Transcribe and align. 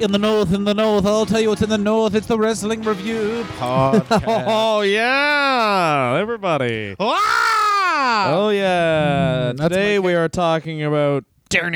In 0.00 0.12
the 0.12 0.18
north, 0.18 0.54
in 0.54 0.64
the 0.64 0.72
north, 0.72 1.04
I'll 1.04 1.26
tell 1.26 1.40
you 1.42 1.50
what's 1.50 1.60
in 1.60 1.68
the 1.68 1.76
north. 1.76 2.14
It's 2.14 2.26
the 2.26 2.38
Wrestling 2.38 2.82
Review 2.82 3.44
podcast. 3.58 4.22
Oh 4.48 4.80
yeah, 4.80 6.16
everybody. 6.18 6.96
Ah! 6.98 8.32
Oh 8.32 8.48
yeah. 8.48 9.52
Mm, 9.54 9.58
Today 9.58 9.98
we 9.98 10.14
are 10.14 10.30
talking 10.30 10.82
about 10.82 11.24
Ken 11.50 11.74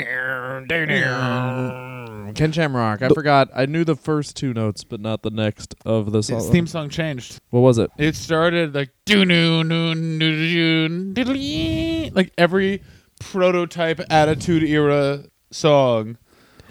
Shamrock. 2.50 3.02
I 3.02 3.08
forgot. 3.11 3.50
I 3.54 3.66
knew 3.66 3.84
the 3.84 3.95
first 3.95 4.36
two 4.36 4.54
notes, 4.54 4.84
but 4.84 5.00
not 5.00 5.22
the 5.22 5.30
next 5.30 5.75
of 5.84 6.11
the 6.12 6.22
song. 6.22 6.50
Theme 6.50 6.67
song 6.67 6.89
changed. 6.89 7.40
What 7.50 7.61
was 7.61 7.76
it? 7.76 7.90
It 7.98 8.17
started 8.17 8.75
like 8.75 8.89
doo 9.04 9.26
noo 9.26 9.62
noo 9.64 9.95
noo 9.95 11.12
doo 11.12 12.11
like 12.14 12.32
every 12.39 12.82
prototype 13.20 14.00
Attitude 14.09 14.62
Era 14.62 15.25
song, 15.50 16.17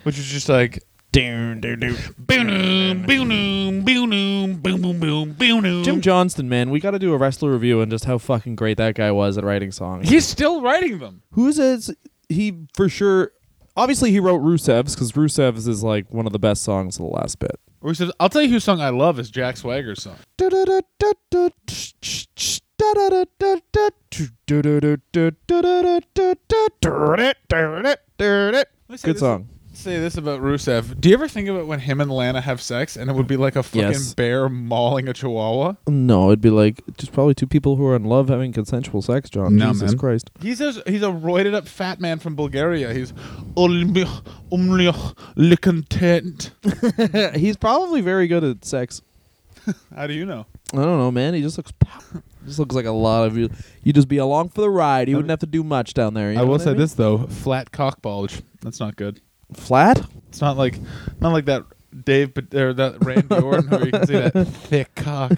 which 0.02 0.18
was 0.18 0.26
just 0.26 0.50
like 0.50 0.80
boom 1.14 1.62
boom 1.62 3.06
boom 3.06 3.06
boom 3.06 3.84
boom 3.84 4.56
boom 4.62 5.00
boom 5.00 5.34
boom. 5.62 5.84
Jim 5.84 6.02
Johnston, 6.02 6.50
man, 6.50 6.72
we 6.72 6.80
got 6.80 6.92
to 6.92 7.00
do 7.00 7.14
a 7.14 7.18
wrestler 7.18 7.52
review 7.52 7.82
and 7.82 7.92
just 7.92 8.06
how 8.06 8.18
fucking 8.18 8.56
great 8.56 8.78
that 8.78 8.96
guy 8.96 9.12
was 9.12 9.38
at 9.38 9.44
writing 9.44 9.72
songs. 9.72 10.10
He's 10.10 10.26
still 10.26 10.62
writing 10.62 11.00
them. 11.00 11.22
Who's 11.32 11.60
is 11.60 11.94
he 12.30 12.66
for 12.74 12.90
sure? 12.90 13.32
Obviously, 13.76 14.12
he 14.12 14.20
wrote 14.20 14.42
Rusev's 14.42 14.96
because 14.96 15.12
Rusev's 15.14 15.68
is 15.68 15.84
like 15.84 16.12
one 16.12 16.26
of 16.26 16.34
the 16.34 16.40
best 16.40 16.64
songs 16.64 16.98
of 16.98 17.06
the 17.06 17.12
last 17.12 17.40
bit. 17.40 17.60
Or 17.82 17.90
he 17.90 17.96
says, 17.96 18.12
"I'll 18.20 18.30
tell 18.30 18.42
you 18.42 18.50
whose 18.50 18.64
song 18.64 18.82
I 18.82 18.90
love 18.90 19.20
is 19.20 19.30
Jack 19.30 19.58
Swagger's 19.58 20.02
song." 20.02 20.18
Good 29.04 29.20
song. 29.20 29.50
Say 29.76 30.00
this 30.00 30.18
about 30.18 30.40
Rusev. 30.42 31.02
Do 31.02 31.10
you 31.10 31.16
ever 31.16 31.28
think 31.28 31.50
about 31.50 31.66
when 31.66 31.80
him 31.80 32.00
and 32.00 32.12
Lana 32.12 32.42
have 32.42 32.62
sex 32.62 32.96
and 32.96 33.10
it 33.10 33.14
would 33.14 33.26
be 33.28 33.38
like 33.38 33.56
a 33.56 33.64
fucking 33.64 33.82
Yes. 33.82 34.14
bear 34.14 34.48
mauling 34.48 35.08
a 35.10 35.14
chihuahua? 35.14 35.74
No, 35.88 36.28
it'd 36.28 36.42
be 36.42 36.52
like 36.52 36.82
just 36.98 37.12
probably 37.12 37.34
two 37.34 37.48
people 37.48 37.76
who 37.76 37.86
are 37.88 37.96
in 37.96 38.04
love 38.04 38.30
having 38.30 38.54
consensual 38.54 39.02
sex, 39.02 39.32
John. 39.32 39.56
No, 39.56 39.74
Jesus 39.74 39.92
man. 39.92 39.98
Christ. 39.98 40.30
He's 40.42 40.62
a, 40.62 40.74
he's 40.86 41.02
a 41.02 41.08
roided 41.08 41.56
up 41.56 41.68
fat 41.68 42.00
man 42.00 42.20
from 42.20 42.36
Bulgaria. 42.36 42.94
He's 42.94 43.14
only 43.58 44.06
only 44.52 45.58
content. 45.58 46.52
He's 47.36 47.58
probably 47.58 48.02
very 48.02 48.28
good 48.28 48.44
at 48.44 48.64
sex. 48.64 49.02
How 49.96 50.06
do 50.08 50.14
you 50.14 50.26
know? 50.26 50.46
I 50.74 50.78
don't 50.78 51.00
know, 51.00 51.12
man. 51.12 51.34
He 51.34 51.42
just 51.42 51.58
looks 51.58 51.72
just 52.46 52.60
looks 52.60 52.76
like 52.76 52.86
a 52.86 52.92
lot 52.92 53.26
of 53.26 53.38
you. 53.38 53.50
You 53.84 53.92
just 53.92 54.08
be 54.08 54.18
along 54.18 54.50
for 54.50 54.62
the 54.62 54.70
ride. 54.70 55.10
You 55.10 55.16
wouldn't 55.16 55.30
have 55.32 55.40
to 55.40 55.46
do 55.46 55.64
much 55.64 55.94
down 55.94 56.14
there. 56.14 56.32
you 56.32 56.38
I 56.38 56.42
know 56.42 56.46
will 56.46 56.52
what 56.54 56.62
say 56.62 56.72
mean? 56.72 56.80
this 56.80 56.94
though: 56.94 57.26
flat 57.28 57.72
cock 57.72 58.02
bulge. 58.02 58.44
That's 58.62 58.80
not 58.80 58.96
good. 58.96 59.20
Flat. 59.54 60.02
It's 60.30 60.42
not 60.42 60.58
like 60.58 60.80
not 61.20 61.34
like 61.34 61.46
that 61.46 61.64
Dave 62.04 62.34
but 62.34 62.54
or 62.56 62.74
that 62.74 63.04
Randy 63.04 63.36
Orton 63.44 63.70
where 63.70 63.86
you 63.86 63.92
can 63.92 64.08
see 64.08 64.14
that 64.14 64.48
thick 64.48 64.96
cock. 64.96 65.32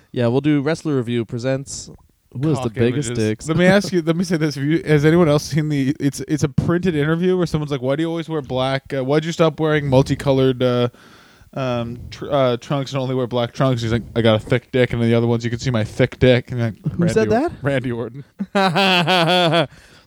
yeah, 0.12 0.26
we'll 0.28 0.40
do 0.40 0.62
wrestler 0.62 0.96
review 0.96 1.24
presents. 1.24 1.90
Who 2.32 2.48
has 2.48 2.58
the 2.58 2.64
cock 2.64 2.74
biggest 2.74 3.08
images. 3.10 3.24
dicks? 3.28 3.48
Let 3.48 3.56
me 3.56 3.64
ask 3.66 3.90
you. 3.92 4.02
Let 4.02 4.14
me 4.16 4.22
say 4.24 4.36
this: 4.36 4.54
Have 4.54 4.64
you, 4.64 4.82
Has 4.84 5.04
anyone 5.04 5.28
else 5.28 5.44
seen 5.44 5.68
the? 5.70 5.94
It's 5.98 6.20
it's 6.20 6.42
a 6.42 6.48
printed 6.48 6.94
interview 6.94 7.36
where 7.36 7.46
someone's 7.46 7.70
like, 7.70 7.80
"Why 7.82 7.96
do 7.96 8.02
you 8.02 8.08
always 8.08 8.28
wear 8.28 8.42
black? 8.42 8.92
Uh, 8.92 9.02
why'd 9.02 9.24
you 9.24 9.32
stop 9.32 9.58
wearing 9.60 9.86
multicolored 9.88 10.62
uh, 10.62 10.88
um, 11.54 11.98
tr- 12.10 12.30
uh, 12.30 12.56
trunks 12.58 12.92
and 12.92 13.00
only 13.00 13.14
wear 13.14 13.26
black 13.26 13.54
trunks?" 13.54 13.80
He's 13.80 13.92
like, 13.92 14.02
"I 14.14 14.20
got 14.20 14.34
a 14.34 14.38
thick 14.44 14.70
dick," 14.72 14.92
and 14.92 15.00
then 15.00 15.08
the 15.08 15.16
other 15.16 15.26
ones 15.26 15.42
you 15.42 15.48
can 15.50 15.58
see 15.58 15.70
my 15.70 15.84
thick 15.84 16.18
dick. 16.18 16.50
And 16.52 16.60
like, 16.60 16.92
Who 16.92 17.08
said 17.08 17.30
Randy 17.30 17.34
Or- 17.34 17.48
that? 17.48 17.52
Randy 17.62 17.92
Orton. 17.92 18.24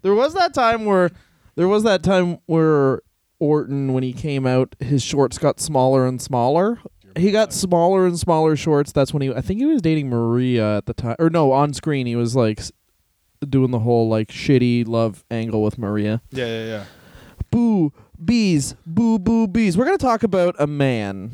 there 0.03 0.13
was 0.15 0.33
that 0.35 0.53
time 0.53 0.85
where 0.85 1.09
there 1.55 1.67
was 1.67 1.83
that 1.83 2.03
time 2.03 2.39
where 2.45 3.01
Orton 3.39 3.93
when 3.93 4.03
he 4.03 4.13
came 4.13 4.45
out 4.45 4.75
his 4.79 5.01
shorts 5.03 5.37
got 5.37 5.59
smaller 5.59 6.05
and 6.05 6.21
smaller. 6.21 6.79
He 7.17 7.31
got 7.31 7.51
smaller 7.51 8.05
and 8.05 8.17
smaller 8.17 8.55
shorts. 8.55 8.91
That's 8.91 9.13
when 9.13 9.21
he 9.21 9.33
I 9.33 9.41
think 9.41 9.59
he 9.59 9.65
was 9.65 9.81
dating 9.81 10.09
Maria 10.09 10.77
at 10.77 10.85
the 10.85 10.93
time. 10.93 11.15
Or 11.19 11.29
no, 11.29 11.51
on 11.51 11.73
screen 11.73 12.05
he 12.07 12.15
was 12.15 12.35
like 12.35 12.59
s- 12.59 12.71
doing 13.47 13.71
the 13.71 13.79
whole 13.79 14.07
like 14.07 14.29
shitty 14.29 14.87
love 14.87 15.25
angle 15.31 15.61
with 15.63 15.77
Maria. 15.77 16.21
Yeah, 16.31 16.45
yeah, 16.45 16.65
yeah. 16.65 16.83
Boo 17.49 17.91
bees, 18.23 18.75
boo 18.85 19.19
boo 19.19 19.47
bees. 19.47 19.77
We're 19.77 19.85
going 19.85 19.97
to 19.97 20.05
talk 20.05 20.23
about 20.23 20.55
a 20.59 20.67
man, 20.67 21.31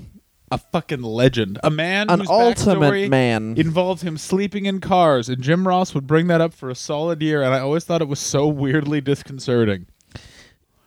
A 0.49 0.57
fucking 0.57 1.03
legend. 1.03 1.59
A 1.63 1.69
man 1.69 2.09
an 2.09 2.21
whose 2.21 2.29
ultimate 2.29 2.79
backstory 2.91 3.09
man. 3.09 3.53
involved 3.57 4.01
him 4.01 4.17
sleeping 4.17 4.65
in 4.65 4.79
cars, 4.79 5.29
and 5.29 5.43
Jim 5.43 5.67
Ross 5.67 5.93
would 5.93 6.07
bring 6.07 6.25
that 6.27 6.41
up 6.41 6.53
for 6.53 6.69
a 6.71 6.75
solid 6.75 7.21
year, 7.21 7.43
and 7.43 7.53
I 7.53 7.59
always 7.59 7.83
thought 7.83 8.01
it 8.01 8.07
was 8.07 8.19
so 8.19 8.47
weirdly 8.47 8.99
disconcerting. 9.01 9.85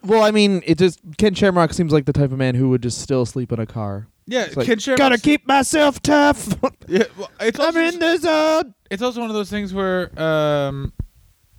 Well, 0.03 0.23
I 0.23 0.31
mean, 0.31 0.63
it 0.67 0.79
just 0.79 1.01
Ken 1.19 1.35
Shamrock 1.35 1.73
seems 1.73 1.93
like 1.93 2.05
the 2.07 2.13
type 2.13 2.33
of 2.33 2.39
man 2.39 2.55
who 2.55 2.69
would 2.71 2.83
just 2.83 3.01
still 3.01 3.25
sleep 3.27 3.53
in 3.53 3.61
a 3.61 3.67
car. 3.67 4.07
Yeah, 4.27 4.43
It's 4.45 4.57
like, 4.57 4.67
Ken 4.67 4.79
Shamrock- 4.79 4.99
Gotta 4.99 5.19
keep 5.19 5.47
myself 5.47 6.01
tough. 6.03 6.55
Yeah, 6.89 7.05
well, 7.17 7.31
it's 7.41 7.59
I'm 7.61 7.67
also 7.67 7.81
in 7.81 7.99
the 8.01 8.17
zone. 8.17 8.75
it's 8.91 9.01
also 9.03 9.21
one 9.21 9.31
of 9.31 9.35
those 9.35 9.49
things 9.49 9.73
where 9.73 10.11
um, 10.21 10.93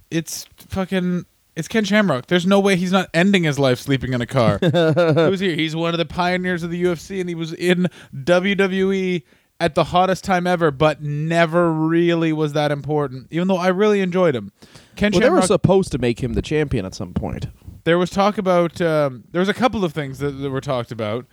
it's 0.09 0.45
fucking 0.67 1.25
it's 1.55 1.69
Ken 1.69 1.85
Shamrock. 1.85 2.27
There's 2.27 2.45
no 2.45 2.59
way 2.59 2.75
he's 2.75 2.91
not 2.91 3.07
ending 3.13 3.43
his 3.43 3.57
life 3.57 3.79
sleeping 3.79 4.11
in 4.13 4.19
a 4.21 4.25
car. 4.25 4.57
Who's 4.61 5.39
here. 5.39 5.55
He's 5.55 5.73
one 5.75 5.93
of 5.93 5.97
the 5.99 6.05
pioneers 6.05 6.63
of 6.63 6.69
the 6.69 6.83
UFC, 6.83 7.19
and 7.21 7.29
he 7.29 7.35
was 7.35 7.53
in 7.53 7.87
WWE 8.13 9.23
at 9.59 9.75
the 9.75 9.85
hottest 9.85 10.23
time 10.23 10.47
ever, 10.47 10.71
but 10.71 11.01
never 11.01 11.71
really 11.71 12.33
was 12.33 12.53
that 12.53 12.71
important. 12.71 13.27
Even 13.31 13.47
though 13.47 13.57
I 13.57 13.67
really 13.67 14.01
enjoyed 14.01 14.35
him. 14.35 14.51
Ken 14.95 15.11
Well, 15.11 15.21
they 15.21 15.29
were 15.29 15.35
Shamrock. 15.37 15.47
supposed 15.47 15.91
to 15.93 15.97
make 15.97 16.21
him 16.21 16.33
the 16.33 16.41
champion 16.41 16.85
at 16.85 16.95
some 16.95 17.13
point. 17.13 17.47
There 17.83 17.97
was 17.97 18.09
talk 18.09 18.37
about. 18.37 18.79
Um, 18.81 19.23
there 19.31 19.39
was 19.39 19.49
a 19.49 19.53
couple 19.53 19.83
of 19.83 19.93
things 19.93 20.19
that, 20.19 20.31
that 20.31 20.49
were 20.49 20.61
talked 20.61 20.91
about. 20.91 21.25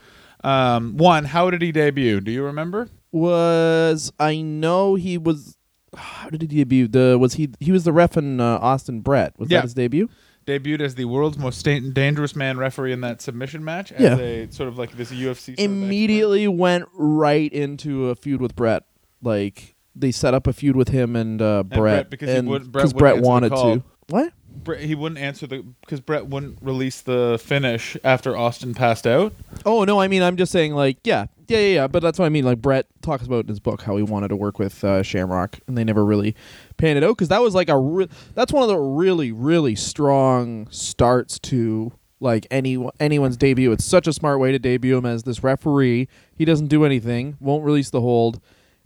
Um, 0.45 0.97
one, 0.97 1.25
how 1.25 1.51
did 1.51 1.63
he 1.63 1.73
debut? 1.73 2.21
Do 2.21 2.31
you 2.31 2.45
remember? 2.45 2.89
Was 3.13 4.13
I 4.19 4.41
know 4.41 4.95
he 4.95 5.19
was? 5.19 5.57
How 5.97 6.29
did 6.29 6.43
he 6.43 6.47
debut? 6.49 6.87
The 6.87 7.17
was 7.19 7.35
he? 7.35 7.49
He 7.61 7.73
was 7.73 7.85
the 7.85 7.93
ref 7.93 8.17
in 8.17 8.41
uh, 8.41 8.59
Austin 8.61 9.01
Brett. 9.01 9.39
Was 9.39 9.51
Yeah. 9.51 9.59
that 9.59 9.63
his 9.65 9.75
debut? 9.75 10.09
debuted 10.47 10.81
as 10.81 10.95
the 10.95 11.05
world's 11.05 11.37
most 11.37 11.59
sta- 11.59 11.79
dangerous 11.93 12.35
man 12.35 12.57
referee 12.57 12.91
in 12.91 13.03
that 13.03 13.21
submission 13.21 13.63
match 13.63 13.93
as 13.93 14.01
Yeah. 14.01 14.17
a 14.19 14.51
sort 14.51 14.67
of 14.67 14.79
like 14.79 14.93
this 14.97 15.13
UFC 15.13 15.45
sort 15.45 15.59
of 15.59 15.65
Immediately 15.67 16.49
went 16.49 16.87
right 16.95 17.53
into 17.53 18.09
a 18.09 18.15
feud 18.15 18.41
with 18.41 18.57
Brett. 18.57 18.85
Like 19.21 19.75
they 19.95 20.11
set 20.11 20.33
up 20.33 20.47
a 20.47 20.55
feud 20.55 20.75
with 20.75 20.89
him 20.89 21.17
and 21.17 21.43
uh, 21.43 21.65
Brett, 21.65 21.79
Brett 21.81 22.11
because 22.11 22.31
he 22.31 22.37
and 22.37 22.49
wouldn't- 22.49 22.73
Brett 22.73 22.83
'cause 22.83 22.95
wouldn't 22.95 22.99
Brett 23.01 23.13
answer 23.17 23.23
the 23.23 23.29
wanted 23.29 23.53
call. 23.53 23.77
to. 23.77 23.83
What? 24.09 24.33
He 24.79 24.95
wouldn't 24.95 25.21
answer 25.21 25.47
the 25.47 25.63
because 25.81 26.01
Brett 26.01 26.27
wouldn't 26.27 26.59
release 26.61 27.01
the 27.01 27.41
finish 27.43 27.97
after 28.05 28.37
Austin 28.37 28.75
passed 28.75 29.07
out. 29.07 29.33
Oh 29.65 29.85
no, 29.85 30.01
I 30.01 30.09
mean 30.09 30.23
I'm 30.23 30.37
just 30.37 30.53
saying 30.53 30.75
like 30.75 30.99
yeah, 31.05 31.27
yeah, 31.49 31.59
yeah, 31.59 31.75
yeah. 31.75 31.87
But 31.87 32.03
that's 32.03 32.19
what 32.19 32.27
I 32.27 32.29
mean. 32.29 32.45
Like 32.45 32.61
Brett 32.61 32.87
talks 33.03 33.25
about 33.27 33.41
in 33.45 33.49
his 33.49 33.61
book 33.61 33.83
how 33.83 33.97
he 33.97 34.03
wanted 34.03 34.29
to 34.29 34.37
work 34.37 34.59
with 34.59 34.83
uh, 34.85 35.03
Shamrock, 35.03 35.59
and 35.67 35.77
they 35.77 35.85
never 35.85 36.05
really 36.05 36.35
panned 36.77 36.99
it 36.99 37.05
out 37.05 37.17
because 37.17 37.29
that 37.29 37.43
was 37.43 37.55
like 37.55 37.69
a 37.69 37.79
re- 37.79 38.09
that's 38.35 38.53
one 38.53 38.63
of 38.63 38.69
the 38.69 38.79
really 38.79 39.33
really 39.33 39.75
strong 39.75 40.69
starts 40.71 41.39
to 41.41 41.93
like 42.21 42.47
any 42.51 42.85
anyone's 43.01 43.37
debut. 43.37 43.73
It's 43.73 43.85
such 43.85 44.07
a 44.07 44.13
smart 44.13 44.41
way 44.41 44.53
to 44.53 44.59
debut 44.59 44.97
him 44.97 45.07
as 45.07 45.23
this 45.23 45.43
referee. 45.43 46.09
He 46.35 46.45
doesn't 46.45 46.69
do 46.69 46.85
anything, 46.85 47.37
won't 47.41 47.65
release 47.65 47.91
the 47.91 48.01
hold, 48.01 48.41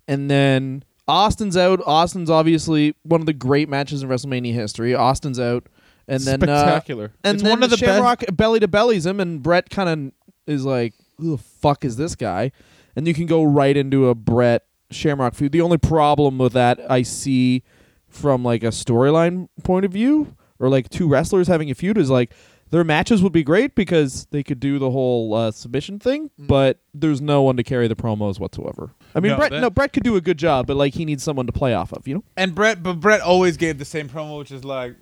and 0.07 0.31
then 0.31 0.85
Austin's 1.09 1.57
out. 1.57 1.81
Austin's 1.85 2.31
obviously 2.31 2.95
one 3.03 3.21
of 3.21 3.27
the 3.27 3.33
great 3.33 3.69
matches 3.69 4.03
in 4.03 4.09
WrestleMania 4.09 4.53
history. 4.53 4.95
Austin's 4.95 5.41
out. 5.41 5.67
And 6.09 6.23
then 6.23 6.43
uh, 6.49 6.59
spectacular. 6.59 7.13
and 7.23 7.37
it's 7.37 7.43
then 7.43 7.51
one 7.51 7.63
of 7.63 7.71
the 7.71 7.77
Shamrock 7.77 8.25
belly 8.33 8.61
to 8.61 8.69
bellies 8.69 9.07
him, 9.07 9.21
and 9.21 9.43
Brett 9.43 9.71
kind 9.71 9.89
of 9.89 10.13
is 10.53 10.65
like, 10.65 10.95
"Who 11.19 11.37
the 11.37 11.43
fuck 11.43 11.85
is 11.85 11.97
this 11.97 12.17
guy?" 12.17 12.51
And 12.97 13.07
you 13.07 13.15
can 13.15 13.27
go 13.27 13.45
right 13.45 13.77
into 13.77 14.09
a 14.09 14.15
Brett 14.15 14.65
Shamrock 14.91 15.35
feud. 15.35 15.53
The 15.53 15.61
only 15.61 15.79
problem 15.79 16.39
with 16.39 16.55
that 16.55 16.81
I 16.91 17.03
see 17.03 17.63
from 18.09 18.43
like 18.45 18.65
a 18.65 18.69
storyline 18.69 19.49
point 19.63 19.85
of 19.85 19.93
view, 19.93 20.37
or 20.59 20.69
like 20.69 20.89
two 20.89 21.09
wrestlers 21.09 21.47
having 21.47 21.71
a 21.71 21.75
feud, 21.75 21.97
is 21.97 22.11
like 22.11 22.33
their 22.73 22.83
matches 22.85 23.23
would 23.23 23.33
be 23.33 23.43
great 23.45 23.75
because 23.75 24.27
they 24.31 24.43
could 24.43 24.59
do 24.59 24.79
the 24.79 24.91
whole 24.91 25.35
uh, 25.35 25.51
submission 25.51 25.99
thing, 25.99 26.31
but 26.39 26.81
there's 26.95 27.21
no 27.21 27.43
one 27.43 27.57
to 27.59 27.63
carry 27.63 27.87
the 27.87 27.95
promos 27.95 28.41
whatsoever. 28.41 28.95
I 29.15 29.21
mean, 29.21 29.33
Mm. 29.33 29.35
No, 29.35 29.37
Brett, 29.39 29.51
that- 29.53 29.61
no, 29.61 29.71
Brett 29.71 29.93
could 29.93 30.03
do 30.05 30.17
a 30.17 30.21
good 30.23 30.39
job, 30.39 30.67
but 30.67 30.77
like 30.77 30.95
he 30.95 31.05
needs 31.05 31.23
someone 31.23 31.47
to 31.47 31.53
play 31.53 31.75
off 31.75 31.93
of, 31.93 32.09
you 32.09 32.15
know. 32.15 32.25
and 32.37 32.55
Brett, 32.55 32.83
but 32.83 32.95
Brett 32.95 33.21
always 33.21 33.57
gave 33.59 33.79
the 33.79 33.85
same 33.85 34.09
promo, 34.09 34.39
which 34.39 34.51
is 34.51 34.65
like, 34.65 34.97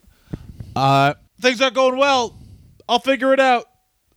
uh, 0.77 1.15
things 1.41 1.61
aren't 1.61 1.75
going 1.75 1.97
well. 1.97 2.37
I'll 2.89 2.99
figure 2.99 3.33
it 3.33 3.41
out. 3.41 3.67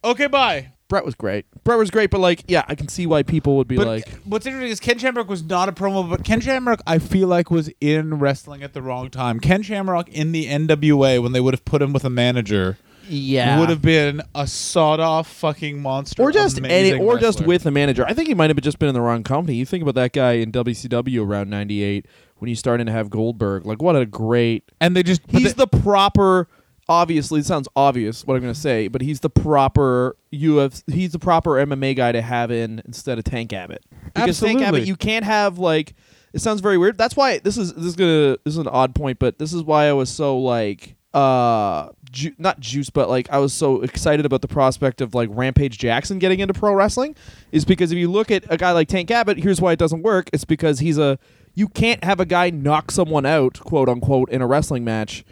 Okay, 0.03 0.27
bye. 0.27 0.71
Brett 0.89 1.05
was 1.05 1.15
great. 1.15 1.45
Brett 1.63 1.77
was 1.79 1.89
great, 1.91 2.09
but 2.09 2.19
like, 2.19 2.43
yeah, 2.47 2.63
I 2.67 2.75
can 2.75 2.87
see 2.87 3.05
why 3.07 3.23
people 3.23 3.57
would 3.57 3.67
be 3.67 3.75
But 3.77 3.87
like, 3.87 4.09
what's 4.25 4.45
interesting 4.45 4.71
is 4.71 4.79
Ken 4.79 4.97
Shamrock 4.97 5.29
was 5.29 5.43
not 5.43 5.69
a 5.69 5.71
promo, 5.71 6.07
but 6.09 6.23
Ken 6.23 6.41
Shamrock 6.41 6.81
I 6.85 6.99
feel 6.99 7.27
like 7.27 7.49
was 7.49 7.69
in 7.79 8.15
wrestling 8.19 8.61
at 8.63 8.73
the 8.73 8.81
wrong 8.81 9.09
time. 9.09 9.39
Ken 9.39 9.61
Shamrock 9.63 10.09
in 10.09 10.31
the 10.31 10.45
NWA 10.47 11.21
when 11.21 11.31
they 11.31 11.39
would 11.39 11.53
have 11.53 11.65
put 11.65 11.81
him 11.81 11.93
with 11.93 12.03
a 12.03 12.09
manager 12.09 12.77
yeah, 13.07 13.59
would 13.59 13.69
have 13.69 13.81
been 13.81 14.21
a 14.35 14.47
sawed 14.47 14.99
off 14.99 15.27
fucking 15.27 15.81
monster. 15.81 16.21
or 16.21 16.31
just 16.31 16.57
any, 16.57 16.67
amazing 16.91 17.01
or 17.01 17.17
just 17.17 17.41
with 17.41 17.65
a 17.65 17.71
manager. 17.71 18.05
I 18.07 18.13
think 18.13 18.27
he 18.27 18.33
might 18.33 18.49
have 18.49 18.59
just 18.61 18.79
been 18.79 18.89
in 18.89 18.95
the 18.95 19.01
wrong 19.01 19.23
company. 19.23 19.55
You 19.57 19.65
think 19.65 19.81
about 19.81 19.95
that 19.95 20.13
guy 20.13 20.33
in 20.33 20.51
WCW 20.51 21.25
around 21.25 21.49
'98 21.49 22.05
when 22.37 22.47
he's 22.49 22.59
starting 22.59 22.85
to 22.85 22.91
have 22.91 23.09
Goldberg. 23.09 23.65
Like, 23.65 23.81
what 23.81 23.95
a 23.95 24.05
great! 24.05 24.71
and 24.81 24.95
they 24.95 25.03
just 25.03 25.21
he's 25.29 25.53
they- 25.53 25.65
the 25.65 25.67
proper 25.67 26.47
obviously 26.89 27.39
it 27.39 27.45
sounds 27.45 27.67
obvious 27.75 28.25
what 28.25 28.35
I'm 28.35 28.41
going 28.41 28.53
to 28.53 28.59
say, 28.59 28.87
but 28.87 29.01
he's 29.01 29.21
the 29.21 29.29
proper 29.29 30.17
UFC. 30.33 30.83
He's 30.91 31.11
the 31.11 31.19
proper 31.19 31.51
MMA 31.51 31.95
guy 31.95 32.11
to 32.11 32.21
have 32.21 32.51
in 32.51 32.81
instead 32.85 33.17
of 33.17 33.23
Tank 33.23 33.53
Abbott. 33.53 33.83
Because 34.13 34.39
Tank 34.39 34.57
Absolutely. 34.59 34.65
Abbott, 34.65 34.87
you 34.87 34.95
can't 34.95 35.25
have 35.25 35.57
like. 35.57 35.93
It 36.33 36.41
sounds 36.41 36.61
very 36.61 36.77
weird. 36.79 36.97
That's 36.97 37.15
why 37.15 37.37
this 37.39 37.57
is 37.57 37.73
this 37.73 37.85
is 37.85 37.95
gonna 37.95 38.37
this 38.43 38.53
is 38.53 38.57
an 38.57 38.67
odd 38.67 38.95
point, 38.95 39.19
but 39.19 39.37
this 39.37 39.53
is 39.53 39.61
why 39.61 39.85
I 39.85 39.93
was 39.93 40.09
so 40.09 40.37
like 40.39 40.95
uh 41.13 41.89
ju- 42.11 42.33
not 42.39 42.59
juice 42.59 42.89
but 42.89 43.07
like 43.09 43.29
I 43.29 43.37
was 43.37 43.53
so 43.53 43.81
excited 43.81 44.25
about 44.25 44.41
the 44.41 44.47
prospect 44.47 44.99
of 45.01 45.13
like 45.13 45.29
Rampage 45.31 45.77
Jackson 45.77 46.17
getting 46.19 46.39
into 46.39 46.53
pro 46.53 46.73
wrestling 46.73 47.15
is 47.51 47.65
because 47.65 47.91
if 47.91 47.97
you 47.97 48.09
look 48.09 48.31
at 48.31 48.43
a 48.49 48.57
guy 48.57 48.71
like 48.71 48.87
Tank 48.87 49.11
Abbott, 49.11 49.37
here's 49.37 49.61
why 49.61 49.73
it 49.73 49.79
doesn't 49.79 50.01
work. 50.01 50.29
It's 50.33 50.45
because 50.45 50.79
he's 50.79 50.97
a 50.97 51.19
you 51.53 51.67
can't 51.67 52.03
have 52.03 52.19
a 52.19 52.25
guy 52.25 52.49
knock 52.49 52.89
someone 52.89 53.25
out, 53.27 53.59
quote 53.59 53.87
unquote, 53.89 54.29
in 54.29 54.41
a 54.41 54.47
wrestling 54.47 54.83
match 54.83 55.23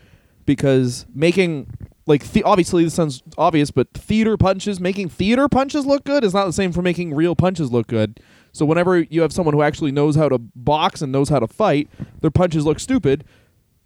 because 0.45 1.05
making 1.15 1.67
like 2.05 2.31
the- 2.31 2.43
obviously 2.43 2.83
this 2.83 2.93
sounds 2.93 3.23
obvious, 3.37 3.71
but 3.71 3.91
theater 3.93 4.37
punches, 4.37 4.79
making 4.79 5.09
theater 5.09 5.47
punches 5.47 5.85
look 5.85 6.03
good 6.03 6.23
is 6.23 6.33
not 6.33 6.45
the 6.45 6.53
same 6.53 6.71
for 6.71 6.81
making 6.81 7.13
real 7.13 7.35
punches 7.35 7.71
look 7.71 7.87
good. 7.87 8.19
So 8.51 8.65
whenever 8.65 8.99
you 8.99 9.21
have 9.21 9.31
someone 9.31 9.53
who 9.55 9.61
actually 9.61 9.91
knows 9.91 10.15
how 10.15 10.27
to 10.29 10.37
box 10.37 11.01
and 11.01 11.11
knows 11.11 11.29
how 11.29 11.39
to 11.39 11.47
fight, 11.47 11.89
their 12.19 12.31
punches 12.31 12.65
look 12.65 12.79
stupid. 12.79 13.23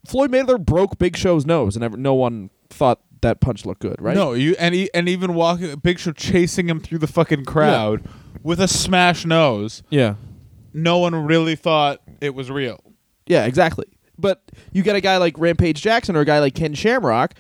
Floyd 0.08 0.32
Mayweather 0.32 0.64
broke 0.64 0.98
Big 0.98 1.18
Show's 1.18 1.46
nose, 1.46 1.76
and 1.76 1.84
ever, 1.84 1.98
no 1.98 2.14
one 2.14 2.50
thought 2.70 3.02
that 3.22 3.42
punch 3.42 3.66
looked 3.66 3.82
good, 3.82 3.96
right? 4.00 4.16
No, 4.16 4.34
you 4.34 4.56
and 4.60 4.76
he, 4.76 4.90
and 4.94 5.10
even 5.10 5.34
walking 5.34 5.76
Big 5.78 6.00
Show 6.00 6.12
chasing 6.12 6.70
him 6.70 6.80
through 6.80 7.00
the 7.00 7.08
fucking 7.08 7.46
crowd 7.46 8.08
with 8.44 8.60
a 8.60 8.68
smash 8.68 9.26
nose. 9.26 9.84
Yeah. 9.90 10.16
No 10.74 11.00
one 11.00 11.16
really 11.16 11.56
thought 11.56 12.02
it 12.22 12.36
was 12.36 12.52
real. 12.52 12.80
Yeah, 13.26 13.46
exactly. 13.46 13.86
But 14.18 14.44
you 14.72 14.84
get 14.84 14.96
a 14.96 15.02
guy 15.02 15.18
like 15.18 15.38
Rampage 15.38 15.82
Jackson 15.82 16.16
or 16.16 16.22
a 16.22 16.26
guy 16.26 16.40
like 16.40 16.56
Ken 16.56 16.74
Shamrock. 16.74 17.34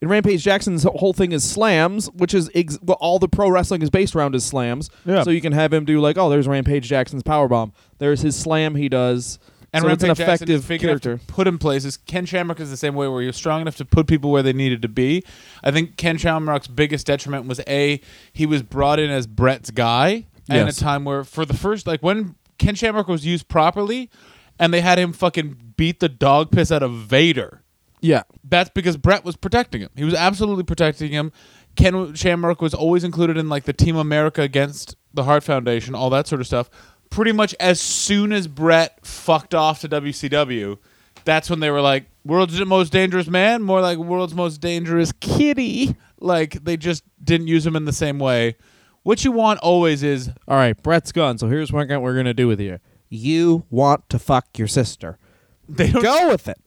And 0.00 0.10
Rampage 0.10 0.42
Jackson's 0.42 0.82
whole 0.82 1.14
thing 1.14 1.32
is 1.32 1.48
slams, 1.48 2.10
which 2.10 2.34
is 2.34 2.50
ex- 2.54 2.78
all 2.98 3.18
the 3.18 3.28
pro 3.28 3.48
wrestling 3.48 3.80
is 3.80 3.88
based 3.88 4.14
around 4.14 4.34
is 4.34 4.44
slams. 4.44 4.90
Yeah. 5.06 5.22
So 5.22 5.30
you 5.30 5.40
can 5.40 5.52
have 5.52 5.72
him 5.72 5.84
do 5.86 6.00
like, 6.00 6.18
oh, 6.18 6.28
there's 6.28 6.46
Rampage 6.46 6.86
Jackson's 6.86 7.22
power 7.22 7.48
bomb. 7.48 7.72
There's 7.98 8.20
his 8.20 8.36
slam 8.36 8.74
he 8.74 8.88
does. 8.90 9.38
And 9.74 9.82
so 9.82 9.88
an 9.88 9.98
Jackson 9.98 10.22
effective 10.50 10.80
character. 10.80 11.20
put 11.26 11.46
in 11.46 11.58
places. 11.58 11.96
Ken 11.96 12.24
Shamrock 12.26 12.60
is 12.60 12.70
the 12.70 12.76
same 12.76 12.94
way, 12.94 13.08
where 13.08 13.20
you're 13.22 13.32
strong 13.32 13.60
enough 13.60 13.76
to 13.76 13.84
put 13.84 14.06
people 14.06 14.30
where 14.30 14.42
they 14.42 14.52
needed 14.52 14.82
to 14.82 14.88
be. 14.88 15.24
I 15.62 15.70
think 15.70 15.96
Ken 15.96 16.16
Shamrock's 16.16 16.66
biggest 16.68 17.06
detriment 17.06 17.46
was 17.46 17.60
a 17.68 18.00
he 18.32 18.46
was 18.46 18.62
brought 18.62 18.98
in 18.98 19.10
as 19.10 19.26
Brett's 19.26 19.70
guy 19.70 20.26
at 20.48 20.56
Yes. 20.56 20.76
a 20.78 20.80
time 20.80 21.04
where, 21.04 21.24
for 21.24 21.44
the 21.44 21.54
first 21.54 21.86
like 21.86 22.02
when 22.02 22.36
Ken 22.58 22.74
Shamrock 22.74 23.08
was 23.08 23.26
used 23.26 23.48
properly, 23.48 24.10
and 24.58 24.72
they 24.72 24.80
had 24.80 24.98
him 24.98 25.12
fucking 25.12 25.72
beat 25.76 26.00
the 26.00 26.08
dog 26.08 26.50
piss 26.52 26.70
out 26.70 26.82
of 26.82 26.92
Vader. 26.92 27.62
Yeah. 28.00 28.22
That's 28.44 28.70
because 28.70 28.96
Brett 28.96 29.24
was 29.24 29.34
protecting 29.36 29.80
him. 29.80 29.90
He 29.96 30.04
was 30.04 30.14
absolutely 30.14 30.62
protecting 30.64 31.10
him. 31.10 31.32
Ken 31.74 32.14
Shamrock 32.14 32.62
was 32.62 32.74
always 32.74 33.02
included 33.02 33.36
in 33.36 33.48
like 33.48 33.64
the 33.64 33.72
Team 33.72 33.96
America 33.96 34.42
against 34.42 34.94
the 35.12 35.24
Hart 35.24 35.42
Foundation, 35.42 35.94
all 35.94 36.10
that 36.10 36.26
sort 36.28 36.40
of 36.40 36.46
stuff. 36.46 36.70
Pretty 37.10 37.32
much 37.32 37.54
as 37.60 37.80
soon 37.80 38.32
as 38.32 38.48
Brett 38.48 39.04
fucked 39.06 39.54
off 39.54 39.80
to 39.82 39.88
WCW, 39.88 40.78
that's 41.24 41.48
when 41.48 41.60
they 41.60 41.70
were 41.70 41.80
like, 41.80 42.06
"World's 42.24 42.58
most 42.64 42.92
dangerous 42.92 43.28
man," 43.28 43.62
more 43.62 43.80
like 43.80 43.98
"World's 43.98 44.34
most 44.34 44.60
dangerous 44.60 45.12
kitty." 45.12 45.96
Like 46.18 46.64
they 46.64 46.76
just 46.76 47.04
didn't 47.22 47.48
use 47.48 47.66
him 47.66 47.76
in 47.76 47.84
the 47.84 47.92
same 47.92 48.18
way. 48.18 48.56
What 49.04 49.24
you 49.24 49.32
want 49.32 49.60
always 49.60 50.02
is 50.02 50.30
All 50.48 50.56
right, 50.56 50.80
Brett's 50.82 51.12
gone. 51.12 51.38
So 51.38 51.48
here's 51.48 51.70
what 51.70 51.88
we're 51.88 52.14
going 52.14 52.24
to 52.24 52.34
do 52.34 52.48
with 52.48 52.60
you. 52.60 52.78
You 53.10 53.64
want 53.70 54.08
to 54.08 54.18
fuck 54.18 54.58
your 54.58 54.66
sister. 54.66 55.18
they 55.68 55.90
don't 55.90 56.02
Go 56.02 56.28
with 56.28 56.48
it. 56.48 56.58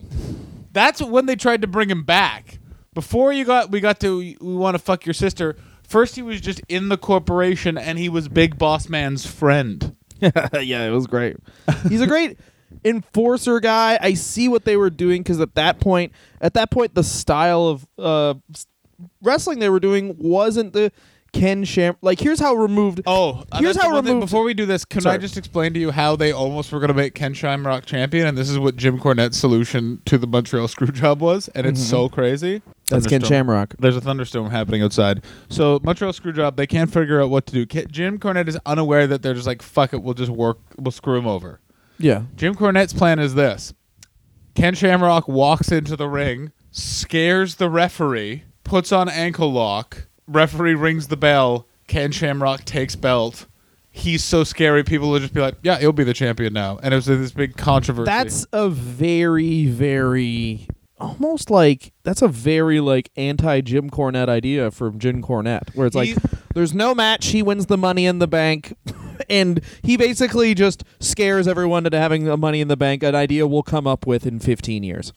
That's 0.72 1.02
when 1.02 1.26
they 1.26 1.36
tried 1.36 1.62
to 1.62 1.66
bring 1.66 1.90
him 1.90 2.04
back. 2.04 2.58
Before 2.94 3.32
you 3.32 3.44
got 3.44 3.70
we 3.70 3.80
got 3.80 4.00
to 4.00 4.18
we 4.18 4.36
want 4.40 4.76
to 4.76 4.78
fuck 4.78 5.04
your 5.04 5.14
sister. 5.14 5.56
First 5.82 6.16
he 6.16 6.22
was 6.22 6.40
just 6.40 6.60
in 6.68 6.88
the 6.88 6.96
corporation 6.96 7.76
and 7.78 7.98
he 7.98 8.08
was 8.08 8.28
Big 8.28 8.58
Boss 8.58 8.88
Man's 8.88 9.26
friend. 9.26 9.96
yeah, 10.60 10.86
it 10.86 10.90
was 10.90 11.06
great. 11.06 11.36
He's 11.88 12.00
a 12.00 12.06
great 12.06 12.38
enforcer 12.84 13.60
guy. 13.60 13.98
I 14.00 14.14
see 14.14 14.48
what 14.48 14.64
they 14.64 14.76
were 14.76 14.90
doing 14.90 15.22
because 15.22 15.40
at 15.40 15.54
that 15.54 15.80
point, 15.80 16.12
at 16.40 16.54
that 16.54 16.70
point, 16.70 16.94
the 16.94 17.04
style 17.04 17.66
of 17.66 17.86
uh, 17.98 18.34
wrestling 19.22 19.58
they 19.58 19.68
were 19.68 19.80
doing 19.80 20.16
wasn't 20.18 20.72
the 20.72 20.92
Ken 21.32 21.62
Sham. 21.64 21.94
Like, 22.00 22.18
here's 22.20 22.40
how 22.40 22.54
removed. 22.54 23.02
Oh, 23.06 23.44
Here's 23.58 23.76
how 23.76 23.92
one 23.92 24.04
thing- 24.04 24.14
removed- 24.14 24.30
Before 24.30 24.44
we 24.44 24.54
do 24.54 24.64
this, 24.66 24.84
can 24.84 25.06
I 25.06 25.18
just 25.18 25.36
explain 25.36 25.74
to 25.74 25.80
you 25.80 25.90
how 25.90 26.16
they 26.16 26.32
almost 26.32 26.72
were 26.72 26.80
going 26.80 26.88
to 26.88 26.94
make 26.94 27.14
Ken 27.14 27.34
Shamrock 27.34 27.84
champion, 27.84 28.26
and 28.26 28.36
this 28.38 28.48
is 28.48 28.58
what 28.58 28.76
Jim 28.76 28.98
Cornette's 28.98 29.36
solution 29.36 30.00
to 30.06 30.16
the 30.18 30.26
Montreal 30.26 30.66
Screwjob 30.68 31.18
was, 31.18 31.48
and 31.48 31.66
it's 31.66 31.82
so 31.82 32.08
crazy. 32.08 32.60
Mm-hmm. 32.60 32.70
That's 32.86 33.06
Ken 33.06 33.22
Shamrock. 33.22 33.74
There's 33.78 33.96
a 33.96 34.00
thunderstorm 34.00 34.50
happening 34.50 34.82
outside. 34.82 35.22
So 35.50 35.78
Montreal 35.82 36.12
Screwjob, 36.14 36.56
they 36.56 36.66
can't 36.66 36.90
figure 36.92 37.20
out 37.20 37.28
what 37.28 37.44
to 37.46 37.52
do. 37.52 37.66
Ke- 37.66 37.90
Jim 37.90 38.18
Cornette 38.18 38.48
is 38.48 38.58
unaware 38.64 39.06
that 39.06 39.20
they're 39.22 39.34
just 39.34 39.46
like, 39.46 39.60
fuck 39.60 39.92
it, 39.92 40.02
we'll 40.02 40.14
just 40.14 40.30
work, 40.30 40.58
we'll 40.78 40.90
screw 40.92 41.18
him 41.18 41.26
over. 41.26 41.60
Yeah. 41.98 42.22
Jim 42.36 42.54
Cornette's 42.54 42.94
plan 42.94 43.18
is 43.18 43.34
this: 43.34 43.74
Ken 44.54 44.74
Shamrock 44.74 45.28
walks 45.28 45.70
into 45.70 45.94
the 45.96 46.08
ring, 46.08 46.52
scares 46.70 47.56
the 47.56 47.68
referee, 47.68 48.44
puts 48.64 48.92
on 48.92 49.08
ankle 49.08 49.52
lock. 49.52 50.07
Referee 50.28 50.74
rings 50.74 51.08
the 51.08 51.16
bell. 51.16 51.66
Ken 51.88 52.12
Shamrock 52.12 52.64
takes 52.64 52.94
belt. 52.94 53.46
He's 53.90 54.22
so 54.22 54.44
scary, 54.44 54.84
people 54.84 55.10
will 55.10 55.18
just 55.18 55.34
be 55.34 55.40
like, 55.40 55.54
"Yeah, 55.62 55.78
he'll 55.78 55.92
be 55.92 56.04
the 56.04 56.14
champion 56.14 56.52
now." 56.52 56.78
And 56.82 56.92
it 56.94 56.96
was 56.96 57.06
this 57.06 57.32
big 57.32 57.56
controversy. 57.56 58.04
That's 58.06 58.46
a 58.52 58.68
very, 58.68 59.66
very 59.66 60.68
almost 61.00 61.48
like 61.48 61.92
that's 62.02 62.22
a 62.22 62.28
very 62.28 62.80
like 62.80 63.10
anti 63.16 63.60
Jim 63.62 63.88
Cornette 63.90 64.28
idea 64.28 64.70
from 64.70 64.98
Jim 64.98 65.22
Cornette, 65.22 65.74
where 65.74 65.86
it's 65.86 65.96
like 65.96 66.08
He- 66.10 66.16
there's 66.54 66.74
no 66.74 66.94
match, 66.94 67.28
he 67.28 67.42
wins 67.42 67.66
the 67.66 67.78
money 67.78 68.04
in 68.06 68.18
the 68.18 68.26
bank, 68.28 68.74
and 69.30 69.60
he 69.82 69.96
basically 69.96 70.54
just 70.54 70.84
scares 71.00 71.48
everyone 71.48 71.86
into 71.86 71.98
having 71.98 72.24
the 72.24 72.36
money 72.36 72.60
in 72.60 72.68
the 72.68 72.76
bank. 72.76 73.02
An 73.02 73.14
idea 73.14 73.46
we'll 73.46 73.62
come 73.62 73.86
up 73.86 74.06
with 74.06 74.26
in 74.26 74.38
15 74.40 74.82
years. 74.82 75.12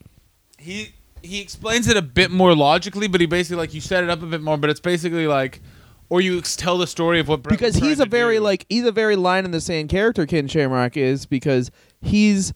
he 0.58 0.94
he 1.22 1.40
explains 1.40 1.88
it 1.88 1.96
a 1.96 2.02
bit 2.02 2.30
more 2.30 2.54
logically, 2.54 3.08
but 3.08 3.20
he 3.20 3.26
basically 3.26 3.56
like 3.56 3.74
you 3.74 3.80
set 3.80 4.02
it 4.04 4.10
up 4.10 4.22
a 4.22 4.26
bit 4.26 4.40
more. 4.42 4.56
But 4.56 4.70
it's 4.70 4.80
basically 4.80 5.26
like, 5.26 5.60
or 6.08 6.20
you 6.20 6.38
ex- 6.38 6.56
tell 6.56 6.78
the 6.78 6.86
story 6.86 7.20
of 7.20 7.28
what 7.28 7.42
Brett 7.42 7.58
because 7.58 7.74
was 7.74 7.82
he's 7.82 7.96
trying 7.98 8.00
a 8.00 8.04
to 8.04 8.10
very 8.10 8.36
do. 8.36 8.42
like 8.42 8.66
he's 8.68 8.84
a 8.84 8.92
very 8.92 9.16
line 9.16 9.44
in 9.44 9.50
the 9.50 9.60
sand 9.60 9.88
character 9.88 10.26
Ken 10.26 10.48
Shamrock 10.48 10.96
is 10.96 11.26
because 11.26 11.70
he's 12.00 12.52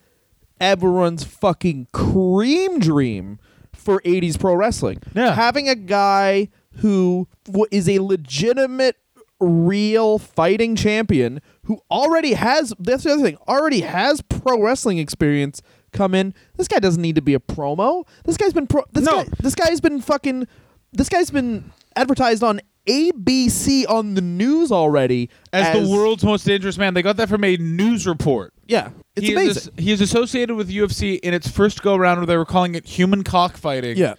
everyone's 0.59 1.23
fucking 1.23 1.87
cream 1.93 2.79
dream 2.79 3.39
for 3.73 4.01
80s 4.01 4.39
pro 4.39 4.55
wrestling 4.55 4.99
Yeah. 5.15 5.35
having 5.35 5.69
a 5.69 5.75
guy 5.75 6.49
who 6.77 7.27
w- 7.45 7.67
is 7.71 7.87
a 7.87 7.99
legitimate 7.99 8.95
real 9.39 10.17
fighting 10.17 10.75
champion 10.75 11.41
who 11.65 11.79
already 11.91 12.33
has 12.33 12.73
that's 12.79 13.03
the 13.03 13.11
other 13.13 13.21
thing 13.21 13.37
already 13.47 13.81
has 13.81 14.21
pro 14.23 14.59
wrestling 14.59 14.97
experience 14.97 15.61
come 15.93 16.13
in 16.13 16.33
this 16.57 16.67
guy 16.67 16.79
doesn't 16.79 17.01
need 17.01 17.15
to 17.15 17.21
be 17.21 17.33
a 17.33 17.39
promo 17.39 18.05
this 18.25 18.37
guy's 18.37 18.53
been 18.53 18.67
pro 18.67 18.83
this 18.91 19.03
No. 19.05 19.23
guy 19.23 19.29
this 19.41 19.55
guy's 19.55 19.79
been 19.81 20.01
fucking 20.01 20.47
this 20.93 21.09
guy's 21.09 21.31
been 21.31 21.71
advertised 21.95 22.43
on 22.43 22.59
ABC 22.87 23.85
on 23.89 24.13
the 24.13 24.21
news 24.21 24.71
already 24.71 25.29
as, 25.51 25.77
the 25.77 25.93
world's 25.93 26.23
most 26.23 26.45
dangerous 26.45 26.77
man. 26.77 26.93
They 26.93 27.01
got 27.01 27.17
that 27.17 27.27
from 27.27 27.43
a 27.43 27.57
news 27.57 28.07
report. 28.07 28.53
Yeah, 28.65 28.91
it's 29.15 29.27
he 29.27 29.33
amazing. 29.33 29.73
Is, 29.77 29.83
he 29.85 29.91
is 29.91 29.99
associated 29.99 30.55
with 30.55 30.69
UFC 30.69 31.19
in 31.19 31.33
its 31.33 31.49
first 31.49 31.81
go 31.83 31.97
round 31.97 32.19
where 32.21 32.25
they 32.27 32.37
were 32.37 32.45
calling 32.45 32.75
it 32.75 32.85
human 32.85 33.23
cockfighting. 33.25 33.97
Yeah. 33.97 34.13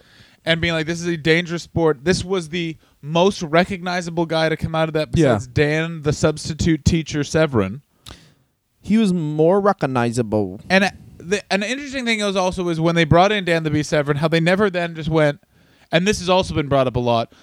And 0.45 0.61
being 0.61 0.73
like, 0.73 0.85
this 0.85 1.01
is 1.01 1.07
a 1.07 1.17
dangerous 1.17 1.63
sport. 1.63 2.05
This 2.05 2.23
was 2.23 2.49
the 2.49 2.77
most 3.01 3.41
recognizable 3.41 4.27
guy 4.27 4.49
to 4.49 4.55
come 4.57 4.75
out 4.75 4.87
of 4.87 4.93
that 4.93 5.09
Yeah. 5.15 5.33
besides 5.33 5.47
Dan, 5.47 6.03
the 6.03 6.13
substitute 6.13 6.85
teacher 6.85 7.23
Severn. 7.23 7.81
he 8.81 8.97
was 8.99 9.11
more 9.11 9.59
recognizable. 9.59 10.61
And 10.69 10.91
the, 11.19 11.53
an 11.53 11.63
interesting 11.63 12.05
thing 12.05 12.21
is 12.21 12.35
also 12.35 12.67
is 12.69 12.79
when 12.79 12.95
they 12.95 13.03
brought 13.03 13.31
in 13.31 13.45
Dan 13.45 13.63
the 13.63 13.69
Beast 13.69 13.89
Severn, 13.89 14.17
how 14.17 14.27
they 14.27 14.39
never 14.39 14.69
then 14.69 14.95
just 14.95 15.09
went, 15.09 15.41
and 15.91 16.07
this 16.07 16.19
has 16.19 16.29
also 16.29 16.53
been 16.53 16.67
brought 16.67 16.87
up 16.87 16.95
a 16.95 16.99
lot, 16.99 17.33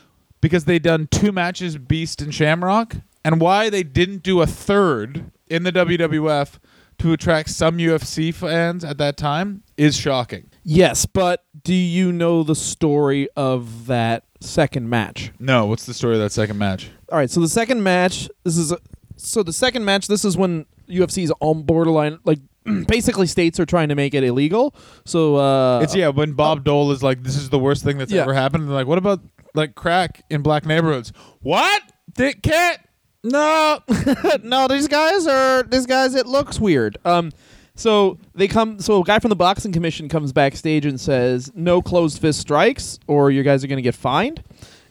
because 0.41 0.65
they 0.65 0.79
done 0.79 1.09
two 1.11 1.33
matches, 1.33 1.77
Beast 1.79 2.21
and 2.21 2.35
Shamrock, 2.35 2.97
and 3.25 3.41
why 3.41 3.71
they 3.71 3.83
didn't 3.83 4.23
do 4.23 4.41
a 4.41 4.47
third 4.47 5.31
in 5.49 5.63
the 5.63 5.73
WWF 5.73 6.59
to 6.99 7.13
attract 7.13 7.51
some 7.51 7.79
UFC 7.79 8.33
fans 8.33 8.85
at 8.85 8.99
that 8.99 9.17
time 9.17 9.63
is 9.77 9.97
shocking. 9.97 10.51
Yes, 10.65 11.07
but 11.07 11.45
do 11.63 11.75
you 11.75 12.11
know 12.13 12.43
the 12.43 12.55
story 12.55 13.29
of 13.37 13.87
that 13.87 14.25
second 14.41 14.89
match? 14.89 15.31
No, 15.39 15.67
what's 15.67 15.87
the 15.87 15.95
story 15.95 16.15
of 16.15 16.21
that 16.21 16.33
second 16.33 16.59
match? 16.59 16.91
All 17.13 17.19
right, 17.19 17.31
so 17.31 17.41
the 17.41 17.49
second 17.49 17.83
match, 17.83 18.29
this 18.45 18.57
is 18.57 18.73
a, 18.73 18.79
so 19.17 19.43
the 19.43 19.53
second 19.53 19.85
match, 19.85 20.09
this 20.09 20.25
is 20.25 20.37
when 20.37 20.67
UFC 20.89 21.25
is 21.25 21.33
on 21.41 21.63
borderline 21.63 22.19
like 22.25 22.39
basically 22.89 23.27
states 23.27 23.59
are 23.61 23.67
trying 23.67 23.89
to 23.89 23.95
make 23.95 24.15
it 24.15 24.25
illegal. 24.25 24.75
So 25.05 25.37
uh 25.37 25.81
It's 25.81 25.95
yeah, 25.95 26.09
when 26.09 26.33
Bob 26.33 26.65
Dole 26.65 26.91
is 26.93 27.03
like, 27.03 27.23
"This 27.23 27.37
is 27.37 27.51
the 27.51 27.59
worst 27.59 27.85
thing 27.85 27.99
that's 27.99 28.13
Yeah. 28.13 28.23
ever 28.23 28.35
happened." 28.35 28.69
They're 28.69 28.75
like, 28.75 28.87
"What 28.87 28.99
about 28.99 29.21
like 29.55 29.75
crack 29.75 30.23
in 30.31 30.43
black 30.43 30.67
neighborhoods?" 30.67 31.13
What? 31.41 31.83
They 32.15 32.33
can't. 32.33 32.79
No. 33.25 33.81
no, 34.43 34.69
these 34.69 34.89
guys 34.89 35.27
are 35.27 35.63
these 35.65 35.87
guys. 35.87 36.15
It 36.15 36.27
looks 36.27 36.61
weird. 36.61 36.99
Um, 37.05 37.33
So 37.75 38.19
they 38.35 38.49
come. 38.49 38.79
So 38.81 39.03
a 39.03 39.05
guy 39.05 39.19
from 39.19 39.29
the 39.29 39.37
boxing 39.37 39.71
commission 39.73 40.09
comes 40.09 40.33
backstage 40.33 40.87
and 40.87 40.99
says, 41.01 41.51
"No 41.55 41.83
closed 41.83 42.21
fist 42.21 42.41
strikes, 42.41 42.99
or 43.07 43.31
you 43.31 43.43
guys 43.43 43.63
are 43.65 43.67
going 43.67 43.77
to 43.77 43.83
get 43.83 43.95
fined." 43.95 44.43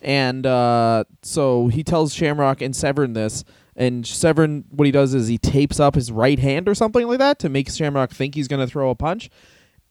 And 0.02 0.46
uh, 0.46 1.06
so 1.24 1.68
he 1.68 1.84
tells 1.84 2.14
Shamrock 2.14 2.62
and 2.62 2.76
Severn 2.76 3.14
this, 3.14 3.44
and 3.76 4.08
Severn, 4.08 4.66
what 4.70 4.86
he 4.86 4.92
does 4.92 5.14
is 5.14 5.28
he 5.28 5.38
tapes 5.38 5.80
up 5.80 5.96
his 5.96 6.12
right 6.12 6.40
hand 6.40 6.70
or 6.70 6.76
something 6.76 7.08
like 7.08 7.20
that 7.20 7.40
to 7.40 7.50
make 7.50 7.70
Shamrock 7.70 8.12
think 8.12 8.36
he's 8.36 8.48
going 8.48 8.66
to 8.66 8.72
throw 8.72 8.90
a 8.90 8.96
punch. 8.96 9.30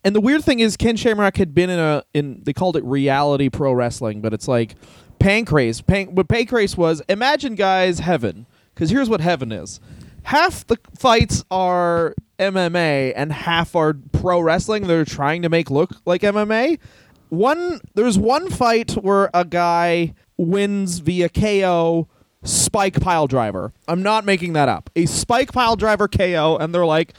And 0.03 0.15
the 0.15 0.21
weird 0.21 0.45
thing 0.45 0.61
is, 0.61 0.77
Ken 0.77 0.97
Shamrock 0.97 1.37
had 1.37 1.55
been 1.55 1.71
in 1.71 1.79
a 1.79 2.05
in 2.13 2.43
they 2.45 2.53
called 2.53 2.77
it 2.77 2.85
reality 2.85 3.49
pro 3.49 3.73
wrestling, 3.73 4.21
but 4.21 4.35
it's 4.35 4.47
like 4.49 4.75
Pancrase. 5.19 5.87
Pan, 5.87 6.15
what 6.15 6.29
Pancrase 6.29 6.77
was, 6.77 7.03
imagine 7.09 7.55
guys 7.55 8.01
heaven, 8.01 8.47
because 8.75 8.91
here's 8.91 9.09
what 9.09 9.23
heaven 9.23 9.51
is. 9.51 9.81
Half 10.25 10.67
the 10.67 10.79
fights 10.99 11.45
are 11.51 12.15
MMA 12.39 13.13
and 13.17 13.33
half 13.33 13.75
are 13.75 13.95
pro 14.13 14.41
wrestling. 14.41 14.87
They're 14.87 15.05
trying 15.05 15.43
to 15.43 15.49
make 15.49 15.71
look 15.71 15.97
like 16.05 16.23
MMA. 16.23 16.79
One 17.31 17.81
there's 17.95 18.19
one 18.19 18.51
fight 18.51 18.93
where 18.93 19.31
a 19.33 19.45
guy 19.45 20.15
wins 20.37 20.99
via 20.99 21.29
KO 21.29 22.09
spike 22.45 23.01
pile 23.01 23.27
driver. 23.27 23.73
I'm 23.89 24.03
not 24.03 24.25
making 24.25 24.53
that 24.53 24.69
up. 24.69 24.91
A 24.95 25.07
spike 25.07 25.53
pile 25.53 25.77
driver 25.77 26.09
KO, 26.09 26.57
and 26.61 26.75
they're 26.75 26.87
like, 26.87 27.15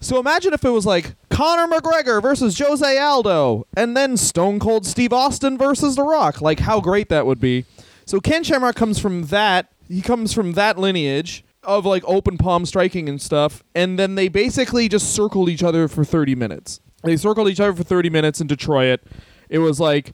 so 0.00 0.20
imagine 0.20 0.52
if 0.52 0.64
it 0.64 0.70
was 0.70 0.86
like 0.86 1.14
Conor 1.30 1.66
McGregor 1.66 2.22
versus 2.22 2.58
Jose 2.58 2.98
Aldo, 2.98 3.66
and 3.76 3.96
then 3.96 4.16
Stone 4.16 4.60
Cold 4.60 4.86
Steve 4.86 5.12
Austin 5.12 5.58
versus 5.58 5.96
The 5.96 6.02
Rock. 6.02 6.40
Like 6.40 6.60
how 6.60 6.80
great 6.80 7.08
that 7.08 7.26
would 7.26 7.40
be. 7.40 7.64
So 8.04 8.20
Ken 8.20 8.44
Shamrock 8.44 8.76
comes 8.76 8.98
from 8.98 9.24
that. 9.26 9.72
He 9.88 10.02
comes 10.02 10.32
from 10.32 10.52
that 10.52 10.78
lineage 10.78 11.44
of 11.62 11.84
like 11.84 12.04
open 12.06 12.38
palm 12.38 12.64
striking 12.64 13.08
and 13.08 13.20
stuff, 13.20 13.62
and 13.74 13.98
then 13.98 14.14
they 14.14 14.28
basically 14.28 14.88
just 14.88 15.12
circled 15.12 15.48
each 15.48 15.62
other 15.62 15.88
for 15.88 16.04
30 16.04 16.34
minutes. 16.34 16.80
They 17.02 17.16
circled 17.16 17.48
each 17.48 17.60
other 17.60 17.74
for 17.74 17.82
30 17.82 18.10
minutes 18.10 18.40
in 18.40 18.46
Detroit. 18.46 19.00
It 19.48 19.58
was 19.58 19.80
like 19.80 20.12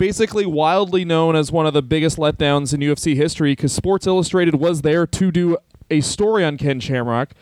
basically 0.00 0.46
wildly 0.46 1.04
known 1.04 1.36
as 1.36 1.52
one 1.52 1.66
of 1.66 1.74
the 1.74 1.82
biggest 1.82 2.16
letdowns 2.16 2.72
in 2.72 2.80
UFC 2.80 3.14
history 3.14 3.52
because 3.52 3.70
Sports 3.70 4.06
Illustrated 4.06 4.54
was 4.54 4.80
there 4.80 5.06
to 5.06 5.30
do 5.30 5.58
a 5.90 6.00
story 6.00 6.42
on 6.42 6.56
Ken 6.56 6.80
Shamrock 6.80 7.34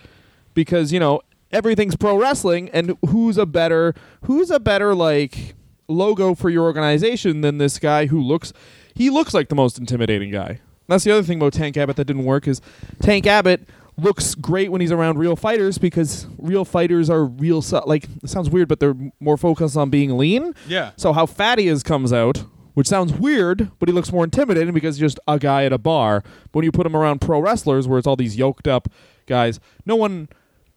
because 0.55 0.93
you 0.93 0.99
know 0.99 1.21
everything's 1.53 1.95
pro 1.95 2.19
wrestling 2.19 2.69
and 2.71 2.99
who's 3.07 3.39
a 3.39 3.47
better 3.47 3.95
who's 4.25 4.51
a 4.51 4.59
better 4.59 4.93
like 4.93 5.55
logo 5.87 6.35
for 6.35 6.51
your 6.51 6.65
organization 6.65 7.43
than 7.43 7.59
this 7.59 7.79
guy 7.79 8.07
who 8.07 8.21
looks 8.21 8.53
he 8.93 9.09
looks 9.09 9.33
like 9.33 9.51
the 9.51 9.55
most 9.55 9.79
intimidating 9.79 10.33
guy. 10.33 10.59
That's 10.89 11.05
the 11.05 11.13
other 11.13 11.23
thing 11.23 11.39
about 11.39 11.53
Tank 11.53 11.77
Abbott 11.77 11.95
that 11.95 12.07
didn't 12.07 12.25
work 12.25 12.49
is 12.49 12.61
Tank 13.01 13.25
Abbott 13.25 13.69
looks 13.99 14.35
great 14.35 14.71
when 14.71 14.81
he's 14.81 14.93
around 14.93 15.19
real 15.19 15.37
fighters 15.37 15.77
because 15.79 16.27
real 16.39 16.65
fighters 16.65 17.11
are 17.11 17.25
real 17.25 17.61
su- 17.61 17.81
like 17.85 18.05
it 18.23 18.31
sounds 18.31 18.49
weird 18.49 18.69
but 18.69 18.79
they're 18.81 18.95
more 19.21 19.37
focused 19.37 19.77
on 19.77 19.91
being 19.91 20.17
lean. 20.17 20.55
Yeah. 20.67 20.93
So 20.97 21.13
how 21.13 21.27
fat 21.27 21.59
he 21.59 21.69
is 21.69 21.83
comes 21.83 22.13
out, 22.13 22.45
which 22.75 22.87
sounds 22.87 23.13
weird, 23.13 23.71
but 23.79 23.89
he 23.89 23.93
looks 23.93 24.13
more 24.13 24.25
intimidating 24.25 24.73
because 24.73 24.97
he's 24.97 25.01
just 25.13 25.21
a 25.27 25.39
guy 25.39 25.65
at 25.65 25.73
a 25.73 25.79
bar. 25.79 26.23
But 26.23 26.53
when 26.55 26.65
you 26.65 26.73
put 26.73 26.87
him 26.87 26.95
around 26.97 27.21
pro 27.21 27.41
wrestlers 27.41 27.89
where 27.89 27.99
it's 27.99 28.07
all 28.07 28.17
these 28.17 28.37
yoked 28.37 28.69
up 28.69 28.89
guys, 29.27 29.59
no 29.85 29.97
one 29.97 30.29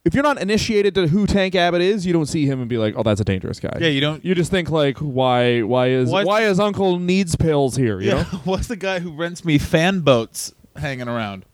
if 0.04 0.16
you're 0.16 0.24
not 0.24 0.42
initiated 0.42 0.96
to 0.96 1.06
who 1.10 1.28
Tank 1.28 1.54
Abbott 1.54 1.82
is, 1.82 2.08
you 2.08 2.14
don't 2.14 2.26
see 2.26 2.48
him 2.48 2.60
and 2.60 2.68
be 2.68 2.80
like, 2.80 2.96
"Oh, 2.98 3.04
that's 3.04 3.22
a 3.22 3.24
dangerous 3.24 3.60
guy." 3.60 3.78
Yeah, 3.80 3.90
you 3.90 4.02
don't. 4.02 4.26
You 4.26 4.34
just 4.34 4.50
think 4.50 4.72
like, 4.72 4.98
"Why? 4.98 5.62
Why 5.62 5.90
is 5.90 6.10
why 6.10 6.42
is 6.46 6.60
Uncle 6.60 6.98
needs 6.98 7.36
pills 7.36 7.76
here?" 7.76 8.02
You 8.02 8.08
Yeah. 8.10 8.14
know? 8.16 8.24
What's 8.46 8.66
the 8.68 8.76
guy 8.78 8.98
who 8.98 9.12
rents 9.12 9.46
me 9.46 9.60
fan 9.60 10.00
boats 10.00 10.56
hanging 10.76 11.08
around? 11.08 11.46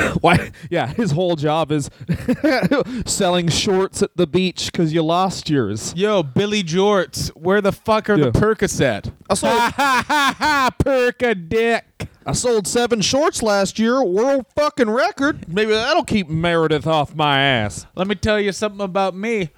Why? 0.20 0.50
Yeah, 0.70 0.86
his 0.88 1.10
whole 1.12 1.36
job 1.36 1.70
is 1.72 1.90
selling 3.06 3.48
shorts 3.48 4.02
at 4.02 4.16
the 4.16 4.26
beach 4.26 4.66
because 4.72 4.92
you 4.92 5.02
lost 5.02 5.48
yours. 5.50 5.92
Yo, 5.96 6.22
Billy 6.22 6.62
Jorts, 6.62 7.28
where 7.30 7.60
the 7.60 7.72
fuck 7.72 8.08
are 8.10 8.18
Yeah. 8.18 8.30
the 8.30 8.32
Percocet? 8.38 9.12
I 9.28 9.34
sold, 9.34 9.52
ha 9.58 10.04
ha 10.06 10.34
ha! 10.38 10.70
Perca 10.82 11.34
dick. 11.48 12.08
I 12.26 12.32
sold 12.32 12.66
seven 12.66 13.00
shorts 13.00 13.42
last 13.42 13.78
year, 13.78 14.02
world 14.04 14.46
fucking 14.54 14.90
record. 14.90 15.48
Maybe 15.48 15.72
that'll 15.72 16.04
keep 16.04 16.28
Meredith 16.28 16.86
off 16.86 17.14
my 17.14 17.40
ass. 17.40 17.86
Let 17.96 18.06
me 18.08 18.14
tell 18.14 18.38
you 18.38 18.52
something 18.52 18.80
about 18.82 19.14
me. 19.16 19.50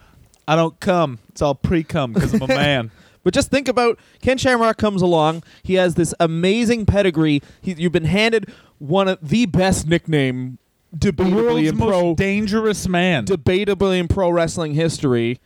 I 0.47 0.57
don't 0.57 0.79
come. 0.81 1.19
It's 1.29 1.43
all 1.43 1.55
pre-cum 1.55 2.13
because 2.13 2.35
I'm 2.35 2.43
a 2.43 2.47
man. 2.49 2.91
But 3.25 3.35
just 3.35 3.51
think 3.51 3.69
about 3.69 3.99
Ken 4.21 4.37
Shamrock 4.39 4.79
comes 4.79 5.01
along. 5.03 5.45
He 5.63 5.75
has 5.75 5.95
this 5.95 6.13
amazing 6.19 6.87
pedigree. 6.87 7.41
He, 7.61 7.73
you've 7.75 7.93
been 7.93 8.05
handed 8.05 8.53
one 8.83 9.07
of 9.07 9.29
the 9.29 9.47
best 9.47 9.87
nickname, 9.87 10.59
debatably 10.97 11.69
in 11.69 11.77
most 11.79 11.89
pro, 11.89 12.15
dangerous 12.17 12.89
man. 12.89 13.25
debatably 13.25 14.01
in 14.01 14.09
pro 14.09 14.29
wrestling 14.31 14.75
history. 14.75 15.39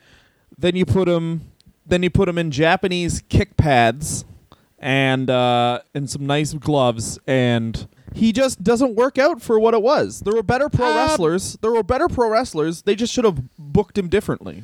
Then 0.57 0.75
you 0.75 0.87
put 0.87 1.07
him, 1.07 1.53
then 1.85 2.03
you 2.03 2.09
put 2.09 2.29
him 2.31 2.39
in 2.39 2.51
Japanese 2.51 3.23
kick 3.29 3.57
pads, 3.59 4.25
and 4.79 5.29
uh, 5.29 5.81
and 5.95 6.09
some 6.09 6.25
nice 6.27 6.55
gloves, 6.55 7.19
and 7.27 7.87
he 8.15 8.33
just 8.33 8.65
doesn't 8.65 8.95
work 8.95 9.19
out 9.19 9.43
for 9.43 9.61
what 9.61 9.75
it 9.75 9.83
was. 9.83 10.21
There 10.21 10.35
were 10.35 10.43
better 10.43 10.71
pro 10.71 10.87
Uh, 10.87 10.95
wrestlers. 10.97 11.59
There 11.61 11.73
were 11.73 11.83
better 11.83 12.09
pro 12.09 12.31
wrestlers. 12.31 12.83
They 12.83 12.95
just 12.95 13.13
should 13.13 13.27
have 13.27 13.43
booked 13.59 13.99
him 13.99 14.09
differently. 14.09 14.63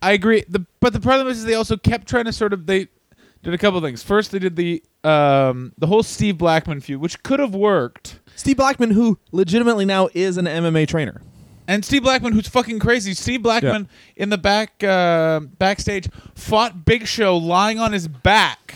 I 0.00 0.12
agree. 0.12 0.44
The 0.48 0.64
but 0.78 0.92
the 0.92 1.00
problem 1.00 1.26
is 1.26 1.44
they 1.44 1.54
also 1.54 1.76
kept 1.76 2.06
trying 2.06 2.26
to 2.26 2.32
sort 2.32 2.52
of 2.52 2.66
they 2.66 2.86
did 3.42 3.54
a 3.54 3.58
couple 3.58 3.80
things. 3.80 4.02
First, 4.02 4.30
they 4.32 4.38
did 4.38 4.56
the 4.56 4.82
um 5.04 5.72
the 5.78 5.86
whole 5.86 6.02
Steve 6.02 6.38
Blackman 6.38 6.80
feud, 6.80 7.00
which 7.00 7.22
could 7.22 7.40
have 7.40 7.54
worked. 7.54 8.20
Steve 8.36 8.56
Blackman, 8.56 8.90
who 8.92 9.18
legitimately 9.32 9.84
now 9.84 10.08
is 10.14 10.36
an 10.36 10.46
MMA 10.46 10.86
trainer. 10.88 11.20
And 11.68 11.84
Steve 11.84 12.02
Blackman, 12.02 12.32
who's 12.32 12.48
fucking 12.48 12.78
crazy. 12.80 13.14
Steve 13.14 13.42
Blackman 13.42 13.88
in 14.16 14.30
the 14.30 14.38
back 14.38 14.82
uh, 14.82 15.40
backstage 15.40 16.08
fought 16.34 16.84
Big 16.84 17.06
Show 17.06 17.36
lying 17.36 17.78
on 17.78 17.92
his 17.92 18.08
back, 18.08 18.74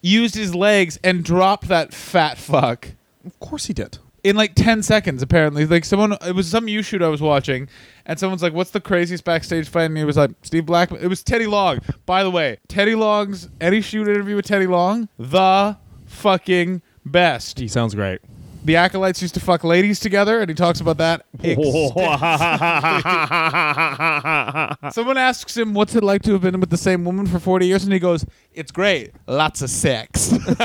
used 0.00 0.34
his 0.34 0.54
legs 0.54 0.98
and 1.04 1.22
dropped 1.24 1.68
that 1.68 1.92
fat 1.92 2.38
fuck 2.38 2.88
Of 3.26 3.38
course 3.40 3.66
he 3.66 3.74
did. 3.74 3.98
in 4.24 4.36
like 4.36 4.54
ten 4.54 4.82
seconds. 4.82 5.22
Apparently, 5.22 5.66
like 5.66 5.84
someone 5.84 6.14
it 6.26 6.34
was 6.34 6.48
some 6.48 6.66
you 6.66 6.82
shoot 6.82 7.02
I 7.02 7.08
was 7.08 7.20
watching, 7.20 7.68
and 8.08 8.18
someone's 8.18 8.42
like, 8.42 8.54
"What's 8.54 8.70
the 8.70 8.80
craziest 8.80 9.24
backstage 9.24 9.68
fight?" 9.68 9.84
And 9.84 9.96
he 9.96 10.04
was 10.04 10.16
like, 10.16 10.30
"Steve 10.42 10.66
Blackman." 10.66 11.00
It 11.00 11.06
was 11.06 11.22
Teddy 11.22 11.46
Long. 11.46 11.78
By 12.06 12.24
the 12.24 12.30
way, 12.30 12.58
Teddy 12.66 12.96
Long's 12.96 13.48
Eddie 13.60 13.82
shoot 13.82 14.08
interview 14.08 14.34
with 14.34 14.46
Teddy 14.46 14.66
Long, 14.66 15.08
the 15.18 15.76
fucking 16.06 16.82
best. 17.04 17.58
He 17.58 17.68
sounds 17.68 17.94
great. 17.94 18.20
The 18.64 18.76
acolytes 18.76 19.22
used 19.22 19.34
to 19.34 19.40
fuck 19.40 19.62
ladies 19.62 20.00
together, 20.00 20.40
and 20.40 20.48
he 20.48 20.54
talks 20.54 20.80
about 20.80 20.98
that. 20.98 21.24
Someone 24.92 25.16
asks 25.16 25.56
him, 25.56 25.74
"What's 25.74 25.94
it 25.94 26.02
like 26.02 26.22
to 26.22 26.32
have 26.32 26.42
been 26.42 26.60
with 26.60 26.70
the 26.70 26.76
same 26.76 27.04
woman 27.04 27.26
for 27.26 27.38
40 27.38 27.66
years?" 27.66 27.84
And 27.84 27.92
he 27.92 27.98
goes, 27.98 28.24
"It's 28.52 28.72
great, 28.72 29.12
lots 29.26 29.62
of 29.62 29.70
sex." 29.70 30.32
uh, 30.60 30.64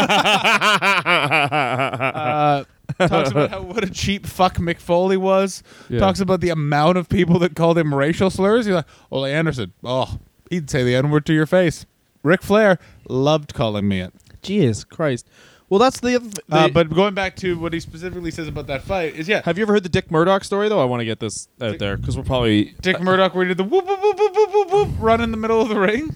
talks 2.97 3.31
about 3.31 3.49
how 3.49 3.61
what 3.61 3.83
a 3.83 3.89
cheap 3.89 4.25
fuck 4.25 4.55
Mick 4.57 4.79
Foley 4.79 5.17
was. 5.17 5.63
Yeah. 5.89 5.99
Talks 5.99 6.19
about 6.19 6.41
the 6.41 6.49
amount 6.49 6.97
of 6.97 7.09
people 7.09 7.39
that 7.39 7.55
called 7.55 7.77
him 7.77 7.93
racial 7.93 8.29
slurs. 8.29 8.65
He's 8.65 8.75
like, 8.75 8.85
"Ole 9.11 9.25
Anderson, 9.25 9.73
oh, 9.83 10.19
he'd 10.49 10.69
say 10.69 10.83
the 10.83 10.95
N 10.95 11.09
word 11.09 11.25
to 11.27 11.33
your 11.33 11.45
face." 11.45 11.85
Ric 12.23 12.41
Flair 12.41 12.79
loved 13.09 13.53
calling 13.53 13.87
me 13.87 13.99
it. 13.99 14.13
Jesus 14.41 14.83
Christ. 14.83 15.27
Well, 15.69 15.79
that's 15.79 15.99
the. 16.01 16.19
the 16.19 16.55
Uh, 16.55 16.67
but 16.69 16.89
going 16.89 17.13
back 17.15 17.35
to 17.37 17.57
what 17.57 17.73
he 17.73 17.79
specifically 17.79 18.29
says 18.31 18.47
about 18.47 18.67
that 18.67 18.83
fight 18.83 19.15
is, 19.15 19.27
yeah, 19.27 19.41
have 19.43 19.57
you 19.57 19.63
ever 19.63 19.73
heard 19.73 19.83
the 19.83 19.89
Dick 19.89 20.11
Murdoch 20.11 20.43
story 20.43 20.69
though? 20.69 20.81
I 20.81 20.85
want 20.85 21.01
to 21.01 21.05
get 21.05 21.19
this 21.19 21.47
out 21.59 21.71
Dick- 21.71 21.79
there 21.79 21.97
because 21.97 22.15
we're 22.15 22.23
probably 22.23 22.75
Dick 22.81 23.01
Murdoch 23.01 23.33
where 23.33 23.43
he 23.45 23.49
did 23.49 23.57
the 23.57 23.63
whoop 23.63 23.85
whoop 23.85 23.99
whoop 24.01 24.19
whoop 24.19 24.35
whoop 24.35 24.53
whoop 24.53 24.71
whoop 24.71 24.89
run 24.99 25.19
in 25.21 25.31
the 25.31 25.37
middle 25.37 25.61
of 25.61 25.69
the 25.69 25.79
ring. 25.79 26.15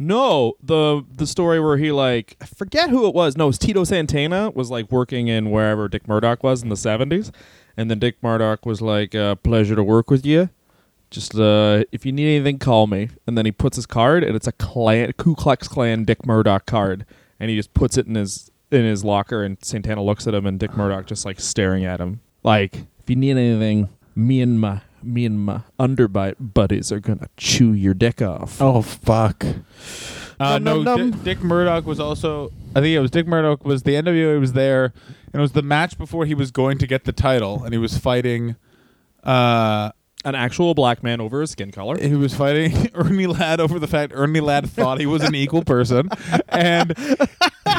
No 0.00 0.54
the 0.62 1.04
the 1.14 1.26
story 1.26 1.60
where 1.60 1.76
he 1.76 1.92
like 1.92 2.36
I 2.40 2.46
forget 2.46 2.90
who 2.90 3.06
it 3.06 3.14
was. 3.14 3.36
No, 3.36 3.44
it 3.44 3.48
was 3.48 3.58
Tito 3.58 3.84
Santana 3.84 4.50
was 4.50 4.70
like 4.70 4.90
working 4.90 5.28
in 5.28 5.50
wherever 5.50 5.88
Dick 5.88 6.08
Murdoch 6.08 6.42
was 6.42 6.62
in 6.62 6.70
the 6.70 6.76
seventies, 6.76 7.30
and 7.76 7.90
then 7.90 7.98
Dick 7.98 8.16
Murdoch 8.22 8.64
was 8.64 8.80
like, 8.80 9.14
uh, 9.14 9.34
"Pleasure 9.36 9.76
to 9.76 9.84
work 9.84 10.10
with 10.10 10.24
you." 10.24 10.48
Just 11.10 11.34
uh, 11.34 11.84
if 11.92 12.06
you 12.06 12.12
need 12.12 12.36
anything, 12.36 12.58
call 12.58 12.86
me. 12.86 13.10
And 13.26 13.36
then 13.36 13.44
he 13.44 13.52
puts 13.52 13.76
his 13.76 13.84
card, 13.86 14.24
and 14.24 14.34
it's 14.34 14.46
a 14.46 14.52
clan, 14.52 15.12
Ku 15.18 15.34
Klux 15.34 15.68
Klan 15.68 16.04
Dick 16.04 16.24
Murdoch 16.24 16.66
card, 16.66 17.04
and 17.38 17.50
he 17.50 17.56
just 17.56 17.74
puts 17.74 17.98
it 17.98 18.06
in 18.06 18.14
his 18.14 18.50
in 18.70 18.84
his 18.84 19.04
locker. 19.04 19.42
And 19.42 19.62
Santana 19.62 20.02
looks 20.02 20.26
at 20.26 20.34
him, 20.34 20.46
and 20.46 20.58
Dick 20.58 20.76
Murdoch 20.76 21.06
just 21.06 21.26
like 21.26 21.40
staring 21.40 21.84
at 21.84 22.00
him, 22.00 22.20
like 22.42 22.74
if 23.00 23.10
you 23.10 23.16
need 23.16 23.36
anything, 23.36 23.90
me 24.16 24.40
and 24.40 24.58
my 24.58 24.80
me 25.02 25.24
and 25.26 25.40
my 25.40 25.60
underbite 25.78 26.34
buddies 26.38 26.90
are 26.92 27.00
gonna 27.00 27.28
chew 27.36 27.72
your 27.72 27.94
dick 27.94 28.20
off. 28.22 28.60
Oh 28.60 28.82
fuck. 28.82 29.44
Uh, 30.38 30.58
Num, 30.58 30.64
no, 30.64 30.82
num, 30.82 30.96
Di- 30.96 31.16
num. 31.16 31.24
Dick 31.24 31.42
Murdoch 31.42 31.84
was 31.86 32.00
also. 32.00 32.50
I 32.74 32.80
think 32.80 32.94
it 32.96 33.00
was 33.00 33.10
Dick 33.10 33.26
Murdoch 33.26 33.64
was 33.64 33.82
the 33.82 33.92
NWA 33.94 34.40
was 34.40 34.54
there, 34.54 34.84
and 35.32 35.34
it 35.34 35.40
was 35.40 35.52
the 35.52 35.62
match 35.62 35.98
before 35.98 36.24
he 36.24 36.34
was 36.34 36.50
going 36.50 36.78
to 36.78 36.86
get 36.86 37.04
the 37.04 37.12
title, 37.12 37.62
and 37.64 37.72
he 37.74 37.78
was 37.78 37.98
fighting. 37.98 38.56
Uh, 39.22 39.90
An 40.24 40.34
actual 40.34 40.74
black 40.74 41.02
man 41.02 41.20
over 41.20 41.40
his 41.42 41.50
skin 41.50 41.70
color. 41.72 41.98
he 41.98 42.14
was 42.14 42.34
fighting 42.34 42.90
Ernie 42.94 43.26
Ladd 43.26 43.60
over 43.60 43.78
the 43.78 43.86
fact 43.86 44.12
Ernie 44.16 44.40
Ladd 44.40 44.68
thought 44.70 44.98
he 45.00 45.06
was 45.06 45.22
an 45.22 45.34
equal 45.34 45.62
person, 45.62 46.08
and 46.48 46.94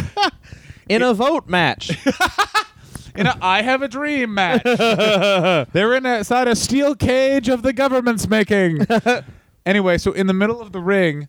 in 0.90 1.02
a 1.02 1.14
vote 1.16 1.48
match. 1.48 1.92
in 3.16 3.28
a 3.28 3.38
I 3.42 3.62
Have 3.62 3.82
a 3.82 3.88
Dream 3.88 4.34
match. 4.34 4.64
They're 4.64 5.96
in 5.96 6.06
a, 6.06 6.18
inside 6.20 6.48
a 6.48 6.56
steel 6.56 6.96
cage 6.96 7.50
of 7.50 7.64
the 7.64 7.74
government's 7.74 8.28
making. 8.28 8.86
anyway, 9.66 9.98
so 9.98 10.12
in 10.12 10.28
the 10.28 10.34
middle 10.34 10.62
of 10.62 10.72
the 10.72 10.80
ring, 10.80 11.28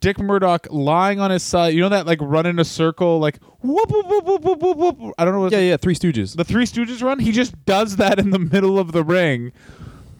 Dick 0.00 0.18
Murdoch 0.18 0.66
lying 0.70 1.20
on 1.20 1.30
his 1.30 1.42
side. 1.42 1.74
You 1.74 1.80
know 1.80 1.90
that 1.90 2.06
like 2.06 2.18
run 2.20 2.46
in 2.46 2.58
a 2.58 2.64
circle, 2.64 3.18
like 3.18 3.38
whoop 3.60 3.90
whoop 3.90 4.06
whoop 4.06 4.24
whoop 4.24 4.44
whoop 4.44 4.62
whoop. 4.62 4.98
whoop. 4.98 5.14
I 5.18 5.24
don't 5.24 5.34
know 5.34 5.40
what 5.40 5.52
yeah, 5.52 5.58
yeah. 5.58 5.76
Three 5.76 5.94
Stooges. 5.94 6.36
the 6.36 6.44
Three 6.44 6.64
Stooges 6.64 7.02
run. 7.02 7.18
He 7.18 7.32
just 7.32 7.64
does 7.66 7.96
that 7.96 8.18
in 8.18 8.30
the 8.30 8.38
middle 8.38 8.78
of 8.78 8.92
the 8.92 9.04
ring 9.04 9.52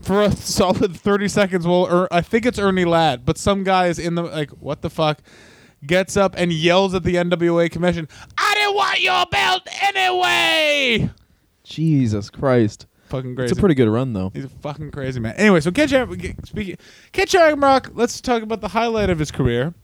for 0.03 0.23
a 0.23 0.31
solid 0.33 0.95
thirty 0.95 1.29
seconds. 1.29 1.67
Well, 1.67 1.87
er, 1.87 2.09
I 2.11 2.21
think 2.21 2.45
it's 2.45 2.59
Ernie 2.59 2.85
Ladd, 2.85 3.25
but 3.25 3.39
some 3.39 3.65
guy 3.65 3.87
is 3.87 3.99
in 3.99 4.15
the 4.15 4.23
like, 4.25 4.51
what 4.51 4.83
the 4.83 4.91
fuck? 4.91 5.23
Gets 5.85 6.17
up 6.17 6.35
and 6.37 6.53
yells 6.53 6.95
at 6.95 7.03
the 7.03 7.17
NWA 7.17 7.71
commission, 7.71 8.09
"I 8.39 8.55
didn't 8.55 8.77
want 8.77 9.01
your 9.01 9.27
belt 9.27 9.63
anyway." 9.83 11.11
Jesus 11.65 12.31
Christ. 12.31 12.87
Fucking 13.09 13.37
crazy. 13.37 13.51
It's 13.51 13.59
a 13.59 13.61
pretty 13.61 13.75
good 13.75 13.89
run 13.89 14.13
though. 14.13 14.31
He's 14.33 14.45
a 14.45 14.49
fucking 14.49 14.91
crazy 14.91 15.21
man. 15.21 15.35
Anyway, 15.37 15.61
so 15.61 15.71
Ken 15.71 15.89
speaking, 16.45 16.77
Ken 17.13 17.27
Shamrock, 17.27 17.91
let's 17.95 18.21
talk 18.21 18.43
about 18.43 18.61
the 18.61 18.69
highlight 18.69 19.11
of 19.11 19.19
his 19.19 19.31
career. 19.31 19.75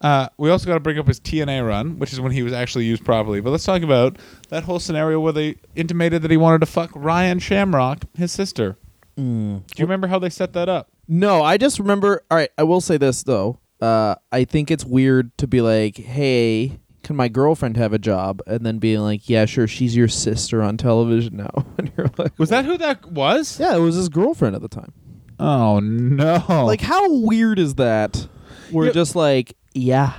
Uh, 0.00 0.28
we 0.38 0.50
also 0.50 0.66
got 0.66 0.74
to 0.74 0.80
bring 0.80 0.98
up 0.98 1.06
his 1.06 1.20
TNA 1.20 1.66
run, 1.66 1.98
which 1.98 2.12
is 2.12 2.20
when 2.20 2.32
he 2.32 2.42
was 2.42 2.52
actually 2.52 2.84
used 2.84 3.04
properly. 3.04 3.40
But 3.40 3.50
let's 3.50 3.64
talk 3.64 3.82
about 3.82 4.18
that 4.48 4.62
whole 4.62 4.78
scenario 4.78 5.20
where 5.20 5.32
they 5.32 5.56
intimated 5.74 6.22
that 6.22 6.30
he 6.30 6.36
wanted 6.36 6.60
to 6.60 6.66
fuck 6.66 6.90
Ryan 6.94 7.38
Shamrock, 7.38 8.04
his 8.16 8.32
sister. 8.32 8.78
Mm. 9.18 9.66
Do 9.66 9.74
you 9.76 9.84
remember 9.84 10.06
how 10.06 10.18
they 10.18 10.30
set 10.30 10.52
that 10.54 10.68
up? 10.68 10.88
No, 11.08 11.42
I 11.42 11.58
just 11.58 11.78
remember. 11.78 12.22
All 12.30 12.36
right, 12.36 12.50
I 12.56 12.62
will 12.62 12.80
say 12.80 12.96
this 12.96 13.22
though. 13.24 13.58
Uh, 13.80 14.14
I 14.30 14.44
think 14.44 14.70
it's 14.70 14.84
weird 14.84 15.36
to 15.38 15.46
be 15.46 15.60
like, 15.60 15.96
"Hey, 15.96 16.80
can 17.02 17.16
my 17.16 17.28
girlfriend 17.28 17.76
have 17.76 17.92
a 17.92 17.98
job?" 17.98 18.40
and 18.46 18.64
then 18.64 18.78
being 18.78 19.00
like, 19.00 19.28
"Yeah, 19.28 19.46
sure, 19.46 19.66
she's 19.66 19.96
your 19.96 20.08
sister 20.08 20.62
on 20.62 20.76
television 20.76 21.36
now." 21.38 21.64
and 21.78 21.90
you're 21.96 22.10
like, 22.18 22.38
Was 22.38 22.50
that 22.50 22.64
who 22.64 22.76
that 22.78 23.06
was? 23.10 23.58
Yeah, 23.58 23.76
it 23.76 23.80
was 23.80 23.94
his 23.96 24.08
girlfriend 24.08 24.54
at 24.56 24.62
the 24.62 24.68
time. 24.68 24.92
Oh 25.38 25.80
no! 25.80 26.44
Like, 26.66 26.82
how 26.82 27.10
weird 27.22 27.58
is 27.58 27.76
that? 27.76 28.28
We're 28.70 28.86
Yeah. 28.86 28.92
just 28.92 29.16
like, 29.16 29.56
yeah, 29.72 30.12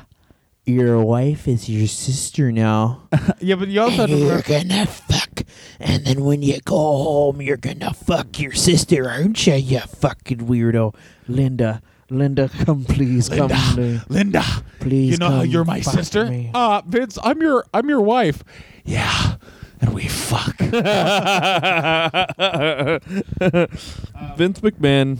your 0.65 0.99
wife 1.03 1.47
is 1.47 1.69
your 1.69 1.87
sister 1.87 2.51
now. 2.51 3.03
yeah, 3.39 3.55
but 3.55 3.67
you 3.67 3.81
also 3.81 3.97
have 3.97 4.09
to 4.09 4.15
You're 4.17 4.37
remember, 4.37 4.47
gonna 4.67 4.85
fuck, 4.87 5.43
and 5.79 6.03
then 6.05 6.23
when 6.23 6.41
you 6.41 6.59
go 6.61 6.75
home, 6.75 7.41
you're 7.41 7.57
gonna 7.57 7.93
fuck 7.93 8.39
your 8.39 8.53
sister, 8.53 9.07
aren't 9.07 9.45
you, 9.45 9.53
you 9.53 9.79
fucking 9.81 10.39
weirdo? 10.39 10.95
Linda, 11.27 11.81
Linda, 12.11 12.49
come 12.65 12.83
please, 12.83 13.29
Linda, 13.29 13.55
come. 13.55 13.75
to- 13.75 14.01
Linda. 14.09 14.43
Please 14.81 15.11
you 15.11 15.17
know 15.17 15.29
how 15.29 15.41
you're 15.43 15.63
my 15.63 15.79
sister? 15.81 16.25
me. 16.25 16.51
Uh, 16.53 16.81
Vince, 16.85 17.17
I'm 17.23 17.41
your 17.41 17.65
I'm 17.73 17.87
your 17.87 18.01
wife. 18.01 18.43
Yeah, 18.83 19.35
and 19.79 19.93
we 19.93 20.07
fuck. 20.07 20.57
Vince 24.37 24.59
McMahon. 24.59 25.17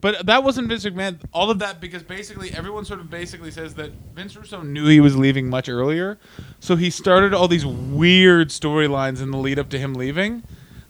But 0.00 0.26
that 0.26 0.44
wasn't 0.44 0.68
Vince 0.68 0.84
McMahon. 0.84 1.18
All 1.32 1.50
of 1.50 1.60
that 1.60 1.80
because 1.80 2.02
basically 2.02 2.52
everyone 2.52 2.84
sort 2.84 3.00
of 3.00 3.08
basically 3.08 3.50
says 3.50 3.74
that 3.76 3.90
Vince 4.14 4.36
Russo 4.36 4.60
knew 4.60 4.86
he 4.86 5.00
was 5.00 5.16
leaving 5.16 5.48
much 5.48 5.68
earlier, 5.68 6.18
so 6.60 6.76
he 6.76 6.90
started 6.90 7.32
all 7.32 7.48
these 7.48 7.64
weird 7.64 8.48
storylines 8.50 9.22
in 9.22 9.30
the 9.30 9.38
lead 9.38 9.58
up 9.58 9.70
to 9.70 9.78
him 9.78 9.94
leaving. 9.94 10.42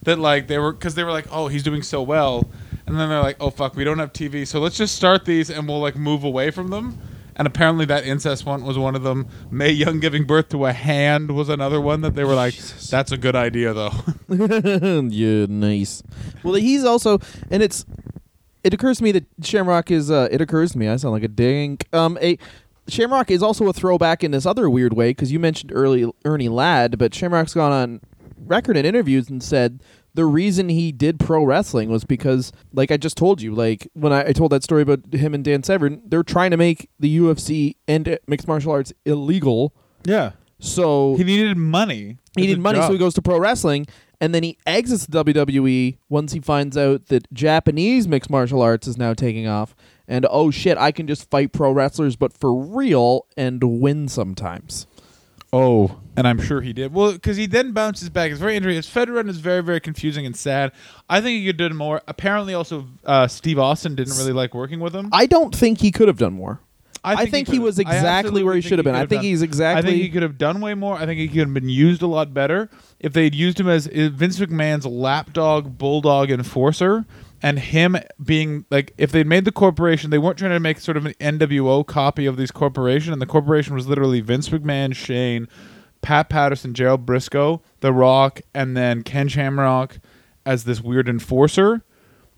That 0.02 0.18
like 0.18 0.48
they 0.48 0.58
were 0.58 0.72
because 0.72 0.94
they 0.96 1.04
were 1.04 1.12
like, 1.12 1.26
oh, 1.30 1.48
he's 1.48 1.62
doing 1.62 1.82
so 1.82 2.02
well, 2.02 2.50
and 2.86 2.98
then 2.98 3.08
they're 3.08 3.22
like, 3.22 3.36
oh 3.40 3.50
fuck, 3.50 3.74
we 3.74 3.84
don't 3.84 3.98
have 3.98 4.12
TV, 4.12 4.46
so 4.46 4.60
let's 4.60 4.76
just 4.76 4.94
start 4.94 5.24
these 5.24 5.50
and 5.50 5.68
we'll 5.68 5.80
like 5.80 5.96
move 5.96 6.24
away 6.24 6.50
from 6.50 6.68
them. 6.68 6.98
And 7.36 7.48
apparently 7.48 7.84
that 7.86 8.04
incest 8.04 8.46
one 8.46 8.64
was 8.64 8.78
one 8.78 8.94
of 8.94 9.02
them. 9.02 9.26
Mae 9.50 9.70
Young 9.70 9.98
giving 9.98 10.24
birth 10.24 10.50
to 10.50 10.66
a 10.66 10.72
hand 10.72 11.32
was 11.32 11.48
another 11.48 11.80
one 11.80 12.02
that 12.02 12.14
they 12.14 12.22
were 12.22 12.34
like, 12.34 12.54
that's 12.54 13.10
a 13.10 13.16
good 13.16 13.34
idea 13.34 13.72
though. 13.72 13.90
yeah, 15.08 15.46
nice. 15.48 16.02
Well, 16.44 16.54
he's 16.54 16.84
also, 16.84 17.18
and 17.50 17.60
it's, 17.62 17.84
it 18.62 18.72
occurs 18.72 18.98
to 18.98 19.04
me 19.04 19.12
that 19.12 19.26
Shamrock 19.42 19.90
is. 19.90 20.10
Uh, 20.10 20.26
it 20.30 20.40
occurs 20.40 20.72
to 20.72 20.78
me. 20.78 20.88
I 20.88 20.96
sound 20.96 21.12
like 21.12 21.22
a 21.22 21.28
dink. 21.28 21.86
Um, 21.92 22.18
a 22.22 22.38
Shamrock 22.88 23.30
is 23.30 23.42
also 23.42 23.68
a 23.68 23.72
throwback 23.72 24.24
in 24.24 24.30
this 24.30 24.46
other 24.46 24.68
weird 24.68 24.94
way 24.94 25.10
because 25.10 25.30
you 25.30 25.38
mentioned 25.38 25.70
early 25.74 26.10
Ernie 26.24 26.48
Ladd, 26.48 26.98
but 26.98 27.14
Shamrock's 27.14 27.54
gone 27.54 27.72
on 27.72 28.00
record 28.38 28.76
in 28.76 28.84
interviews 28.84 29.28
and 29.28 29.42
said 29.42 29.82
the 30.14 30.24
reason 30.24 30.68
he 30.68 30.92
did 30.92 31.18
pro 31.18 31.42
wrestling 31.44 31.88
was 31.90 32.04
because, 32.04 32.52
like 32.72 32.90
I 32.90 32.96
just 32.96 33.16
told 33.16 33.42
you, 33.42 33.54
like 33.54 33.88
when 33.94 34.12
I, 34.12 34.28
I 34.28 34.32
told 34.32 34.52
that 34.52 34.62
story 34.62 34.82
about 34.82 35.00
him 35.12 35.34
and 35.34 35.44
Dan 35.44 35.62
Severn, 35.62 36.02
they're 36.06 36.22
trying 36.22 36.52
to 36.52 36.56
make 36.56 36.88
the 37.00 37.18
UFC 37.18 37.76
and 37.88 38.18
mixed 38.28 38.46
martial 38.48 38.72
arts 38.72 38.92
illegal. 39.04 39.74
yeah, 40.04 40.32
So 40.60 41.16
he 41.16 41.24
needed 41.24 41.56
money. 41.56 42.18
he 42.36 42.42
needed 42.42 42.60
money, 42.60 42.80
so 42.80 42.92
he 42.92 42.98
goes 42.98 43.14
to 43.14 43.22
pro 43.22 43.38
wrestling, 43.38 43.86
and 44.20 44.34
then 44.34 44.42
he 44.44 44.56
exits 44.66 45.06
the 45.06 45.24
WWE 45.24 45.98
once 46.08 46.32
he 46.32 46.40
finds 46.40 46.76
out 46.76 47.06
that 47.06 47.32
Japanese 47.34 48.06
mixed 48.06 48.30
martial 48.30 48.62
arts 48.62 48.86
is 48.86 48.96
now 48.96 49.14
taking 49.14 49.46
off. 49.48 49.74
And 50.06 50.26
oh 50.30 50.50
shit, 50.50 50.78
I 50.78 50.92
can 50.92 51.06
just 51.06 51.28
fight 51.30 51.52
pro 51.52 51.72
wrestlers, 51.72 52.14
but 52.14 52.32
for 52.32 52.54
real, 52.54 53.26
and 53.36 53.80
win 53.80 54.06
sometimes. 54.08 54.86
Oh, 55.56 56.00
and 56.16 56.26
I'm 56.26 56.40
sure 56.40 56.60
he 56.60 56.72
did. 56.72 56.92
Well, 56.92 57.12
because 57.12 57.36
he 57.36 57.46
then 57.46 57.70
bounces 57.70 58.10
back. 58.10 58.32
It's 58.32 58.40
very 58.40 58.56
interesting. 58.56 58.76
His 58.76 58.88
Fed 58.88 59.08
run 59.08 59.28
is 59.28 59.38
very, 59.38 59.62
very 59.62 59.78
confusing 59.78 60.26
and 60.26 60.34
sad. 60.34 60.72
I 61.08 61.20
think 61.20 61.38
he 61.38 61.46
could 61.46 61.60
have 61.60 61.70
done 61.70 61.78
more. 61.78 62.02
Apparently, 62.08 62.54
also 62.54 62.88
uh, 63.04 63.28
Steve 63.28 63.60
Austin 63.60 63.94
didn't 63.94 64.16
really 64.16 64.32
like 64.32 64.52
working 64.52 64.80
with 64.80 64.92
him. 64.92 65.10
I 65.12 65.26
don't 65.26 65.54
think 65.54 65.80
he 65.80 65.92
could 65.92 66.08
have 66.08 66.18
done 66.18 66.32
more. 66.32 66.58
I 67.04 67.26
think, 67.26 67.46
he, 67.46 67.52
could've. 67.52 67.62
was 67.62 67.78
exactly 67.78 68.42
where 68.42 68.54
he 68.54 68.62
should 68.62 68.78
have 68.78 68.84
been. 68.84 68.94
I 68.96 69.00
think 69.00 69.20
done- 69.20 69.24
he's 69.24 69.42
exactly. 69.42 69.78
I 69.78 69.82
think 69.92 70.02
he 70.02 70.08
could 70.08 70.22
have 70.22 70.38
done 70.38 70.60
way 70.60 70.74
more. 70.74 70.96
I 70.96 71.06
think 71.06 71.20
he 71.20 71.28
could 71.28 71.38
have 71.38 71.54
been 71.54 71.68
used 71.68 72.02
a 72.02 72.06
lot 72.06 72.34
better 72.34 72.68
if 72.98 73.12
they 73.12 73.24
had 73.24 73.34
used 73.34 73.60
him 73.60 73.68
as 73.68 73.86
uh, 73.86 74.10
Vince 74.12 74.40
McMahon's 74.40 74.86
lapdog, 74.86 75.78
bulldog 75.78 76.30
enforcer, 76.30 77.04
and 77.44 77.58
him 77.58 77.94
being 78.24 78.64
like, 78.70 78.94
if 78.96 79.12
they'd 79.12 79.26
made 79.26 79.44
the 79.44 79.52
corporation, 79.52 80.08
they 80.08 80.16
weren't 80.16 80.38
trying 80.38 80.52
to 80.52 80.58
make 80.58 80.80
sort 80.80 80.96
of 80.96 81.04
an 81.04 81.12
NWO 81.20 81.86
copy 81.86 82.24
of 82.24 82.38
these 82.38 82.50
corporation, 82.50 83.12
and 83.12 83.20
the 83.20 83.26
corporation 83.26 83.74
was 83.74 83.86
literally 83.86 84.22
Vince 84.22 84.48
McMahon, 84.48 84.96
Shane, 84.96 85.46
Pat 86.00 86.30
Patterson, 86.30 86.72
Gerald 86.72 87.04
Brisco, 87.04 87.60
The 87.80 87.92
Rock, 87.92 88.40
and 88.54 88.74
then 88.74 89.02
Ken 89.02 89.28
Shamrock 89.28 89.98
as 90.46 90.64
this 90.64 90.80
weird 90.80 91.06
enforcer 91.06 91.84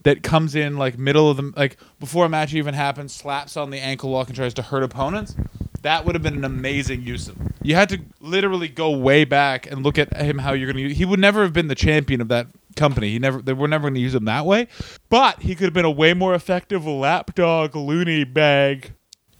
that 0.03 0.25
comes 0.25 0.57
in 0.57 0.77
like 0.77 0.99
middle 0.99 1.31
of 1.31 1.37
the 1.37 1.53
like 1.57 1.77
before 2.01 2.27
a 2.27 2.29
match 2.29 2.53
even 2.53 2.75
happens, 2.75 3.14
slaps 3.14 3.57
on 3.57 3.71
the 3.71 3.79
ankle 3.79 4.11
lock 4.11 4.27
and 4.27 4.35
tries 4.35 4.55
to 4.55 4.62
hurt 4.62 4.83
opponents. 4.83 5.37
That 5.83 6.05
would 6.05 6.16
have 6.16 6.23
been 6.23 6.35
an 6.35 6.45
amazing 6.45 7.03
use 7.03 7.29
of. 7.29 7.37
You 7.62 7.77
had 7.77 7.88
to 7.90 8.01
literally 8.21 8.66
go 8.66 8.90
way 8.90 9.25
back 9.25 9.71
and 9.71 9.85
look 9.85 9.99
at 9.99 10.16
him 10.16 10.38
how 10.38 10.53
you're 10.53 10.73
going 10.73 10.88
to. 10.88 10.92
He 10.92 11.05
would 11.05 11.21
never 11.21 11.45
have 11.45 11.53
been 11.53 11.69
the 11.69 11.77
champion 11.77 12.21
of 12.21 12.27
that 12.27 12.49
company. 12.77 13.11
He 13.11 13.19
never. 13.19 13.43
They 13.43 13.53
were 13.53 13.69
never 13.69 13.83
going 13.83 13.95
to 13.95 14.01
use 14.01 14.15
him 14.15 14.27
that 14.27 14.47
way. 14.47 14.69
But 15.09 15.43
he 15.43 15.55
could 15.55 15.65
have 15.65 15.75
been 15.75 15.85
a 15.85 15.91
way 15.91 16.15
more 16.15 16.35
effective 16.35 16.87
lapdog, 16.87 17.75
loony 17.75 18.25
bag, 18.25 18.93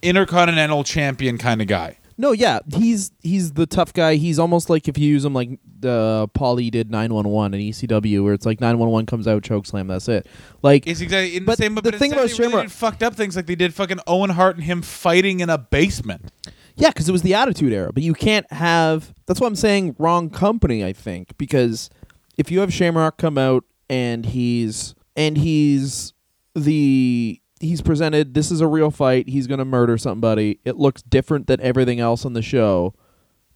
intercontinental 0.03 0.85
champion 0.85 1.39
kind 1.39 1.61
of 1.61 1.69
guy. 1.69 1.99
no, 2.19 2.33
yeah, 2.33 2.61
he's 2.75 3.13
he's 3.23 3.53
the 3.53 3.67
tough 3.67 3.93
guy. 3.93 4.15
He's 4.17 4.39
almost 4.39 4.71
like 4.71 4.89
if 4.89 4.99
you 4.99 5.07
use 5.09 5.25
him 5.25 5.35
like 5.35 5.59
the 5.79 6.29
Paulie 6.35 6.71
did 6.71 6.91
nine 6.91 7.13
one 7.13 7.29
one 7.29 7.53
in 7.53 7.61
ECW, 7.61 8.25
where 8.25 8.33
it's 8.33 8.47
like 8.47 8.61
nine 8.61 8.79
one 8.79 8.89
one 8.91 9.05
comes 9.07 9.29
out, 9.29 9.43
choke 9.43 9.67
slam, 9.67 9.89
that's 9.89 10.09
it. 10.09 10.27
Like 10.63 10.87
It's 10.87 11.01
exactly 11.01 11.37
in 11.37 11.45
But 11.45 11.59
the 11.59 11.65
same. 11.65 11.75
But 11.75 11.85
the 11.85 11.93
thing 11.93 12.13
about 12.13 12.31
they 12.31 12.47
really 12.47 12.69
fucked 12.69 13.03
up 13.03 13.15
things 13.15 13.37
like 13.37 13.47
they 13.47 13.55
did 13.55 13.75
fucking 13.75 14.01
Owen 14.07 14.31
Hart 14.31 14.57
and 14.57 14.65
him 14.65 14.83
fighting 14.83 15.41
in 15.41 15.51
a 15.51 15.59
basement. 15.59 16.31
Yeah, 16.77 16.91
because 16.91 17.09
it 17.09 17.13
was 17.13 17.23
the 17.23 17.35
Attitude 17.35 17.73
Era. 17.73 17.93
But 17.93 18.03
you 18.03 18.15
can't 18.15 18.51
have. 18.53 19.15
That's 19.27 19.41
why 19.41 19.47
I'm 19.47 19.57
saying 19.57 19.97
wrong 19.99 20.31
company. 20.31 20.85
I 20.85 20.93
think 20.93 21.37
because 21.39 21.91
if 22.37 22.51
you 22.51 22.61
have 22.61 22.73
Shamrock 22.73 23.19
come 23.19 23.39
out 23.39 23.65
and 23.89 24.27
he's 24.27 24.95
and 25.15 25.39
he's 25.39 26.13
the 26.55 27.41
he's 27.61 27.83
presented 27.83 28.35
this 28.35 28.51
is 28.51 28.61
a 28.61 28.67
real 28.67 28.91
fight. 28.91 29.29
He's 29.29 29.47
gonna 29.47 29.65
murder 29.65 29.99
somebody. 29.99 30.61
It 30.65 30.77
looks 30.77 31.03
different 31.03 31.47
than 31.47 31.61
everything 31.61 32.01
else 32.01 32.25
on 32.25 32.33
the 32.33 32.43
show. 32.43 32.95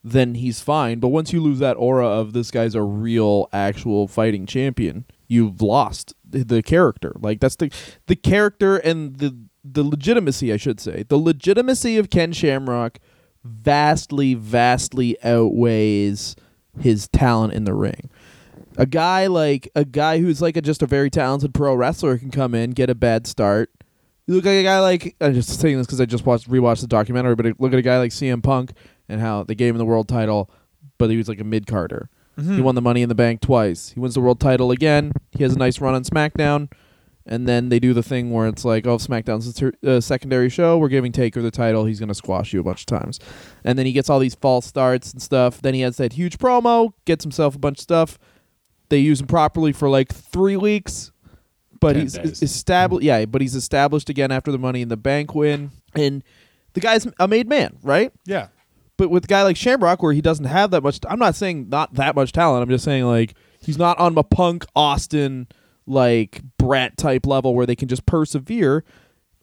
Then 0.02 0.34
he's 0.36 0.60
fine. 0.60 0.98
But 0.98 1.08
once 1.08 1.32
you 1.32 1.42
lose 1.42 1.58
that 1.58 1.76
aura 1.76 2.06
of 2.06 2.32
this 2.32 2.50
guy's 2.50 2.74
a 2.74 2.82
real, 2.82 3.48
actual 3.52 4.08
fighting 4.08 4.46
champion, 4.46 5.04
you've 5.28 5.60
lost 5.60 6.14
the, 6.26 6.42
the 6.42 6.62
character. 6.62 7.12
Like 7.20 7.40
that's 7.40 7.56
the 7.56 7.70
the 8.06 8.16
character 8.16 8.76
and 8.78 9.16
the 9.16 9.36
the 9.62 9.82
legitimacy, 9.82 10.52
I 10.52 10.56
should 10.56 10.80
say. 10.80 11.04
The 11.06 11.18
legitimacy 11.18 11.98
of 11.98 12.08
Ken 12.10 12.32
Shamrock 12.32 12.98
vastly, 13.44 14.34
vastly 14.34 15.22
outweighs 15.22 16.36
his 16.78 17.08
talent 17.08 17.52
in 17.52 17.64
the 17.64 17.74
ring. 17.74 18.10
A 18.76 18.86
guy 18.86 19.26
like 19.26 19.70
a 19.74 19.84
guy 19.84 20.18
who's 20.20 20.40
like 20.40 20.56
a, 20.56 20.62
just 20.62 20.82
a 20.82 20.86
very 20.86 21.10
talented 21.10 21.52
pro 21.54 21.74
wrestler 21.74 22.18
can 22.18 22.30
come 22.30 22.54
in, 22.54 22.70
get 22.70 22.88
a 22.90 22.94
bad 22.94 23.26
start. 23.26 23.70
You 24.26 24.34
look 24.34 24.44
like 24.44 24.54
a 24.54 24.62
guy 24.62 24.80
like 24.80 25.16
I'm 25.20 25.34
just 25.34 25.60
saying 25.60 25.76
this 25.78 25.86
because 25.86 26.00
I 26.00 26.06
just 26.06 26.24
watched 26.24 26.48
rewatched 26.48 26.82
the 26.82 26.86
documentary, 26.86 27.34
but 27.34 27.60
look 27.60 27.72
at 27.72 27.78
a 27.78 27.82
guy 27.82 27.98
like 27.98 28.12
CM 28.12 28.42
Punk 28.42 28.72
and 29.08 29.20
how 29.20 29.42
they 29.42 29.54
gave 29.56 29.74
him 29.74 29.78
the 29.78 29.84
world 29.84 30.08
title, 30.08 30.50
but 30.98 31.10
he 31.10 31.16
was 31.16 31.28
like 31.28 31.40
a 31.40 31.44
mid 31.44 31.66
carder. 31.66 32.08
He 32.54 32.62
won 32.62 32.74
the 32.74 32.80
Money 32.80 33.02
in 33.02 33.10
the 33.10 33.14
Bank 33.14 33.42
twice. 33.42 33.90
He 33.90 34.00
wins 34.00 34.14
the 34.14 34.20
world 34.22 34.40
title 34.40 34.70
again. 34.70 35.12
He 35.32 35.42
has 35.42 35.54
a 35.56 35.58
nice 35.58 35.78
run 35.78 35.94
on 35.94 36.04
SmackDown, 36.04 36.72
and 37.26 37.46
then 37.46 37.68
they 37.68 37.78
do 37.78 37.92
the 37.92 38.02
thing 38.02 38.30
where 38.30 38.46
it's 38.46 38.64
like, 38.64 38.86
oh, 38.86 38.96
SmackDown's 38.96 39.46
a 39.46 39.52
ter- 39.52 39.72
uh, 39.86 40.00
secondary 40.00 40.48
show. 40.48 40.78
We're 40.78 40.88
giving 40.88 41.12
Taker 41.12 41.42
the 41.42 41.50
title. 41.50 41.84
He's 41.84 42.00
gonna 42.00 42.14
squash 42.14 42.54
you 42.54 42.60
a 42.60 42.62
bunch 42.62 42.82
of 42.82 42.86
times, 42.86 43.18
and 43.62 43.78
then 43.78 43.84
he 43.84 43.92
gets 43.92 44.08
all 44.08 44.20
these 44.20 44.36
false 44.36 44.64
starts 44.64 45.12
and 45.12 45.20
stuff. 45.20 45.60
Then 45.60 45.74
he 45.74 45.82
has 45.82 45.98
that 45.98 46.14
huge 46.14 46.38
promo, 46.38 46.92
gets 47.04 47.24
himself 47.24 47.54
a 47.56 47.58
bunch 47.58 47.78
of 47.78 47.82
stuff, 47.82 48.18
They 48.90 48.98
use 48.98 49.20
him 49.20 49.26
properly 49.26 49.72
for 49.72 49.88
like 49.88 50.12
three 50.12 50.56
weeks, 50.56 51.10
but 51.80 51.94
Ten 51.94 52.02
he's 52.02 52.12
days. 52.14 52.42
established. 52.42 53.04
Yeah, 53.04 53.24
but 53.24 53.40
he's 53.40 53.54
established 53.54 54.10
again 54.10 54.30
after 54.30 54.52
the 54.52 54.58
Money 54.58 54.82
in 54.82 54.88
the 54.88 54.96
Bank 54.96 55.34
win, 55.34 55.70
and 55.94 56.22
the 56.74 56.80
guy's 56.80 57.06
a 57.18 57.26
made 57.26 57.48
man, 57.48 57.78
right? 57.82 58.12
Yeah. 58.26 58.48
But 58.96 59.10
with 59.10 59.24
a 59.24 59.28
guy 59.28 59.42
like 59.44 59.56
Shamrock, 59.56 60.02
where 60.02 60.12
he 60.12 60.20
doesn't 60.20 60.44
have 60.44 60.72
that 60.72 60.82
much, 60.82 61.00
I'm 61.08 61.18
not 61.18 61.34
saying 61.34 61.70
not 61.70 61.94
that 61.94 62.14
much 62.14 62.32
talent. 62.32 62.62
I'm 62.62 62.68
just 62.68 62.84
saying 62.84 63.04
like 63.04 63.34
he's 63.62 63.78
not 63.78 63.98
on 63.98 64.18
a 64.18 64.22
Punk 64.22 64.66
Austin 64.76 65.48
like 65.86 66.42
Brett 66.58 66.96
type 66.98 67.26
level 67.26 67.54
where 67.54 67.64
they 67.66 67.76
can 67.76 67.88
just 67.88 68.04
persevere. 68.06 68.84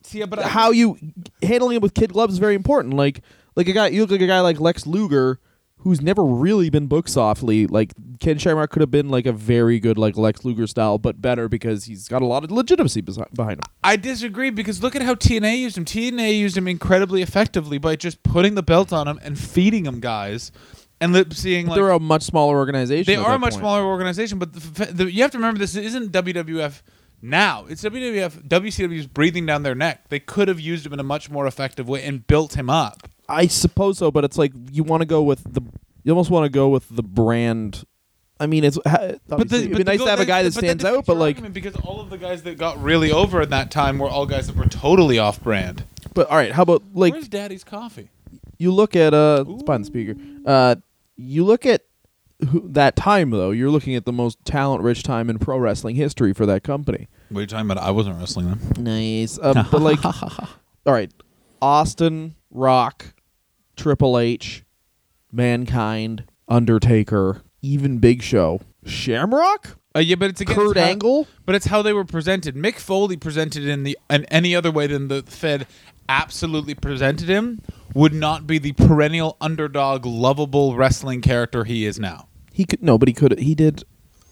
See, 0.03 0.19
yeah, 0.19 0.25
but 0.25 0.43
How 0.43 0.71
you 0.71 0.97
handling 1.41 1.77
him 1.77 1.81
with 1.81 1.93
kid 1.93 2.13
gloves 2.13 2.33
is 2.33 2.39
very 2.39 2.53
important. 2.55 2.93
Like 2.93 3.21
like 3.55 3.67
a 3.67 3.73
guy, 3.73 3.87
you 3.87 4.01
look 4.01 4.11
like 4.11 4.21
a 4.21 4.27
guy 4.27 4.41
like 4.41 4.59
Lex 4.59 4.85
Luger, 4.85 5.39
who's 5.87 6.01
never 6.01 6.23
really 6.23 6.69
been 6.69 6.87
booked 6.87 7.09
softly. 7.09 7.65
Like 7.65 7.93
Ken 8.19 8.37
Shamrock 8.37 8.71
could 8.71 8.81
have 8.81 8.91
been 8.91 9.07
like 9.09 9.25
a 9.25 9.31
very 9.31 9.79
good 9.79 9.97
like 9.97 10.17
Lex 10.17 10.43
Luger 10.43 10.67
style, 10.67 10.97
but 10.97 11.21
better 11.21 11.47
because 11.47 11.85
he's 11.85 12.07
got 12.07 12.21
a 12.21 12.25
lot 12.25 12.43
of 12.43 12.51
legitimacy 12.51 13.01
behind 13.01 13.59
him. 13.59 13.63
I 13.83 13.95
disagree 13.95 14.49
because 14.49 14.83
look 14.83 14.95
at 14.95 15.01
how 15.01 15.15
TNA 15.15 15.59
used 15.59 15.77
him. 15.77 15.85
TNA 15.85 16.37
used 16.37 16.57
him 16.57 16.67
incredibly 16.67 17.21
effectively 17.21 17.77
by 17.77 17.95
just 17.95 18.21
putting 18.23 18.55
the 18.55 18.63
belt 18.63 18.91
on 18.91 19.07
him 19.07 19.17
and 19.23 19.39
feeding 19.39 19.85
him 19.85 20.01
guys, 20.01 20.51
and 20.99 21.13
lip 21.13 21.33
seeing 21.33 21.67
like 21.67 21.77
They're 21.77 21.91
a 21.91 21.99
much 21.99 22.23
smaller 22.23 22.57
organization. 22.57 23.05
they 23.05 23.15
are 23.15 23.35
a 23.35 23.39
much 23.39 23.51
point. 23.51 23.61
smaller 23.61 23.85
organization. 23.85 24.39
But 24.39 24.53
the, 24.53 24.85
the, 24.85 25.11
you 25.11 25.21
have 25.21 25.31
to 25.31 25.37
remember 25.37 25.59
this 25.59 25.75
isn't 25.75 26.11
WWF 26.11 26.81
now. 27.21 27.65
It's 27.69 27.83
WWF. 27.83 28.47
WCW's 28.47 29.07
breathing 29.07 29.45
down 29.45 29.63
their 29.63 29.75
neck. 29.75 30.09
They 30.09 30.19
could 30.19 30.47
have 30.47 30.59
used 30.59 30.85
him 30.85 30.93
in 30.93 30.99
a 30.99 31.03
much 31.03 31.29
more 31.29 31.47
effective 31.47 31.87
way 31.87 32.03
and 32.03 32.25
built 32.27 32.55
him 32.55 32.69
up. 32.69 33.07
I 33.29 33.47
suppose 33.47 33.97
so, 33.97 34.11
but 34.11 34.23
it's 34.23 34.37
like 34.37 34.51
you 34.71 34.83
want 34.83 35.01
to 35.01 35.05
go 35.05 35.21
with 35.21 35.43
the. 35.43 35.61
You 36.03 36.13
almost 36.13 36.29
want 36.29 36.45
to 36.45 36.49
go 36.49 36.69
with 36.69 36.87
the 36.89 37.03
brand. 37.03 37.83
I 38.39 38.45
mean, 38.45 38.63
it's 38.63 38.77
ha- 38.85 39.13
obviously, 39.31 39.65
it'd 39.65 39.77
be 39.77 39.83
nice 39.83 39.99
to 39.99 40.09
have 40.09 40.19
a 40.19 40.25
guy 40.25 40.43
that 40.43 40.53
stands 40.53 40.85
out, 40.85 41.05
but 41.05 41.17
like, 41.17 41.53
because 41.53 41.75
all 41.77 41.99
of 41.99 42.09
the 42.09 42.17
guys 42.17 42.43
that 42.43 42.57
got 42.57 42.81
really 42.81 43.11
over 43.11 43.41
at 43.41 43.49
that 43.49 43.71
time 43.71 43.97
were 43.97 44.07
all 44.07 44.25
guys 44.25 44.47
that 44.47 44.55
were 44.55 44.65
totally 44.65 45.17
off 45.19 45.41
brand. 45.41 45.83
but 46.13 46.29
all 46.29 46.37
right, 46.37 46.51
how 46.51 46.61
about 46.63 46.83
like 46.93 47.13
Where's 47.13 47.27
Daddy's 47.27 47.63
coffee? 47.63 48.09
you 48.57 48.71
look 48.71 48.95
at 48.95 49.13
uh, 49.13 49.43
it's 49.47 49.63
behind 49.63 49.83
the 49.83 49.87
speaker. 49.87 50.15
Uh, 50.45 50.75
you 51.15 51.43
look 51.43 51.65
at 51.65 51.83
who, 52.51 52.67
that 52.69 52.95
time 52.95 53.31
though. 53.31 53.51
You're 53.51 53.71
looking 53.71 53.95
at 53.95 54.05
the 54.05 54.13
most 54.13 54.37
talent-rich 54.45 55.03
time 55.03 55.29
in 55.29 55.39
pro 55.39 55.57
wrestling 55.57 55.95
history 55.95 56.31
for 56.33 56.45
that 56.45 56.63
company. 56.63 57.07
What 57.29 57.39
are 57.39 57.41
you 57.41 57.47
talking 57.47 57.69
about? 57.69 57.83
I 57.83 57.91
wasn't 57.91 58.19
wrestling 58.19 58.49
them. 58.49 58.59
Nice, 58.79 59.39
um, 59.41 59.67
but 59.71 59.81
like, 59.81 60.03
all 60.05 60.93
right, 60.93 61.11
Austin, 61.61 62.35
Rock, 62.51 63.13
Triple 63.77 64.17
H, 64.19 64.63
Mankind, 65.31 66.25
Undertaker, 66.47 67.41
even 67.61 67.99
Big 67.99 68.21
Show, 68.21 68.61
Shamrock, 68.85 69.77
Uh, 69.95 69.99
yeah, 69.99 70.15
but 70.15 70.29
it's 70.29 70.41
against 70.41 70.59
Kurt 70.59 70.77
how- 70.77 70.83
Angle. 70.83 71.27
But 71.45 71.55
it's 71.55 71.65
how 71.67 71.81
they 71.81 71.93
were 71.93 72.05
presented. 72.05 72.55
Mick 72.55 72.75
Foley 72.75 73.17
presented 73.17 73.65
in 73.67 73.83
the 73.83 73.97
in 74.09 74.25
any 74.25 74.55
other 74.55 74.71
way 74.71 74.87
than 74.87 75.07
the 75.07 75.23
Fed 75.23 75.65
absolutely 76.09 76.73
presented 76.75 77.27
him 77.27 77.61
would 77.93 78.13
not 78.13 78.45
be 78.47 78.59
the 78.59 78.71
perennial 78.73 79.35
underdog, 79.41 80.05
lovable 80.05 80.75
wrestling 80.75 81.21
character 81.21 81.63
he 81.63 81.85
is 81.85 81.99
now. 81.99 82.27
He 82.53 82.63
could 82.65 82.81
no, 82.83 82.97
but 82.97 83.07
he 83.07 83.13
could. 83.13 83.39
He 83.39 83.55
did 83.55 83.83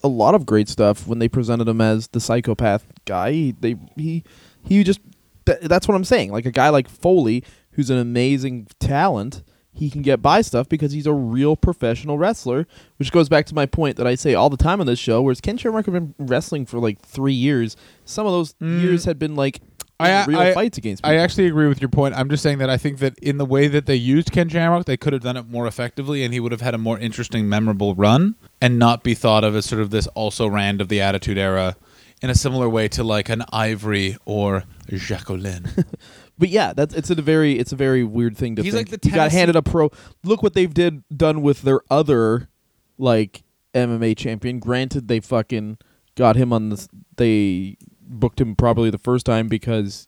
a 0.03 0.07
lot 0.07 0.35
of 0.35 0.45
great 0.45 0.69
stuff 0.69 1.07
when 1.07 1.19
they 1.19 1.27
presented 1.27 1.67
him 1.67 1.81
as 1.81 2.07
the 2.09 2.19
psychopath 2.19 2.85
guy. 3.05 3.31
He, 3.31 3.51
they 3.59 3.75
he 3.97 4.23
he 4.63 4.83
just 4.83 4.99
th- 5.45 5.59
that's 5.61 5.87
what 5.87 5.95
I'm 5.95 6.03
saying. 6.05 6.31
Like 6.31 6.45
a 6.45 6.51
guy 6.51 6.69
like 6.69 6.87
Foley, 6.87 7.43
who's 7.75 7.89
an 7.89 7.97
amazing 7.97 8.67
talent, 8.79 9.43
he 9.71 9.89
can 9.89 10.01
get 10.01 10.21
by 10.21 10.41
stuff 10.41 10.67
because 10.69 10.91
he's 10.93 11.05
a 11.07 11.13
real 11.13 11.55
professional 11.55 12.17
wrestler. 12.17 12.65
Which 12.97 13.11
goes 13.11 13.29
back 13.29 13.45
to 13.47 13.55
my 13.55 13.65
point 13.65 13.97
that 13.97 14.07
I 14.07 14.15
say 14.15 14.33
all 14.33 14.49
the 14.49 14.57
time 14.57 14.79
on 14.81 14.87
this 14.87 14.99
show, 14.99 15.21
whereas 15.21 15.41
Ken 15.41 15.57
Shamrock 15.57 15.85
had 15.85 15.93
been 15.93 16.15
wrestling 16.17 16.65
for 16.65 16.79
like 16.79 16.99
three 17.01 17.33
years. 17.33 17.75
Some 18.05 18.25
of 18.25 18.31
those 18.31 18.53
Mm. 18.61 18.81
years 18.81 19.05
had 19.05 19.19
been 19.19 19.35
like 19.35 19.61
I- 19.97 20.25
real 20.25 20.39
I- 20.39 20.53
fights 20.53 20.77
against. 20.77 21.03
Me. 21.03 21.09
I 21.09 21.15
actually 21.15 21.47
agree 21.47 21.67
with 21.69 21.79
your 21.81 21.87
point. 21.89 22.15
I'm 22.15 22.29
just 22.29 22.43
saying 22.43 22.57
that 22.57 22.69
I 22.69 22.75
think 22.77 22.99
that 22.99 23.17
in 23.19 23.37
the 23.37 23.45
way 23.45 23.67
that 23.69 23.85
they 23.85 23.95
used 23.95 24.31
Ken 24.31 24.49
Shamrock, 24.49 24.85
they 24.85 24.97
could 24.97 25.13
have 25.13 25.21
done 25.21 25.37
it 25.37 25.49
more 25.49 25.67
effectively, 25.67 26.23
and 26.23 26.33
he 26.33 26.39
would 26.41 26.51
have 26.51 26.59
had 26.61 26.73
a 26.73 26.77
more 26.77 26.99
interesting, 26.99 27.47
memorable 27.47 27.95
run, 27.95 28.35
and 28.61 28.77
not 28.77 29.03
be 29.03 29.13
thought 29.13 29.43
of 29.45 29.55
as 29.55 29.65
sort 29.65 29.81
of 29.81 29.91
this 29.91 30.07
also 30.07 30.47
rand 30.47 30.81
of 30.81 30.89
the 30.89 30.99
Attitude 30.99 31.37
Era, 31.37 31.77
in 32.21 32.29
a 32.29 32.35
similar 32.35 32.69
way 32.69 32.87
to 32.89 33.03
like 33.03 33.29
an 33.29 33.43
Ivory 33.51 34.17
or 34.25 34.63
Jacqueline. 34.89 35.67
But 36.37 36.49
yeah, 36.49 36.73
that's 36.73 36.93
it's 36.93 37.09
a 37.09 37.15
very 37.15 37.57
it's 37.59 37.71
a 37.71 37.75
very 37.75 38.03
weird 38.03 38.35
thing 38.37 38.55
to 38.57 38.63
He's 38.63 38.73
think. 38.73 38.91
like 38.91 39.01
the 39.01 39.09
got 39.09 39.31
handed 39.31 39.55
a 39.55 39.61
pro. 39.61 39.89
Look 40.23 40.43
what 40.43 40.53
they've 40.53 40.73
did 40.73 41.03
done 41.15 41.41
with 41.41 41.61
their 41.61 41.81
other 41.89 42.49
like 42.97 43.43
MMA 43.73 44.17
champion. 44.17 44.59
Granted, 44.59 45.07
they 45.07 45.19
fucking 45.19 45.77
got 46.15 46.35
him 46.35 46.51
on 46.51 46.69
this. 46.69 46.89
They 47.15 47.77
booked 48.01 48.41
him 48.41 48.55
probably 48.55 48.89
the 48.89 48.97
first 48.97 49.25
time 49.25 49.47
because 49.47 50.07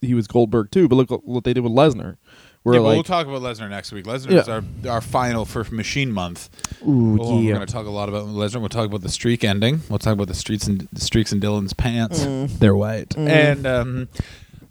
he 0.00 0.14
was 0.14 0.28
Goldberg 0.28 0.70
too. 0.70 0.88
But 0.88 0.96
look 0.96 1.10
what 1.24 1.42
they 1.44 1.52
did 1.52 1.64
with 1.64 1.72
Lesnar. 1.72 2.18
Where 2.64 2.76
yeah, 2.76 2.80
like, 2.80 2.94
we'll 2.94 3.02
talk 3.04 3.26
about 3.26 3.42
Lesnar 3.42 3.68
next 3.68 3.92
week. 3.92 4.06
Lesnar 4.06 4.30
Yeah. 4.30 4.40
is 4.40 4.48
our 4.48 4.64
our 4.88 5.00
final 5.00 5.44
for 5.44 5.64
Machine 5.70 6.10
Month. 6.10 6.48
ooh 6.82 7.18
Oh, 7.20 7.36
We're 7.36 7.54
going 7.54 7.66
to 7.66 7.72
talk 7.72 7.86
a 7.86 7.90
lot 7.90 8.08
about 8.08 8.26
Lesnar. 8.26 8.60
We'll 8.60 8.68
talk 8.70 8.86
about 8.86 9.02
the 9.02 9.10
streak 9.10 9.44
ending. 9.44 9.82
We'll 9.90 9.98
talk 9.98 10.14
about 10.14 10.28
the 10.28 10.34
streets 10.34 10.66
and 10.66 10.88
the 10.92 11.00
streaks 11.02 11.30
in 11.32 11.40
Dylan's 11.40 11.74
pants. 11.74 12.24
Mm. 12.24 12.58
They're 12.58 12.74
white. 12.74 13.10
Mm. 13.10 13.28
And 13.28 13.66
um, 13.66 14.08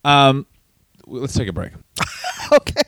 um, 0.04 0.46
let's 1.06 1.34
take 1.36 1.48
a 1.48 1.54
break. 1.54 1.72
okay. 2.52 2.82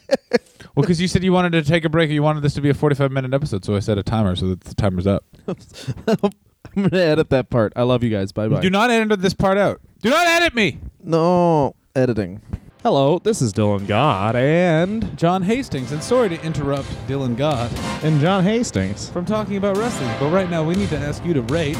Well, 0.75 0.81
because 0.81 0.99
you 0.99 1.07
said 1.07 1.23
you 1.23 1.31
wanted 1.31 1.51
to 1.51 1.61
take 1.63 1.85
a 1.85 1.89
break, 1.89 2.09
you 2.09 2.23
wanted 2.23 2.41
this 2.41 2.55
to 2.55 2.61
be 2.61 2.69
a 2.69 2.73
forty-five 2.73 3.11
minute 3.11 3.33
episode, 3.33 3.63
so 3.63 3.75
I 3.75 3.79
set 3.79 3.97
a 3.97 4.03
timer 4.03 4.35
so 4.35 4.47
that 4.49 4.61
the 4.61 4.75
timer's 4.75 5.07
up. 5.07 5.23
I'm 5.47 6.83
gonna 6.89 6.97
edit 6.97 7.29
that 7.29 7.49
part. 7.49 7.71
I 7.75 7.83
love 7.83 8.03
you 8.03 8.09
guys. 8.09 8.31
Bye 8.31 8.47
bye. 8.49 8.59
Do 8.59 8.69
not 8.69 8.89
edit 8.89 9.21
this 9.21 9.33
part 9.35 9.57
out. 9.57 9.79
Do 10.01 10.09
not 10.09 10.25
edit 10.27 10.53
me. 10.55 10.79
no 11.03 11.75
editing. 11.95 12.41
Hello, 12.85 13.17
this 13.23 13.41
is 13.41 13.51
Dylan 13.51 13.87
Gott 13.87 14.35
and 14.35 15.17
John 15.17 15.41
Hastings, 15.41 15.91
and 15.91 16.03
sorry 16.03 16.29
to 16.29 16.39
interrupt 16.43 16.87
Dylan 17.07 17.35
Gott 17.35 17.71
and 18.03 18.21
John 18.21 18.43
Hastings. 18.43 19.09
from 19.09 19.25
talking 19.25 19.57
about 19.57 19.75
wrestling, 19.77 20.11
but 20.19 20.29
right 20.29 20.47
now 20.51 20.63
we 20.63 20.75
need 20.75 20.89
to 20.89 20.97
ask 20.99 21.25
you 21.25 21.33
to 21.33 21.41
rate 21.41 21.75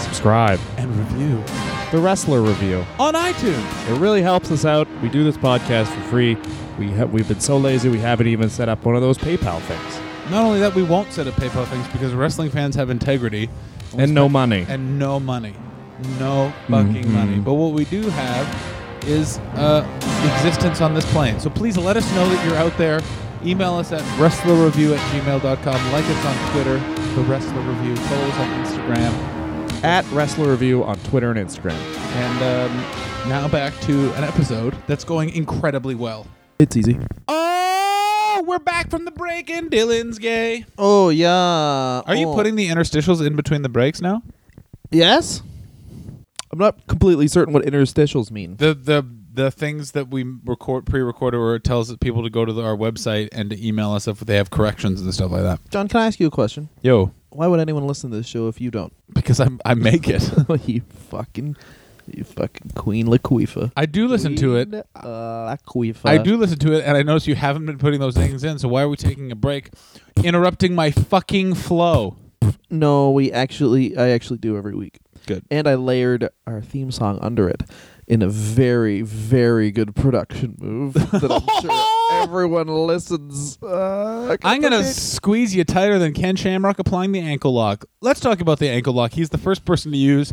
Subscribe. 0.00 0.60
and 0.76 0.94
review 0.94 1.42
The 1.92 1.98
Wrestler 1.98 2.42
Review. 2.42 2.84
on 2.98 3.14
iTunes. 3.14 3.90
It 3.90 3.98
really 3.98 4.20
helps 4.20 4.50
us 4.50 4.66
out. 4.66 4.86
We 5.02 5.08
do 5.08 5.24
this 5.24 5.38
podcast 5.38 5.86
for 5.86 6.02
free. 6.10 6.36
We 6.78 6.90
ha- 6.92 7.06
we've 7.06 7.26
been 7.26 7.40
so 7.40 7.56
lazy 7.56 7.88
we 7.88 7.98
haven't 7.98 8.26
even 8.26 8.50
set 8.50 8.68
up 8.68 8.84
one 8.84 8.94
of 8.94 9.00
those 9.00 9.16
PayPal 9.16 9.60
things. 9.62 10.00
Not 10.30 10.44
only 10.44 10.60
that, 10.60 10.74
we 10.74 10.82
won't 10.82 11.10
set 11.10 11.26
up 11.26 11.34
PayPal 11.36 11.64
things 11.68 11.88
because 11.88 12.12
wrestling 12.12 12.50
fans 12.50 12.74
have 12.74 12.90
integrity 12.90 13.48
And 13.96 14.12
no 14.14 14.28
money. 14.28 14.66
and 14.68 14.98
no 14.98 15.18
money, 15.20 15.54
no 16.18 16.52
fucking 16.68 17.04
Mhm. 17.06 17.12
money. 17.12 17.36
But 17.38 17.54
what 17.54 17.72
we 17.72 17.86
do 17.86 18.10
have 18.10 18.46
is 19.04 19.38
uh, 19.54 19.86
existence 20.36 20.80
on 20.80 20.94
this 20.94 21.10
plane. 21.12 21.38
So 21.40 21.50
please 21.50 21.76
let 21.76 21.96
us 21.96 22.10
know 22.14 22.28
that 22.28 22.46
you're 22.46 22.56
out 22.56 22.76
there. 22.78 23.00
Email 23.44 23.74
us 23.74 23.90
at 23.92 24.02
wrestlerreview 24.18 24.96
at 24.96 25.00
gmail.com. 25.24 25.92
Like 25.92 26.04
us 26.04 26.24
on 26.26 26.52
Twitter, 26.52 26.78
The 27.14 27.22
Wrestler 27.22 27.62
Review. 27.62 27.96
Follow 27.96 28.24
us 28.26 28.38
on 28.38 28.64
Instagram. 28.64 29.82
At 29.84 30.04
Wrestler 30.12 30.50
Review 30.50 30.84
on 30.84 30.98
Twitter 31.00 31.30
and 31.30 31.38
Instagram. 31.48 31.72
And 31.72 32.70
um, 32.70 33.28
now 33.30 33.48
back 33.48 33.72
to 33.82 34.12
an 34.14 34.24
episode 34.24 34.76
that's 34.86 35.04
going 35.04 35.30
incredibly 35.30 35.94
well. 35.94 36.26
It's 36.58 36.76
easy. 36.76 36.98
Oh, 37.28 38.44
we're 38.46 38.58
back 38.58 38.90
from 38.90 39.06
the 39.06 39.10
break 39.10 39.48
and 39.48 39.70
Dylan's 39.70 40.18
gay. 40.18 40.66
Oh 40.76 41.08
yeah. 41.08 42.02
Are 42.06 42.14
you 42.14 42.28
Oh. 42.28 42.34
putting 42.34 42.56
the 42.56 42.68
interstitials 42.68 43.26
in 43.26 43.36
between 43.36 43.62
the 43.62 43.70
breaks 43.70 44.02
now? 44.02 44.22
Yes. 44.90 45.40
I'm 46.52 46.58
not 46.58 46.86
completely 46.88 47.28
certain 47.28 47.54
what 47.54 47.64
interstitials 47.64 48.30
mean. 48.30 48.56
The 48.56 48.74
the 48.74 49.06
the 49.32 49.50
things 49.52 49.92
that 49.92 50.08
we 50.08 50.24
record 50.44 50.84
pre-recorded 50.86 51.38
where 51.38 51.54
it 51.54 51.62
tells 51.62 51.94
people 51.98 52.24
to 52.24 52.30
go 52.30 52.44
to 52.44 52.52
the, 52.52 52.62
our 52.64 52.76
website 52.76 53.28
and 53.30 53.48
to 53.50 53.66
email 53.66 53.92
us 53.92 54.08
if 54.08 54.18
they 54.20 54.34
have 54.36 54.50
corrections 54.50 55.00
and 55.00 55.14
stuff 55.14 55.30
like 55.30 55.42
that. 55.42 55.60
John, 55.70 55.86
can 55.86 56.00
I 56.00 56.06
ask 56.06 56.18
you 56.18 56.26
a 56.26 56.30
question? 56.32 56.68
Yo, 56.82 57.12
Why 57.28 57.46
would 57.46 57.60
anyone 57.60 57.86
listen 57.86 58.10
to 58.10 58.16
this 58.16 58.26
show 58.26 58.48
if 58.48 58.60
you 58.60 58.70
don't? 58.72 58.92
because 59.12 59.38
I 59.40 59.48
I 59.64 59.74
make 59.74 60.08
it. 60.08 60.28
you 60.66 60.80
fucking, 61.10 61.54
you 62.08 62.24
fucking 62.24 62.72
Queen 62.74 63.06
Laquifa. 63.06 63.70
I 63.76 63.86
do 63.86 64.08
listen 64.08 64.34
to 64.36 64.56
it. 64.56 64.70
Queen, 64.70 64.82
Uh, 64.96 65.56
Laquifa. 65.56 66.06
I 66.08 66.18
do 66.18 66.36
listen 66.36 66.58
to 66.58 66.72
it, 66.72 66.84
and 66.84 66.96
I 66.96 67.04
notice 67.04 67.28
you 67.28 67.36
haven't 67.36 67.66
been 67.66 67.78
putting 67.78 68.00
those 68.00 68.14
things 68.16 68.42
in. 68.42 68.58
So 68.58 68.66
why 68.66 68.82
are 68.82 68.88
we 68.88 68.96
taking 68.96 69.30
a 69.30 69.36
break, 69.36 69.70
interrupting 70.24 70.74
my 70.74 70.90
fucking 70.90 71.54
flow? 71.54 72.16
No, 72.68 73.10
we 73.12 73.30
actually, 73.32 73.96
I 73.96 74.08
actually 74.10 74.38
do 74.38 74.56
every 74.56 74.74
week. 74.74 74.98
Good. 75.26 75.44
And 75.50 75.66
I 75.68 75.74
layered 75.74 76.28
our 76.46 76.60
theme 76.60 76.90
song 76.90 77.18
under 77.22 77.48
it 77.48 77.62
in 78.06 78.22
a 78.22 78.28
very, 78.28 79.02
very 79.02 79.70
good 79.70 79.94
production 79.94 80.56
move 80.58 80.94
that 80.94 81.30
I'm 81.30 81.62
sure 81.62 82.22
everyone 82.22 82.66
listens. 82.66 83.56
Uh, 83.62 84.36
I'm 84.42 84.60
gonna 84.60 84.84
squeeze 84.84 85.54
you 85.54 85.62
tighter 85.64 85.98
than 85.98 86.12
Ken 86.12 86.34
Shamrock 86.36 86.78
applying 86.78 87.12
the 87.12 87.20
ankle 87.20 87.52
lock. 87.52 87.84
Let's 88.00 88.20
talk 88.20 88.40
about 88.40 88.58
the 88.58 88.68
ankle 88.68 88.92
lock. 88.94 89.12
He's 89.12 89.30
the 89.30 89.38
first 89.38 89.64
person 89.64 89.92
to 89.92 89.98
use 89.98 90.32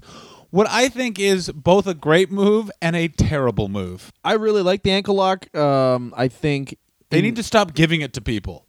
what 0.49 0.67
I 0.69 0.87
think 0.89 1.19
is 1.19 1.51
both 1.51 1.85
a 1.87 1.93
great 1.93 2.31
move 2.31 2.71
and 2.81 2.95
a 2.95 3.09
terrible 3.09 3.67
move. 3.67 4.11
I 4.23 4.33
really 4.33 4.61
like 4.63 4.81
the 4.83 4.91
ankle 4.91 5.15
lock. 5.15 5.53
Um, 5.55 6.13
I 6.17 6.29
think 6.29 6.77
They 7.09 7.19
in- 7.19 7.25
need 7.25 7.35
to 7.35 7.43
stop 7.43 7.73
giving 7.73 8.01
it 8.01 8.13
to 8.13 8.21
people. 8.21 8.65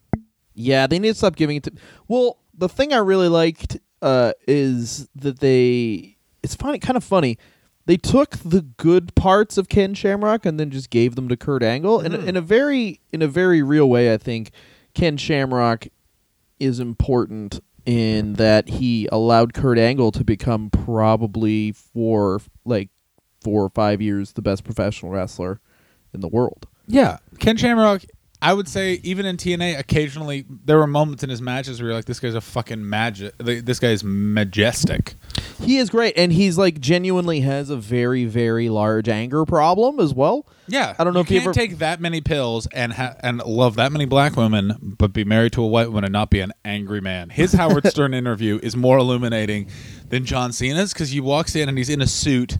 Yeah, 0.54 0.86
they 0.88 0.98
need 0.98 1.10
to 1.10 1.14
stop 1.14 1.36
giving 1.36 1.56
it 1.56 1.62
to. 1.64 1.72
Well, 2.08 2.38
the 2.52 2.68
thing 2.68 2.92
I 2.92 2.96
really 2.98 3.28
liked 3.28 3.78
uh, 4.02 4.32
is 4.46 5.08
that 5.14 5.40
they. 5.40 6.16
It's 6.42 6.54
funny, 6.54 6.78
kind 6.78 6.96
of 6.96 7.04
funny. 7.04 7.38
They 7.86 7.96
took 7.96 8.36
the 8.38 8.62
good 8.62 9.14
parts 9.14 9.56
of 9.56 9.68
Ken 9.68 9.94
Shamrock 9.94 10.44
and 10.44 10.60
then 10.60 10.70
just 10.70 10.90
gave 10.90 11.14
them 11.14 11.28
to 11.28 11.36
Kurt 11.36 11.62
Angle, 11.62 12.00
and 12.00 12.14
in 12.14 12.36
a 12.36 12.40
very, 12.40 13.00
in 13.12 13.22
a 13.22 13.28
very 13.28 13.62
real 13.62 13.88
way. 13.88 14.12
I 14.12 14.18
think 14.18 14.50
Ken 14.94 15.16
Shamrock 15.16 15.86
is 16.60 16.80
important 16.80 17.60
in 17.86 18.34
that 18.34 18.68
he 18.68 19.08
allowed 19.10 19.54
Kurt 19.54 19.78
Angle 19.78 20.12
to 20.12 20.22
become 20.22 20.68
probably 20.68 21.72
for 21.72 22.40
like 22.66 22.90
four 23.40 23.64
or 23.64 23.70
five 23.70 24.02
years 24.02 24.32
the 24.32 24.42
best 24.42 24.64
professional 24.64 25.10
wrestler 25.10 25.60
in 26.12 26.20
the 26.20 26.28
world. 26.28 26.66
Yeah, 26.86 27.18
Ken 27.38 27.56
Shamrock. 27.56 28.02
I 28.40 28.54
would 28.54 28.68
say 28.68 29.00
even 29.02 29.26
in 29.26 29.36
TNA, 29.36 29.78
occasionally 29.78 30.46
there 30.64 30.78
were 30.78 30.86
moments 30.86 31.24
in 31.24 31.30
his 31.30 31.42
matches 31.42 31.80
where 31.80 31.88
you're 31.88 31.96
like, 31.96 32.04
"This 32.04 32.20
guy's 32.20 32.34
a 32.36 32.40
fucking 32.40 32.88
magic. 32.88 33.36
This 33.38 33.80
guy's 33.80 34.04
majestic." 34.04 35.14
He 35.60 35.78
is 35.78 35.90
great, 35.90 36.16
and 36.16 36.32
he's 36.32 36.56
like 36.56 36.80
genuinely 36.80 37.40
has 37.40 37.68
a 37.68 37.76
very, 37.76 38.26
very 38.26 38.68
large 38.68 39.08
anger 39.08 39.44
problem 39.44 39.98
as 39.98 40.14
well. 40.14 40.46
Yeah, 40.68 40.94
I 40.98 41.04
don't 41.04 41.14
know 41.14 41.20
you 41.20 41.24
if 41.24 41.30
you 41.32 41.40
ever- 41.40 41.52
take 41.52 41.78
that 41.78 42.00
many 42.00 42.20
pills 42.20 42.68
and 42.72 42.92
ha- 42.92 43.16
and 43.20 43.38
love 43.44 43.74
that 43.74 43.90
many 43.90 44.04
black 44.04 44.36
women, 44.36 44.94
but 44.98 45.12
be 45.12 45.24
married 45.24 45.52
to 45.54 45.62
a 45.62 45.66
white 45.66 45.88
woman 45.88 46.04
and 46.04 46.12
not 46.12 46.30
be 46.30 46.38
an 46.40 46.52
angry 46.64 47.00
man. 47.00 47.30
His 47.30 47.54
Howard 47.54 47.86
Stern 47.90 48.14
interview 48.14 48.60
is 48.62 48.76
more 48.76 48.98
illuminating 48.98 49.68
than 50.10 50.24
John 50.24 50.52
Cena's 50.52 50.92
because 50.92 51.10
he 51.10 51.20
walks 51.20 51.56
in 51.56 51.68
and 51.68 51.76
he's 51.76 51.90
in 51.90 52.00
a 52.00 52.06
suit 52.06 52.58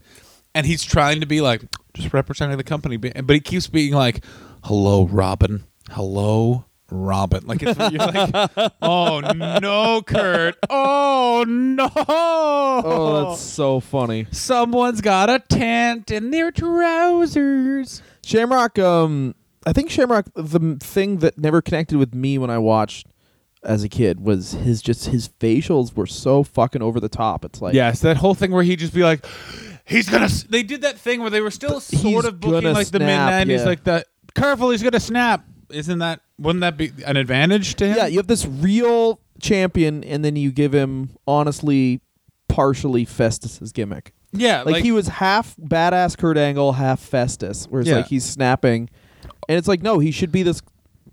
and 0.55 0.67
he's 0.67 0.83
trying 0.83 1.21
to 1.21 1.27
be 1.27 1.41
like 1.41 1.62
just 1.95 2.12
representing 2.12 2.57
the 2.57 2.64
company, 2.64 2.97
but 2.97 3.14
he 3.31 3.41
keeps 3.41 3.69
being 3.69 3.93
like, 3.93 4.25
"Hello, 4.64 5.07
Robin. 5.07 5.64
Hello." 5.90 6.64
Robin, 6.90 7.47
like 7.47 7.62
it's 7.62 7.79
you're 7.79 7.99
like, 7.99 8.73
oh 8.83 9.21
no, 9.21 10.01
Kurt, 10.01 10.57
oh 10.71 11.44
no, 11.47 11.87
Oh, 11.94 13.29
that's 13.29 13.42
so 13.42 13.79
funny. 13.79 14.27
someone's 14.31 15.03
got 15.03 15.29
a 15.29 15.38
tent 15.38 16.11
in 16.11 16.31
their 16.31 16.51
trousers. 16.51 18.01
Shamrock, 18.25 18.79
um, 18.79 19.35
I 19.66 19.75
think 19.75 19.90
Shamrock, 19.90 20.29
the 20.35 20.79
thing 20.81 21.18
that 21.18 21.37
never 21.37 21.61
connected 21.61 21.99
with 21.99 22.14
me 22.14 22.38
when 22.38 22.49
I 22.49 22.57
watched 22.57 23.07
as 23.62 23.85
a 23.85 23.88
kid 23.90 24.21
was 24.21 24.53
his 24.53 24.81
just 24.81 25.09
his 25.09 25.29
facials 25.29 25.94
were 25.94 26.07
so 26.07 26.42
fucking 26.42 26.81
over 26.81 27.01
the 27.01 27.11
top. 27.11 27.44
It's 27.44 27.61
like, 27.61 27.75
Yes, 27.75 28.01
that 28.01 28.16
whole 28.16 28.35
thing 28.35 28.51
where 28.51 28.62
he'd 28.62 28.79
just 28.79 28.94
be 28.94 29.03
like, 29.03 29.27
he's 29.85 30.09
gonna. 30.09 30.25
s- 30.25 30.44
They 30.44 30.62
did 30.62 30.81
that 30.83 30.97
thing 30.99 31.21
where 31.21 31.29
they 31.31 31.42
were 31.42 31.51
still 31.51 31.81
He's 31.81 32.01
sort 32.01 32.25
of 32.25 32.40
booking 32.40 32.62
gonna 32.62 32.73
like 32.73 32.88
the 32.88 32.99
mid 32.99 33.09
snap, 33.09 33.31
nineties, 33.31 33.61
yeah. 33.61 33.66
like 33.66 33.85
the 33.85 34.05
careful, 34.38 34.70
he's 34.70 34.83
gonna 34.83 35.01
snap. 35.01 35.44
Isn't 35.70 35.98
that? 35.98 36.20
Wouldn't 36.38 36.61
that 36.62 36.77
be 36.77 36.92
an 37.07 37.16
advantage 37.16 37.74
to 37.77 37.87
him? 37.87 37.96
yeah, 37.96 38.07
you 38.07 38.16
have 38.18 38.27
this 38.27 38.46
real 38.46 39.20
champion, 39.40 40.03
and 40.05 40.24
then 40.24 40.37
you 40.37 40.51
give 40.53 40.72
him 40.72 41.11
honestly, 41.27 42.01
partially 42.48 43.05
Festus's 43.05 43.72
gimmick. 43.72 44.12
yeah. 44.33 44.62
Like, 44.62 44.83
he 44.83 44.92
was 44.92 45.09
half 45.09 45.55
badass 45.57 46.16
Kurt 46.16 46.37
Angle, 46.38 46.72
half 46.74 47.01
Festus, 47.01 47.66
where 47.66 47.81
it's 47.81 47.90
Yeah. 47.90 47.96
like 47.96 48.07
he's 48.07 48.24
snapping, 48.24 48.88
and 49.48 49.59
it's 49.59 49.68
like 49.68 49.83
no, 49.83 49.98
he 49.98 50.11
should 50.11 50.33
be 50.33 50.42
this, 50.42 50.62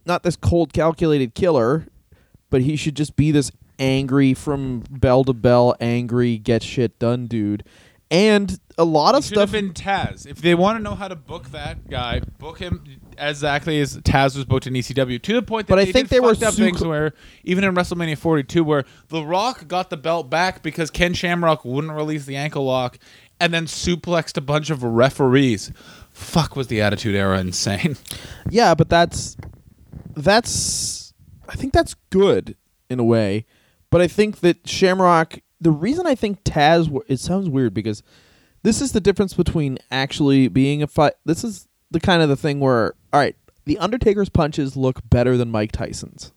not 0.05 0.23
this 0.23 0.35
cold, 0.35 0.71
calculated 0.73 1.33
killer, 1.35 1.85
but 2.49 2.61
he 2.61 2.75
should 2.75 2.95
just 2.95 3.15
be 3.15 3.31
this 3.31 3.51
angry 3.77 4.33
from 4.33 4.83
bell 4.89 5.23
to 5.25 5.33
bell, 5.33 5.75
angry 5.81 6.37
get 6.37 6.63
shit 6.63 6.97
done 6.99 7.27
dude, 7.27 7.63
and 8.09 8.57
a 8.77 8.85
lot 8.85 9.15
of 9.15 9.25
should 9.25 9.37
have 9.37 9.49
stuff. 9.49 9.61
been 9.61 9.73
Taz. 9.73 10.25
If 10.25 10.41
they 10.41 10.55
want 10.55 10.77
to 10.77 10.83
know 10.83 10.95
how 10.95 11.07
to 11.09 11.15
book 11.15 11.51
that 11.51 11.89
guy, 11.89 12.21
book 12.39 12.59
him 12.59 12.83
exactly 13.17 13.79
as 13.81 13.97
Taz 13.97 14.35
was 14.35 14.45
booked 14.45 14.67
in 14.67 14.73
ECW. 14.73 15.21
To 15.21 15.33
the 15.33 15.41
point 15.41 15.67
that 15.67 15.75
But 15.75 15.79
I 15.79 15.91
think 15.91 16.09
they 16.09 16.19
were 16.19 16.31
up 16.31 16.37
su- 16.37 16.63
things 16.63 16.83
where 16.83 17.13
even 17.43 17.63
in 17.63 17.73
WrestleMania 17.73 18.17
42, 18.17 18.63
where 18.63 18.85
The 19.09 19.23
Rock 19.23 19.67
got 19.67 19.89
the 19.89 19.97
belt 19.97 20.29
back 20.29 20.63
because 20.63 20.89
Ken 20.89 21.13
Shamrock 21.13 21.65
wouldn't 21.65 21.93
release 21.93 22.25
the 22.25 22.35
ankle 22.35 22.65
lock, 22.65 22.97
and 23.39 23.53
then 23.53 23.65
suplexed 23.65 24.37
a 24.37 24.41
bunch 24.41 24.69
of 24.69 24.83
referees. 24.83 25.71
Fuck, 26.11 26.55
was 26.55 26.67
the 26.67 26.81
Attitude 26.81 27.15
Era 27.15 27.39
insane? 27.39 27.97
yeah, 28.49 28.73
but 28.73 28.89
that's 28.89 29.35
that's 30.15 31.13
I 31.49 31.55
think 31.55 31.73
that's 31.73 31.95
good 32.09 32.55
in 32.89 32.99
a 32.99 33.03
way, 33.03 33.45
but 33.89 34.01
I 34.01 34.07
think 34.07 34.39
that 34.39 34.67
Shamrock. 34.67 35.39
The 35.61 35.71
reason 35.71 36.05
I 36.05 36.15
think 36.15 36.43
Taz. 36.43 36.95
It 37.07 37.19
sounds 37.19 37.49
weird 37.49 37.73
because 37.73 38.03
this 38.61 38.81
is 38.81 38.91
the 38.91 38.99
difference 38.99 39.33
between 39.33 39.77
actually 39.91 40.47
being 40.47 40.83
a 40.83 40.87
fight. 40.87 41.13
This 41.23 41.43
is 41.43 41.67
the 41.91 41.99
kind 41.99 42.21
of 42.21 42.29
the 42.29 42.35
thing 42.35 42.59
where 42.59 42.93
all 43.15 43.21
right, 43.21 43.35
the 43.63 43.77
Undertaker's 43.77 44.27
punches 44.27 44.75
look 44.75 44.99
better 45.09 45.37
than 45.37 45.49
Mike 45.49 45.71
Tyson's, 45.71 46.33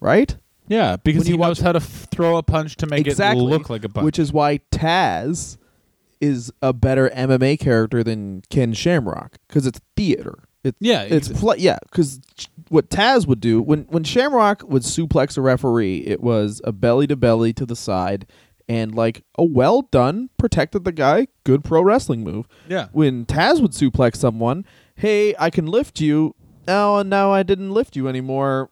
right? 0.00 0.36
Yeah, 0.66 0.96
because 0.96 1.26
he 1.28 1.36
knows 1.36 1.60
how 1.60 1.70
to 1.72 1.78
f- 1.78 2.08
throw 2.10 2.36
a 2.36 2.42
punch 2.42 2.76
to 2.78 2.86
make 2.86 3.06
exactly, 3.06 3.44
it 3.44 3.48
look 3.48 3.70
like 3.70 3.84
a 3.84 3.88
punch. 3.88 4.04
which 4.04 4.18
is 4.18 4.32
why 4.32 4.58
Taz 4.72 5.56
is 6.20 6.52
a 6.60 6.72
better 6.72 7.08
MMA 7.10 7.58
character 7.60 8.02
than 8.02 8.42
Ken 8.50 8.72
Shamrock 8.74 9.36
because 9.46 9.64
it's 9.66 9.80
theater. 9.96 10.40
It's 10.64 10.76
Yeah, 10.80 11.02
it's 11.02 11.28
pl- 11.28 11.56
yeah. 11.56 11.78
Because 11.84 12.20
what 12.68 12.90
Taz 12.90 13.26
would 13.28 13.40
do 13.40 13.62
when 13.62 13.84
when 13.84 14.02
Shamrock 14.02 14.64
would 14.68 14.82
suplex 14.82 15.38
a 15.38 15.40
referee, 15.40 15.98
it 15.98 16.20
was 16.20 16.60
a 16.64 16.72
belly 16.72 17.06
to 17.06 17.14
belly 17.16 17.52
to 17.52 17.64
the 17.64 17.76
side, 17.76 18.26
and 18.68 18.94
like 18.94 19.22
a 19.38 19.44
well 19.44 19.82
done, 19.82 20.28
protected 20.36 20.84
the 20.84 20.92
guy, 20.92 21.28
good 21.44 21.62
pro 21.64 21.80
wrestling 21.82 22.24
move. 22.24 22.48
yeah. 22.68 22.88
When 22.92 23.24
Taz 23.24 23.62
would 23.62 23.70
suplex 23.70 24.16
someone, 24.16 24.66
hey, 24.98 25.34
I 25.38 25.50
can 25.50 25.66
lift 25.66 26.00
you. 26.00 26.34
Oh, 26.66 26.98
and 26.98 27.08
now 27.08 27.32
I 27.32 27.42
didn't 27.42 27.72
lift 27.72 27.96
you 27.96 28.08
anymore. 28.08 28.70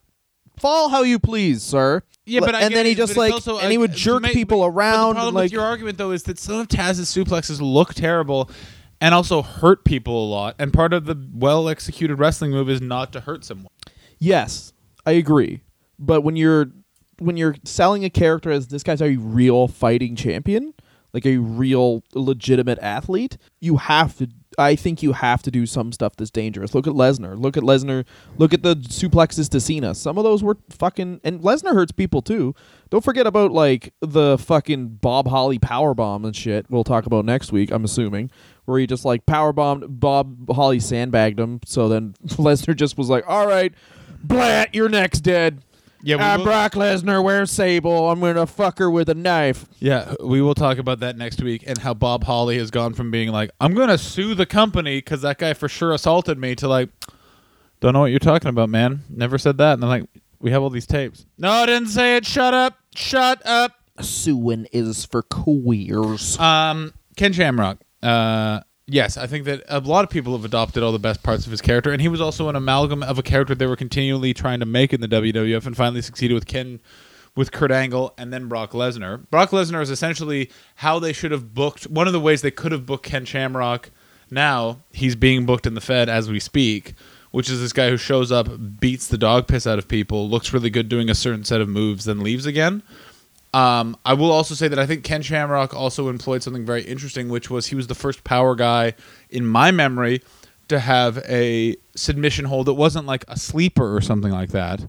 Fall 0.59 0.89
how 0.91 1.03
you 1.03 1.19
please, 1.19 1.63
sir. 1.63 2.03
Yeah, 2.25 2.41
but 2.41 2.55
I 2.55 2.63
and 2.63 2.75
then 2.75 2.87
he 2.87 2.93
it, 2.93 2.97
just 2.97 3.17
like 3.17 3.33
also, 3.33 3.59
and 3.59 3.71
he 3.71 3.77
uh, 3.77 3.81
would 3.81 3.93
jerk 3.93 4.23
make- 4.23 4.33
people 4.33 4.59
but- 4.61 4.69
but 4.71 4.77
around 4.77 5.09
the 5.11 5.15
problem 5.15 5.35
like 5.35 5.43
with 5.45 5.53
your 5.53 5.63
argument 5.63 5.99
though 5.99 6.11
is 6.13 6.25
that 6.25 6.39
some 6.39 6.57
of 6.61 6.69
Taz's 6.69 7.09
suplexes 7.15 7.61
look 7.61 7.95
terrible 7.95 8.51
and 9.01 9.15
also 9.15 9.43
hurt 9.43 9.85
people 9.85 10.25
a 10.25 10.29
lot. 10.29 10.57
And 10.59 10.73
part 10.73 10.93
of 10.93 11.05
the 11.05 11.17
well 11.35 11.69
executed 11.69 12.17
wrestling 12.17 12.51
move 12.51 12.69
is 12.71 12.81
not 12.81 13.13
to 13.13 13.21
hurt 13.21 13.45
someone. 13.45 13.69
Yes, 14.19 14.73
I 15.05 15.13
agree. 15.13 15.61
But 15.99 16.23
when 16.23 16.37
you're 16.37 16.71
when 17.19 17.37
you're 17.37 17.57
selling 17.65 18.05
a 18.05 18.11
character 18.11 18.51
as 18.51 18.69
this 18.69 18.83
guy's 18.83 19.01
a 19.03 19.17
real 19.17 19.69
fighting 19.69 20.17
champion, 20.17 20.75
like 21.13 21.25
a 21.27 21.37
real 21.39 22.03
legitimate 22.15 22.79
athlete, 22.81 23.37
you 23.61 23.77
have 23.77 24.17
to 24.19 24.29
I 24.59 24.77
think 24.77 25.03
you 25.03 25.13
have 25.13 25.43
to 25.43 25.51
do 25.51 25.67
some 25.67 25.93
stuff 25.93 26.17
that's 26.17 26.31
dangerous. 26.31 26.75
Look 26.75 26.87
at 26.87 26.95
Lesnar. 26.95 27.39
Look 27.39 27.57
at 27.57 27.63
Lesnar. 27.63 28.05
Look 28.39 28.55
at 28.55 28.63
the 28.63 28.77
suplexes 28.77 29.49
to 29.51 29.61
Cena. 29.61 29.95
Some 29.95 30.19
of 30.19 30.25
those 30.25 30.43
were 30.43 30.57
fucking 30.71 31.21
and 31.25 31.41
Lesnar 31.41 31.75
hurts 31.75 31.93
people 31.93 32.23
too. 32.23 32.55
Don't 32.91 33.05
forget 33.05 33.27
about 33.27 33.53
like 33.53 33.93
the 34.01 34.39
fucking 34.39 34.89
Bob 35.01 35.29
Holly 35.29 35.59
power 35.59 35.95
bomb 35.95 36.25
and 36.25 36.35
shit. 36.35 36.67
We'll 36.71 36.85
talk 36.85 37.07
about 37.07 37.25
next 37.25 37.53
week, 37.53 37.71
I'm 37.71 37.85
assuming, 37.85 38.31
where 38.65 38.79
he 38.79 38.87
just 38.87 39.05
like 39.05 39.27
power 39.27 39.53
bombed 39.53 40.01
Bob 40.01 40.51
Holly 40.51 40.81
sandbagged 40.81 41.39
him. 41.39 41.61
So 41.65 41.89
then 41.89 42.15
Lesnar 42.27 42.77
just 42.77 42.97
was 42.97 43.09
like, 43.09 43.25
"All 43.29 43.47
right, 43.47 43.75
Blat, 44.23 44.75
your 44.75 44.89
neck's 44.89 45.21
dead. 45.21 45.63
Yeah, 46.07 46.17
we 46.17 46.23
I'm 46.23 46.39
will- 46.41 46.47
Brock 46.47 46.73
Lesnar. 46.73 47.23
Wears 47.23 47.51
Sable? 47.51 48.11
I'm 48.11 48.21
gonna 48.21 48.47
fuck 48.47 48.79
her 48.79 48.91
with 48.91 49.09
a 49.09 49.15
knife." 49.15 49.67
Yeah, 49.81 50.15
we 50.25 50.41
will 50.41 50.55
talk 50.55 50.79
about 50.79 51.01
that 51.01 51.17
next 51.19 51.43
week 51.43 51.65
and 51.67 51.79
how 51.79 51.95
Bob 51.95 52.25
Holly 52.25 52.59
has 52.59 52.71
gone 52.71 52.95
from 52.95 53.11
being 53.11 53.31
like, 53.31 53.51
I'm 53.61 53.75
going 53.75 53.89
to 53.89 53.99
sue 53.99 54.35
the 54.35 54.47
company 54.47 54.99
because 54.99 55.23
that 55.23 55.39
guy 55.39 55.53
for 55.53 55.69
sure 55.69 55.93
assaulted 55.93 56.39
me 56.39 56.55
to 56.57 56.69
like, 56.69 56.89
don't 57.81 57.93
know 57.93 58.01
what 58.01 58.11
you're 58.11 58.19
talking 58.19 58.49
about, 58.49 58.69
man. 58.71 59.03
Never 59.11 59.37
said 59.37 59.59
that. 59.59 59.75
And 59.75 59.83
I'm 59.85 59.91
like, 59.91 60.05
we 60.41 60.51
have 60.51 60.63
all 60.63 60.71
these 60.71 60.87
tapes. 60.87 61.27
No, 61.39 61.51
I 61.51 61.67
didn't 61.67 61.89
say 61.89 62.17
it. 62.17 62.25
Shut 62.25 62.55
up. 62.55 62.79
Shut 62.95 63.45
up. 63.45 63.73
Suing 64.01 64.67
is 64.73 65.05
for 65.05 65.23
queers. 65.23 66.39
Um, 66.39 66.93
Ken 67.17 67.33
Shamrock. 67.33 67.79
Uh, 68.03 68.61
yes, 68.87 69.17
I 69.17 69.27
think 69.27 69.45
that 69.45 69.63
a 69.69 69.81
lot 69.81 70.05
of 70.05 70.11
people 70.11 70.33
have 70.33 70.45
adopted 70.45 70.83
all 70.83 70.93
the 70.93 70.99
best 70.99 71.23
parts 71.23 71.45
of 71.47 71.51
his 71.51 71.61
character, 71.61 71.93
and 71.93 72.01
he 72.01 72.09
was 72.09 72.21
also 72.21 72.49
an 72.49 72.57
amalgam 72.57 73.03
of 73.03 73.19
a 73.19 73.23
character 73.23 73.55
they 73.55 73.67
were 73.67 73.77
continually 73.77 74.33
trying 74.33 74.61
to 74.61 74.67
make 74.67 74.93
in 74.93 75.01
the 75.01 75.09
WWF, 75.09 75.67
and 75.67 75.77
finally 75.77 76.03
succeeded 76.03 76.35
with 76.35 76.47
Ken, 76.47 76.81
with 77.35 77.53
Kurt 77.53 77.71
Angle, 77.71 78.15
and 78.17 78.33
then 78.33 78.49
Brock 78.49 78.73
Lesnar. 78.73 79.29
Brock 79.31 79.51
Lesnar 79.51 79.83
is 79.83 79.91
essentially 79.91 80.51
how 80.77 80.99
they 80.99 81.13
should 81.13 81.33
have 81.33 81.55
booked. 81.55 81.85
One 81.85 82.07
of 82.07 82.13
the 82.13 82.21
ways 82.21 82.43
they 82.43 82.51
could 82.51 82.73
have 82.73 82.87
booked 82.87 83.05
Ken 83.05 83.25
Shamrock. 83.25 83.91
Now 84.31 84.81
he's 84.91 85.17
being 85.17 85.47
booked 85.47 85.67
in 85.67 85.75
the 85.75 85.81
Fed 85.81 86.09
as 86.09 86.31
we 86.31 86.41
speak. 86.41 86.95
Which 87.33 87.51
is 87.51 87.61
this 87.61 87.75
guy 87.75 87.91
who 87.91 87.99
shows 87.99 88.33
up, 88.33 88.49
beats 88.81 89.09
the 89.09 89.19
dog 89.19 89.47
piss 89.47 89.67
out 89.67 89.79
of 89.79 89.89
people, 89.89 90.27
looks 90.27 90.55
really 90.55 90.71
good 90.71 90.89
doing 90.89 91.11
a 91.11 91.15
certain 91.15 91.45
set 91.45 91.61
of 91.61 91.69
moves, 91.69 92.07
then 92.07 92.21
leaves 92.21 92.47
again. 92.47 92.83
Um, 93.55 93.97
I 94.05 94.13
will 94.15 94.31
also 94.33 94.55
say 94.55 94.69
that 94.69 94.79
I 94.79 94.85
think 94.87 95.03
Ken 95.03 95.23
Shamrock 95.23 95.75
also 95.75 96.09
employed 96.09 96.43
something 96.43 96.67
very 96.67 96.83
interesting, 96.83 97.29
which 97.29 97.49
was 97.49 97.69
he 97.69 97.75
was 97.75 97.87
the 97.87 97.95
first 97.95 98.23
power 98.23 98.55
guy 98.55 98.95
in 99.31 99.47
my 99.47 99.71
memory 99.71 100.21
to 100.69 100.79
have 100.81 101.19
a 101.27 101.77
submission 101.95 102.47
hold 102.47 102.67
that 102.67 102.75
wasn't 102.75 103.07
like 103.07 103.25
a 103.29 103.39
sleeper 103.39 103.97
or 103.97 104.01
something 104.01 104.33
like 104.33 104.51
that, 104.51 104.89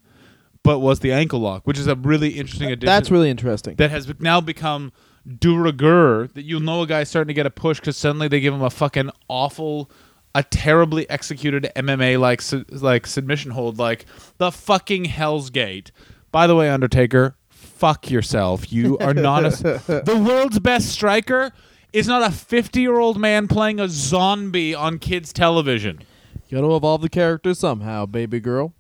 but 0.64 0.80
was 0.80 1.00
the 1.00 1.12
ankle 1.14 1.40
lock, 1.40 1.66
which 1.66 1.78
is 1.78 1.88
a 1.88 1.96
really 1.96 2.30
interesting 2.32 2.72
addition. 2.72 2.88
That's 2.88 3.10
really 3.12 3.30
interesting. 3.30 3.76
that 3.76 3.92
has 3.92 4.12
now 4.20 4.42
become 4.42 4.92
de 5.40 5.50
rigueur. 5.50 6.28
That 6.28 6.42
you'll 6.44 6.60
know 6.60 6.82
a 6.82 6.88
guy's 6.88 7.10
starting 7.10 7.28
to 7.30 7.34
get 7.34 7.46
a 7.46 7.52
push 7.52 7.80
because 7.80 7.96
suddenly 7.96 8.28
they 8.28 8.42
give 8.42 8.54
him 8.54 8.64
a 8.64 8.70
fucking 8.70 9.12
awful. 9.30 9.90
A 10.36 10.44
terribly 10.44 11.10
executed 11.10 11.72
MMA 11.76 12.20
like 12.20 12.42
su- 12.42 12.66
like 12.70 13.08
submission 13.08 13.52
hold, 13.52 13.80
like 13.80 14.06
the 14.40 14.52
fucking 14.52 15.06
Hell's 15.06 15.50
Gate. 15.50 15.92
By 16.32 16.46
the 16.46 16.56
way, 16.56 16.70
Undertaker, 16.70 17.37
fuck 17.78 18.10
yourself. 18.10 18.72
You 18.72 18.98
are 19.00 19.14
not 19.14 19.46
a. 19.46 19.50
the 20.06 20.18
world's 20.18 20.60
best 20.60 20.90
striker 20.90 21.52
is 21.94 22.08
not 22.08 22.24
a 22.24 22.32
50 22.32 22.82
year 22.82 22.98
old 23.00 23.18
man 23.20 23.48
playing 23.48 23.80
a 23.80 23.88
zombie 23.88 24.76
on 24.76 25.00
kids' 25.00 25.32
television. 25.32 26.02
You 26.50 26.58
got 26.58 26.68
to 26.68 26.76
evolve 26.76 27.02
the 27.02 27.10
character 27.10 27.54
somehow, 27.54 28.06
baby 28.06 28.40
girl. 28.40 28.74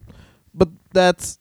But 0.53 0.69
that's 0.91 1.39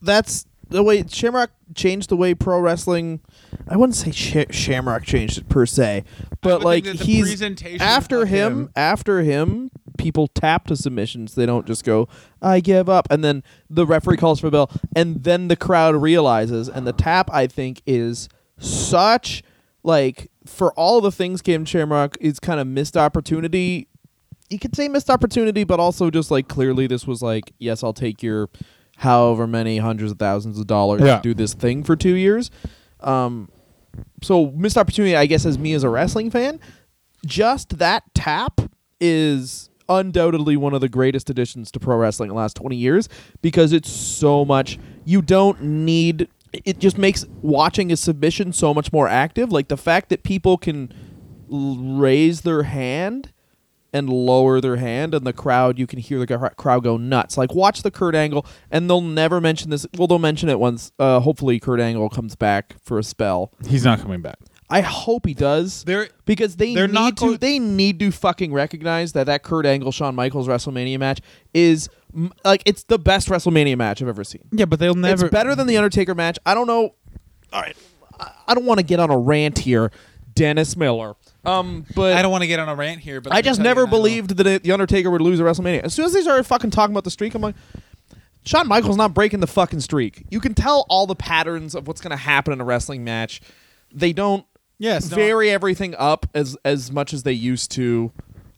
that's 0.00 0.46
the 0.68 0.82
way 0.82 1.04
Shamrock 1.06 1.50
changed 1.74 2.08
the 2.08 2.16
way 2.16 2.34
pro 2.34 2.60
wrestling. 2.60 3.20
I 3.68 3.76
wouldn't 3.76 3.96
say 3.96 4.10
Sh- 4.12 4.54
Shamrock 4.54 5.04
changed 5.04 5.38
it 5.38 5.48
per 5.48 5.66
se, 5.66 6.04
but 6.40 6.62
like 6.62 6.84
think 6.84 6.98
that 6.98 7.04
the 7.04 7.12
he's 7.12 7.80
after 7.80 8.26
him, 8.26 8.52
him- 8.52 8.70
After 8.76 9.22
him, 9.22 9.65
people 10.06 10.28
tap 10.28 10.66
to 10.68 10.76
submissions. 10.76 11.34
They 11.34 11.46
don't 11.46 11.66
just 11.66 11.84
go, 11.84 12.08
"I 12.40 12.60
give 12.60 12.88
up," 12.88 13.08
and 13.10 13.24
then 13.24 13.42
the 13.68 13.84
referee 13.86 14.16
calls 14.18 14.38
for 14.40 14.46
a 14.46 14.50
bell, 14.50 14.70
and 14.94 15.24
then 15.24 15.48
the 15.48 15.56
crowd 15.56 15.96
realizes. 15.96 16.68
And 16.68 16.86
the 16.86 16.92
tap, 16.92 17.28
I 17.32 17.46
think, 17.48 17.82
is 17.86 18.28
such 18.58 19.42
like 19.82 20.30
for 20.44 20.72
all 20.74 21.00
the 21.00 21.10
things 21.12 21.42
Ken 21.42 21.64
Shamrock 21.64 22.16
is 22.20 22.38
kind 22.38 22.60
of 22.60 22.66
missed 22.66 22.96
opportunity 22.96 23.88
you 24.48 24.60
could 24.60 24.76
say 24.76 24.86
missed 24.86 25.10
opportunity, 25.10 25.64
but 25.64 25.80
also 25.80 26.08
just 26.08 26.30
like 26.30 26.46
clearly 26.46 26.86
this 26.86 27.04
was 27.04 27.20
like, 27.20 27.52
yes, 27.58 27.82
I'll 27.82 27.92
take 27.92 28.22
your 28.22 28.48
however 28.96 29.44
many 29.48 29.78
hundreds 29.78 30.12
of 30.12 30.18
thousands 30.20 30.58
of 30.60 30.68
dollars 30.68 31.02
Yeah. 31.02 31.16
to 31.16 31.22
do 31.22 31.34
this 31.34 31.52
thing 31.52 31.82
for 31.82 31.96
two 31.96 32.14
years. 32.14 32.52
Um, 33.00 33.48
so 34.22 34.52
missed 34.52 34.76
opportunity, 34.78 35.16
I 35.16 35.26
guess, 35.26 35.44
as 35.46 35.58
me 35.58 35.72
as 35.72 35.82
a 35.82 35.88
wrestling 35.90 36.30
fan, 36.30 36.60
just 37.26 37.78
that 37.78 38.04
tap 38.14 38.60
is 39.00 39.68
undoubtedly 39.88 40.56
one 40.56 40.74
of 40.74 40.80
the 40.80 40.88
greatest 40.88 41.30
additions 41.30 41.70
to 41.72 41.80
pro 41.80 41.96
wrestling 41.96 42.30
in 42.30 42.34
the 42.34 42.40
last 42.40 42.56
20 42.56 42.76
years 42.76 43.08
because 43.42 43.72
it's 43.72 43.90
so 43.90 44.44
much 44.44 44.78
you 45.04 45.22
don't 45.22 45.62
need 45.62 46.28
it 46.64 46.78
just 46.78 46.98
makes 46.98 47.24
watching 47.42 47.92
a 47.92 47.96
submission 47.96 48.52
so 48.52 48.72
much 48.72 48.92
more 48.92 49.08
active. 49.08 49.52
Like 49.52 49.68
the 49.68 49.76
fact 49.76 50.08
that 50.10 50.22
people 50.22 50.56
can 50.56 50.92
raise 51.48 52.42
their 52.42 52.64
hand 52.64 53.32
and 53.92 54.10
lower 54.10 54.60
their 54.60 54.76
hand 54.76 55.14
and 55.14 55.26
the 55.26 55.32
crowd 55.32 55.78
you 55.78 55.86
can 55.86 55.98
hear 55.98 56.18
the 56.18 56.26
cr- 56.26 56.46
crowd 56.48 56.84
go 56.84 56.96
nuts. 56.96 57.38
Like 57.38 57.54
watch 57.54 57.82
the 57.82 57.90
kurt 57.90 58.14
angle 58.14 58.46
and 58.70 58.90
they'll 58.90 59.00
never 59.00 59.40
mention 59.40 59.70
this 59.70 59.86
well 59.96 60.06
they'll 60.06 60.18
mention 60.18 60.48
it 60.48 60.58
once 60.58 60.92
uh, 60.98 61.20
hopefully 61.20 61.58
kurt 61.60 61.80
angle 61.80 62.08
comes 62.08 62.36
back 62.36 62.76
for 62.82 62.98
a 62.98 63.02
spell. 63.02 63.52
He's 63.66 63.84
not 63.84 64.00
coming 64.00 64.20
back. 64.22 64.38
I 64.70 64.80
hope 64.80 65.26
he 65.26 65.34
does 65.34 65.84
They're 65.84 66.08
because 66.24 66.56
they 66.56 66.74
They're 66.74 66.88
need 66.88 67.16
to 67.18 67.24
go- 67.26 67.36
they 67.36 67.58
need 67.58 67.98
to 68.00 68.10
fucking 68.10 68.52
recognize 68.52 69.12
that 69.12 69.24
that 69.26 69.42
Kurt 69.42 69.64
Angle 69.66 69.92
Shawn 69.92 70.14
Michaels 70.14 70.48
WrestleMania 70.48 70.98
match 70.98 71.20
is 71.54 71.88
like 72.44 72.62
it's 72.66 72.82
the 72.84 72.98
best 72.98 73.28
WrestleMania 73.28 73.76
match 73.76 74.00
I've 74.02 74.08
ever 74.08 74.24
seen. 74.24 74.42
yeah, 74.50 74.64
but 74.64 74.78
they'll 74.78 74.94
never. 74.94 75.26
It's 75.26 75.32
better 75.32 75.54
than 75.54 75.66
the 75.66 75.76
Undertaker 75.76 76.14
match. 76.14 76.38
I 76.46 76.54
don't 76.54 76.66
know. 76.66 76.94
All 77.52 77.60
right, 77.62 77.76
I, 78.48 78.54
don't 78.54 78.64
want 78.64 78.78
to 78.80 78.84
get 78.84 78.98
on 79.00 79.10
a 79.10 79.18
rant 79.18 79.58
here, 79.58 79.90
Dennis 80.34 80.76
Miller. 80.76 81.14
Um, 81.44 81.84
but 81.94 82.14
I 82.16 82.22
don't 82.22 82.32
want 82.32 82.42
to 82.42 82.48
get 82.48 82.58
on 82.58 82.68
a 82.68 82.74
rant 82.74 83.00
here, 83.00 83.20
but 83.20 83.32
I 83.32 83.42
just 83.42 83.60
never 83.60 83.86
believed 83.86 84.36
that 84.38 84.62
the 84.62 84.72
Undertaker 84.72 85.10
would 85.10 85.20
lose 85.20 85.38
a 85.40 85.42
WrestleMania. 85.44 85.82
As 85.82 85.94
soon 85.94 86.06
as 86.06 86.12
they 86.12 86.22
started 86.22 86.44
fucking 86.44 86.70
talking 86.70 86.92
about 86.94 87.04
the 87.04 87.10
streak, 87.10 87.34
I'm 87.34 87.42
like, 87.42 87.54
Shawn 88.44 88.66
Michaels 88.66 88.96
not 88.96 89.12
breaking 89.14 89.40
the 89.40 89.46
fucking 89.46 89.80
streak. 89.80 90.24
You 90.30 90.40
can 90.40 90.54
tell 90.54 90.86
all 90.88 91.06
the 91.06 91.14
patterns 91.16 91.74
of 91.74 91.86
what's 91.86 92.00
going 92.00 92.10
to 92.12 92.16
happen 92.16 92.52
in 92.52 92.60
a 92.60 92.64
wrestling 92.64 93.04
match. 93.04 93.40
They 93.92 94.12
don't 94.12 94.44
Yes, 94.78 95.10
no, 95.10 95.16
vary 95.16 95.50
everything 95.50 95.94
up 95.96 96.26
as 96.34 96.56
as 96.64 96.90
much 96.92 97.12
as 97.12 97.22
they 97.22 97.32
used 97.32 97.70
to. 97.72 98.12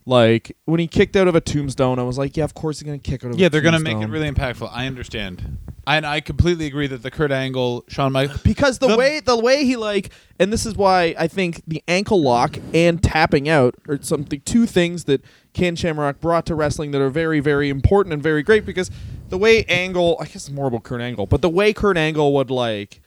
Like 0.04 0.56
when 0.64 0.80
he 0.80 0.86
kicked 0.86 1.16
out 1.16 1.28
of 1.28 1.34
a 1.34 1.40
tombstone, 1.40 1.98
I 1.98 2.02
was 2.02 2.16
like, 2.16 2.34
yeah, 2.36 2.44
of 2.44 2.54
course 2.54 2.80
he's 2.80 2.86
gonna 2.86 2.98
kick 2.98 3.24
out 3.24 3.32
of. 3.32 3.38
Yeah, 3.38 3.50
they're 3.50 3.60
going 3.60 3.74
to 3.74 3.80
make 3.80 3.98
it 3.98 4.06
really 4.08 4.30
impactful. 4.30 4.70
I 4.72 4.86
understand. 4.86 5.58
And 5.86 6.06
I 6.06 6.20
completely 6.20 6.66
agree 6.66 6.86
that 6.86 7.02
the 7.02 7.10
Kurt 7.10 7.30
Angle, 7.32 7.84
Shawn 7.88 8.12
Michaels. 8.12 8.42
because 8.42 8.78
the, 8.78 8.88
The- 8.88 8.96
way 8.96 9.20
the 9.20 9.38
way 9.38 9.64
he 9.64 9.76
like, 9.76 10.10
and 10.38 10.50
this 10.52 10.64
is 10.66 10.76
why 10.76 11.14
I 11.18 11.28
think 11.28 11.62
the 11.66 11.82
ankle 11.88 12.22
lock 12.22 12.56
and 12.74 13.02
tapping 13.02 13.48
out 13.48 13.74
are 13.88 13.98
something 14.02 14.40
two 14.46 14.64
things 14.66 15.04
that 15.04 15.22
Ken 15.52 15.76
Shamrock 15.76 16.20
brought 16.20 16.46
to 16.46 16.54
wrestling 16.54 16.90
that 16.92 17.00
are 17.02 17.10
very 17.10 17.40
very 17.40 17.68
important 17.68 18.12
and 18.14 18.22
very 18.22 18.42
great 18.42 18.64
because 18.64 18.90
the 19.28 19.36
way 19.38 19.64
Angle, 19.64 20.16
I 20.20 20.24
guess 20.24 20.36
it's 20.36 20.50
more 20.50 20.68
about 20.68 20.84
Kurt 20.84 21.02
Angle, 21.02 21.26
but 21.26 21.42
the 21.42 21.50
way 21.50 21.72
Kurt 21.74 21.98
Angle 21.98 22.32
would 22.34 22.50
like. 22.50 23.02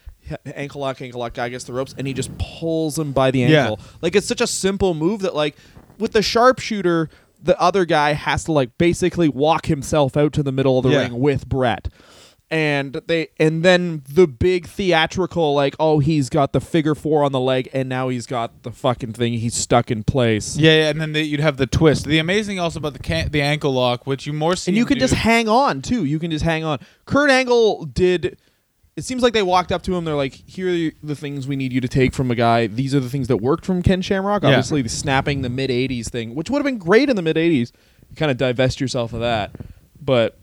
Ankle 0.55 0.81
lock, 0.81 1.01
ankle 1.01 1.19
lock, 1.19 1.33
guy 1.33 1.49
gets 1.49 1.63
the 1.65 1.73
ropes, 1.73 1.93
and 1.97 2.07
he 2.07 2.13
just 2.13 2.35
pulls 2.37 2.97
him 2.97 3.11
by 3.11 3.31
the 3.31 3.39
Yeah. 3.39 3.61
ankle. 3.63 3.79
Like 4.01 4.15
it's 4.15 4.27
such 4.27 4.41
a 4.41 4.47
simple 4.47 4.93
move 4.93 5.21
that, 5.21 5.35
like, 5.35 5.55
with 5.99 6.13
the 6.13 6.21
sharpshooter, 6.21 7.09
the 7.43 7.59
other 7.59 7.85
guy 7.85 8.13
has 8.13 8.43
to 8.45 8.51
like 8.51 8.77
basically 8.77 9.27
walk 9.29 9.65
himself 9.65 10.15
out 10.15 10.31
to 10.33 10.43
the 10.43 10.51
middle 10.51 10.77
of 10.77 10.83
the 10.83 10.91
Yeah. 10.91 10.99
ring 11.03 11.19
with 11.19 11.47
Brett 11.49 11.87
and 12.51 12.99
they 13.07 13.29
and 13.39 13.63
then 13.63 14.03
the 14.09 14.27
big 14.27 14.67
theatrical 14.67 15.55
like 15.55 15.73
oh 15.79 15.99
he's 15.99 16.29
got 16.29 16.51
the 16.51 16.59
figure 16.59 16.93
four 16.93 17.23
on 17.23 17.31
the 17.31 17.39
leg 17.39 17.69
and 17.73 17.87
now 17.87 18.09
he's 18.09 18.25
got 18.27 18.63
the 18.63 18.71
fucking 18.71 19.13
thing 19.13 19.31
he's 19.33 19.55
stuck 19.55 19.89
in 19.89 20.03
place 20.03 20.57
Yeah, 20.57 20.71
yeah, 20.83 20.89
and 20.89 20.99
then 20.99 21.13
the, 21.13 21.21
you'd 21.23 21.39
have 21.39 21.55
the 21.57 21.65
twist. 21.65 22.05
The 22.05 22.19
amazing 22.19 22.59
also 22.59 22.79
about 22.79 22.91
the 22.93 22.99
can- 22.99 23.29
the 23.31 23.41
ankle 23.41 23.71
lock, 23.73 24.05
which 24.05 24.27
you 24.27 24.33
more 24.33 24.55
see. 24.57 24.69
and 24.71 24.77
you 24.77 24.85
can 24.85 24.95
do- 24.97 24.99
just 25.01 25.13
hang 25.13 25.47
on 25.47 25.81
too 25.81 26.03
you 26.05 26.19
can 26.19 26.29
just 26.29 26.43
hang 26.43 26.63
on 26.65 26.79
kurt 27.05 27.29
angle 27.31 27.85
did 27.85 28.37
it 28.97 29.03
seems 29.05 29.23
like 29.23 29.33
they 29.33 29.41
walked 29.43 29.71
up 29.71 29.81
to 29.83 29.95
him 29.95 30.03
they're 30.05 30.15
like 30.15 30.33
here 30.33 30.67
are 30.67 30.91
the- 31.03 31.15
things 31.15 31.47
we 31.47 31.55
need 31.55 31.71
you 31.73 31.79
to 31.81 31.87
take 31.87 32.13
from 32.13 32.29
a 32.31 32.35
guy. 32.35 32.67
These 32.67 32.93
are 32.93 32.99
the 32.99 33.09
things 33.09 33.27
that 33.29 33.37
worked 33.37 33.65
from 33.65 33.81
ken 33.81 34.01
shamrock. 34.01 34.43
Obviously 34.43 34.81
the 34.81 34.89
snapping 34.89 35.41
the 35.41 35.49
mid 35.49 35.69
80s 35.69 36.09
thing 36.09 36.35
which 36.35 36.49
would 36.49 36.59
have 36.59 36.65
been 36.65 36.77
great 36.77 37.09
in 37.09 37.15
the 37.15 37.21
mid 37.21 37.35
80s 37.37 37.71
you 38.09 38.15
kind 38.15 38.29
of 38.31 38.37
divest 38.37 38.81
yourself 38.81 39.13
of 39.13 39.21
that. 39.21 39.51
But 40.01 40.37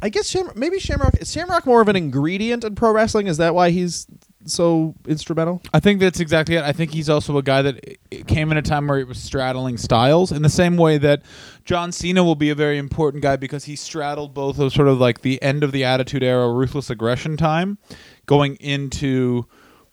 I 0.00 0.10
guess 0.10 0.28
Sham- 0.28 0.52
maybe 0.54 0.78
Shamrock 0.78 1.16
is 1.20 1.32
Shamrock 1.32 1.66
more 1.66 1.80
of 1.80 1.88
an 1.88 1.96
ingredient 1.96 2.62
in 2.62 2.76
pro 2.76 2.92
wrestling. 2.92 3.26
Is 3.26 3.38
that 3.38 3.54
why 3.54 3.70
he's 3.70 4.06
so 4.44 4.94
instrumental? 5.06 5.60
I 5.72 5.80
think 5.80 6.00
that's 6.00 6.20
exactly 6.20 6.56
it. 6.56 6.62
I 6.62 6.72
think 6.72 6.92
he's 6.92 7.08
also 7.08 7.36
a 7.38 7.42
guy 7.42 7.62
that 7.62 7.98
came 8.26 8.50
in 8.50 8.56
a 8.56 8.62
time 8.62 8.86
where 8.86 8.98
he 8.98 9.04
was 9.04 9.18
straddling 9.18 9.76
styles 9.76 10.32
in 10.32 10.42
the 10.42 10.48
same 10.48 10.76
way 10.76 10.98
that 10.98 11.22
John 11.64 11.92
Cena 11.92 12.24
will 12.24 12.34
be 12.34 12.50
a 12.50 12.54
very 12.54 12.78
important 12.78 13.22
guy 13.22 13.36
because 13.36 13.64
he 13.64 13.76
straddled 13.76 14.34
both 14.34 14.58
of 14.58 14.72
sort 14.72 14.88
of 14.88 14.98
like 14.98 15.22
the 15.22 15.40
end 15.42 15.64
of 15.64 15.72
the 15.72 15.84
Attitude 15.84 16.22
Era, 16.22 16.52
ruthless 16.52 16.90
aggression 16.90 17.36
time, 17.36 17.78
going 18.26 18.56
into 18.56 19.46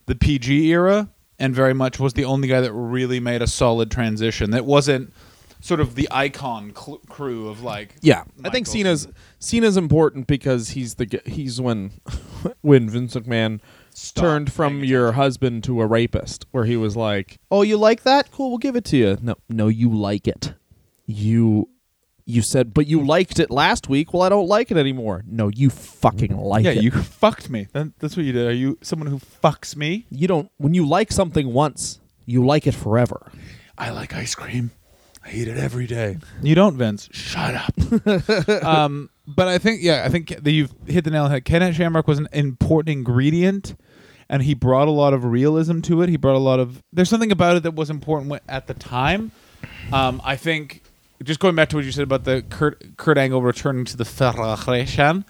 the 0.06 0.16
PG 0.16 0.72
era, 0.72 1.10
and 1.40 1.54
very 1.54 1.74
much 1.74 2.00
was 2.00 2.14
the 2.14 2.26
only 2.26 2.48
guy 2.48 2.62
that 2.62 2.72
really 2.72 3.20
made 3.20 3.42
a 3.42 3.48
solid 3.48 3.92
transition. 3.92 4.52
That 4.52 4.66
wasn't 4.66 5.12
sort 5.66 5.80
of 5.80 5.96
the 5.96 6.08
icon 6.12 6.74
cl- 6.76 7.02
crew 7.10 7.48
of 7.48 7.62
like 7.64 7.96
Yeah, 8.02 8.24
I 8.44 8.50
think 8.50 8.68
Cena's 8.68 9.08
Cena's 9.40 9.78
important 9.78 10.28
because 10.28 10.70
he's 10.70 10.96
the 10.96 11.22
he's 11.26 11.60
when 11.60 11.92
when 12.62 12.88
Vince 12.88 13.16
McMahon 13.16 13.60
Stop 13.98 14.24
turned 14.24 14.52
from 14.52 14.84
your 14.84 15.14
husband 15.14 15.64
to 15.64 15.82
a 15.82 15.88
rapist, 15.88 16.46
where 16.52 16.66
he 16.66 16.76
was 16.76 16.98
like, 16.98 17.38
"Oh, 17.50 17.62
you 17.62 17.78
like 17.78 18.04
that? 18.04 18.30
Cool, 18.32 18.50
we'll 18.50 18.58
give 18.58 18.76
it 18.76 18.86
to 18.86 18.98
you." 18.98 19.18
No, 19.22 19.36
no, 19.48 19.68
you 19.68 19.90
like 19.90 20.28
it. 20.28 20.54
You 21.06 21.70
you 22.26 22.42
said, 22.42 22.74
but 22.74 22.88
you 22.88 23.04
liked 23.06 23.40
it 23.40 23.52
last 23.52 23.88
week. 23.88 24.14
Well, 24.14 24.24
I 24.24 24.30
don't 24.30 24.48
like 24.48 24.72
it 24.72 24.78
anymore. 24.78 25.24
No, 25.28 25.48
you 25.48 25.70
fucking 25.70 26.36
like 26.36 26.66
it. 26.66 26.74
yeah, 26.74 26.80
it. 26.80 26.84
you 26.84 26.92
fucked 26.92 27.50
me. 27.50 27.68
That, 27.72 27.98
that's 28.00 28.18
what 28.18 28.26
you 28.26 28.34
did. 28.34 28.48
Are 28.48 28.54
you 28.54 28.78
someone 28.82 29.08
who 29.08 29.20
fucks 29.20 29.76
me? 29.76 30.08
you 30.10 30.28
don't 30.28 30.52
when 30.58 30.74
you 30.74 30.88
like 30.88 31.12
something 31.12 31.54
once, 31.54 32.00
you 32.26 32.46
like 32.46 32.68
it 32.68 32.74
forever. 32.74 33.32
I 33.78 33.92
like 33.92 34.16
ice 34.16 34.36
cream. 34.36 34.72
I 35.24 35.32
eat 35.32 35.48
it 35.48 35.58
every 35.58 35.88
day. 35.88 36.18
You 36.42 36.54
don't, 36.54 36.78
Vince. 36.78 37.10
Shut 37.12 37.56
up. 37.56 38.64
um, 38.64 39.10
but 39.28 39.48
I 39.48 39.58
think, 39.58 39.82
yeah, 39.82 40.04
I 40.06 40.10
think 40.10 40.30
that 40.30 40.52
you've 40.52 40.74
hit 40.86 41.04
the 41.04 41.12
nail 41.12 41.24
on 41.24 41.30
the 41.30 41.36
head. 41.36 41.46
Kenneth 41.46 41.76
Shamrock 41.76 42.08
was 42.08 42.20
an 42.20 42.28
important 42.32 42.90
ingredient, 42.90 43.76
and 44.30 44.44
he 44.44 44.54
brought 44.54 44.88
a 44.88 44.92
lot 44.92 45.14
of 45.14 45.24
realism 45.26 45.82
to 45.82 46.02
it. 46.02 46.10
He 46.10 46.18
brought 46.18 46.36
a 46.36 46.40
lot 46.40 46.60
of. 46.60 46.82
There's 46.94 47.10
something 47.10 47.32
about 47.32 47.58
it 47.58 47.64
that 47.64 47.76
was 47.76 47.90
important 47.90 48.42
at 48.48 48.68
the 48.68 48.74
time. 48.74 49.32
Um, 49.92 50.22
I 50.24 50.36
think, 50.36 50.84
just 51.24 51.40
going 51.40 51.56
back 51.56 51.70
to 51.70 51.76
what 51.76 51.86
you 51.86 51.92
said 51.92 52.04
about 52.04 52.24
the 52.24 52.44
Kurt, 52.50 52.98
Kurt 52.98 53.18
Angle 53.18 53.42
returning 53.42 53.86
to 53.86 53.98
the 53.98 54.06
Federation, 54.06 55.26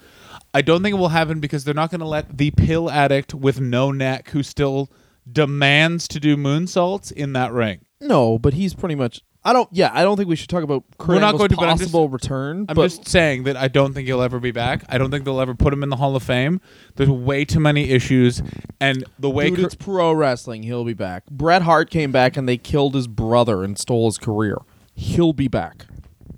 I 0.52 0.62
don't 0.62 0.82
think 0.82 0.94
it 0.94 0.98
will 0.98 1.08
happen 1.08 1.40
because 1.40 1.64
they're 1.64 1.74
not 1.74 1.90
going 1.90 2.00
to 2.00 2.06
let 2.06 2.38
the 2.38 2.50
pill 2.50 2.90
addict 2.90 3.34
with 3.34 3.60
no 3.60 3.92
neck 3.92 4.30
who 4.30 4.42
still 4.42 4.90
demands 5.30 6.06
to 6.08 6.20
do 6.20 6.36
moonsaults 6.36 7.12
in 7.12 7.32
that 7.34 7.52
ring. 7.52 7.80
No, 8.00 8.38
but 8.38 8.54
he's 8.54 8.74
pretty 8.74 8.94
much. 8.94 9.22
I 9.46 9.52
don't. 9.52 9.68
Yeah, 9.70 9.90
I 9.94 10.02
don't 10.02 10.16
think 10.16 10.28
we 10.28 10.34
should 10.34 10.48
talk 10.48 10.64
about 10.64 10.82
Kurt 10.98 11.08
We're 11.08 11.20
not 11.20 11.34
Angle's 11.34 11.38
going 11.38 11.50
to, 11.50 11.56
but 11.56 11.62
I'm 11.68 11.78
just- 11.78 11.82
possible 11.92 12.08
return. 12.08 12.66
I'm 12.68 12.74
but 12.74 12.82
just 12.88 13.06
saying 13.08 13.44
that 13.44 13.56
I 13.56 13.68
don't 13.68 13.94
think 13.94 14.08
he'll 14.08 14.20
ever 14.20 14.40
be 14.40 14.50
back. 14.50 14.82
I 14.88 14.98
don't 14.98 15.10
think 15.12 15.24
they'll 15.24 15.40
ever 15.40 15.54
put 15.54 15.72
him 15.72 15.84
in 15.84 15.88
the 15.88 15.96
Hall 15.96 16.16
of 16.16 16.24
Fame. 16.24 16.60
There's 16.96 17.08
way 17.08 17.44
too 17.44 17.60
many 17.60 17.90
issues, 17.90 18.42
and 18.80 19.04
the 19.20 19.30
way 19.30 19.50
Dude, 19.50 19.58
Kurt- 19.58 19.64
it's 19.66 19.74
pro 19.76 20.12
wrestling. 20.12 20.64
He'll 20.64 20.84
be 20.84 20.94
back. 20.94 21.26
Bret 21.30 21.62
Hart 21.62 21.90
came 21.90 22.10
back 22.10 22.36
and 22.36 22.48
they 22.48 22.56
killed 22.58 22.96
his 22.96 23.06
brother 23.06 23.62
and 23.62 23.78
stole 23.78 24.06
his 24.06 24.18
career. 24.18 24.58
He'll 24.94 25.32
be 25.32 25.46
back. 25.46 25.86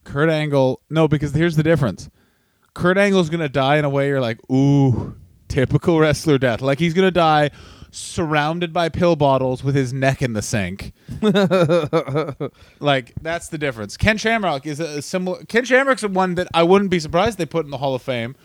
Kurt 0.04 0.28
Angle, 0.28 0.82
no, 0.90 1.09
because 1.09 1.32
here's 1.34 1.56
the 1.56 1.62
difference. 1.62 2.11
Kurt 2.74 2.98
Angle's 2.98 3.30
gonna 3.30 3.48
die 3.48 3.78
in 3.78 3.84
a 3.86 3.90
way 3.90 4.09
you're 4.09 4.20
like, 4.20 4.38
ooh, 4.50 5.16
typical 5.48 5.98
wrestler 5.98 6.36
death. 6.36 6.61
Like 6.61 6.78
he's 6.78 6.92
gonna 6.94 7.11
die 7.11 7.50
surrounded 7.99 8.72
by 8.72 8.88
pill 8.88 9.16
bottles 9.16 9.62
with 9.64 9.74
his 9.74 9.92
neck 9.92 10.22
in 10.22 10.32
the 10.32 10.42
sink. 10.42 10.92
like 12.80 13.14
that's 13.20 13.49
the 13.49 13.59
difference. 13.59 13.96
Ken 13.96 14.16
Shamrock 14.16 14.66
is 14.66 14.80
a 14.80 15.03
similar. 15.03 15.44
Ken 15.44 15.64
Shamrock's 15.64 16.05
one 16.05 16.34
that 16.36 16.49
I 16.55 16.62
wouldn't 16.62 16.90
be 16.90 17.01
surprised 17.01 17.38
they 17.38 17.46
put 17.46 17.64
in 17.64 17.70
the 17.70 17.78
Hall 17.78 17.94
of 17.94 18.03
Fame, 18.03 18.36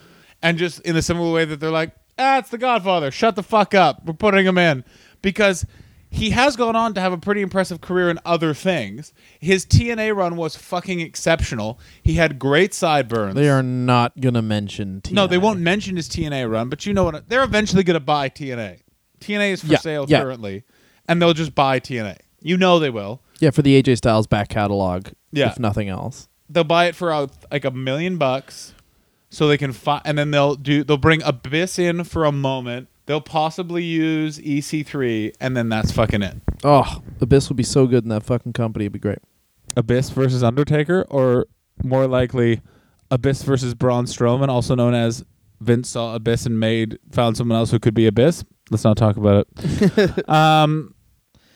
and 0.42 0.58
just 0.58 0.80
in 0.82 0.96
a 0.96 1.02
similar 1.02 1.32
way 1.32 1.46
that 1.46 1.60
they're 1.60 1.72
like, 1.72 1.92
ah, 2.18 2.40
it's 2.40 2.50
the 2.50 2.58
Godfather. 2.58 3.12
Shut 3.12 3.36
the 3.36 3.44
fuck 3.44 3.74
up. 3.74 4.06
We're 4.06 4.14
putting 4.14 4.46
him 4.46 4.58
in 4.58 4.84
because 5.22 5.66
he 6.10 6.30
has 6.30 6.56
gone 6.56 6.76
on 6.76 6.94
to 6.94 7.02
have 7.02 7.12
a 7.12 7.18
pretty 7.18 7.42
impressive 7.42 7.82
career 7.82 8.10
in 8.10 8.20
other 8.24 8.54
things. 8.54 9.14
His 9.40 9.66
TNA 9.66 10.16
run 10.16 10.36
was 10.36 10.56
fucking 10.56 11.00
exceptional. 11.00 11.80
He 12.04 12.14
had 12.14 12.38
great 12.38 12.74
sideburns. 12.74 13.34
They 13.34 13.50
are 13.50 13.64
not 13.64 14.20
gonna 14.22 14.44
mention. 14.44 15.02
TNA. 15.02 15.12
No, 15.14 15.28
they 15.28 15.40
won't 15.40 15.60
mention 15.60 15.96
his 15.96 16.08
TNA 16.08 16.52
run, 16.52 16.70
but 16.70 16.86
you 16.86 16.94
know 16.94 17.06
what? 17.06 17.30
They're 17.30 17.44
eventually 17.44 17.84
going 17.84 17.96
to 17.96 18.00
buy 18.00 18.30
TNA. 18.30 18.82
TNA 19.24 19.52
is 19.54 19.62
for 19.62 19.68
Yeah, 19.68 19.78
sale 19.80 20.06
yeah. 20.08 20.22
currently, 20.22 20.64
and 21.08 21.22
they'll 21.22 21.34
just 21.34 21.56
buy 21.56 21.80
TNA. 21.80 22.18
You 22.42 22.58
know 22.58 22.80
they 22.80 22.90
will. 22.90 23.22
Yeah, 23.40 23.50
for 23.52 23.62
the 23.62 23.82
AJ 23.82 23.98
Styles 23.98 24.28
back 24.28 24.50
catalog. 24.50 25.08
Yeah. 25.32 25.50
if 25.50 25.58
nothing 25.60 25.90
else. 25.90 26.28
They'll 26.50 26.64
buy 26.64 26.86
it 26.86 26.96
for 26.96 27.12
uh, 27.12 27.28
like 27.52 27.66
a 27.66 27.72
million 27.72 28.18
bucks, 28.18 28.74
so 29.30 29.48
they 29.48 29.58
can 29.58 29.72
find, 29.74 30.02
and 30.06 30.18
then 30.18 30.32
they'll 30.32 30.56
do. 30.56 30.84
They'll 30.84 30.98
bring 30.98 31.24
Abyss 31.24 31.80
in 31.80 32.04
for 32.04 32.26
a 32.26 32.32
moment. 32.32 32.88
They'll 33.06 33.20
possibly 33.22 33.84
use 33.84 34.38
EC3, 34.40 35.36
and 35.42 35.58
then 35.58 35.70
that's 35.70 35.92
fucking 35.92 36.22
it. 36.22 36.38
Oh, 36.64 37.02
Abyss 37.20 37.50
would 37.50 37.58
be 37.58 37.64
so 37.64 37.88
good 37.88 38.04
in 38.04 38.10
that 38.10 38.24
fucking 38.24 38.54
company. 38.54 38.86
It'd 38.86 38.94
be 38.94 39.00
great. 39.00 39.20
Abyss 39.76 40.12
versus 40.12 40.44
Undertaker, 40.44 41.06
or 41.10 41.48
more 41.84 42.08
likely, 42.08 42.62
Abyss 43.12 43.44
versus 43.44 43.74
Braun 43.74 44.06
Strowman, 44.06 44.48
also 44.50 44.76
known 44.76 44.94
as 44.94 45.26
Vince 45.60 45.90
saw 45.90 46.16
Abyss 46.16 46.46
and 46.46 46.60
made 46.60 47.00
found 47.12 47.36
someone 47.38 47.58
else 47.58 47.72
who 47.72 47.80
could 47.80 47.94
be 47.96 48.06
Abyss. 48.06 48.44
Let's 48.74 48.84
not 48.84 48.98
talk 48.98 49.18
about 49.18 49.48
it. 49.56 50.30
um, 50.30 50.96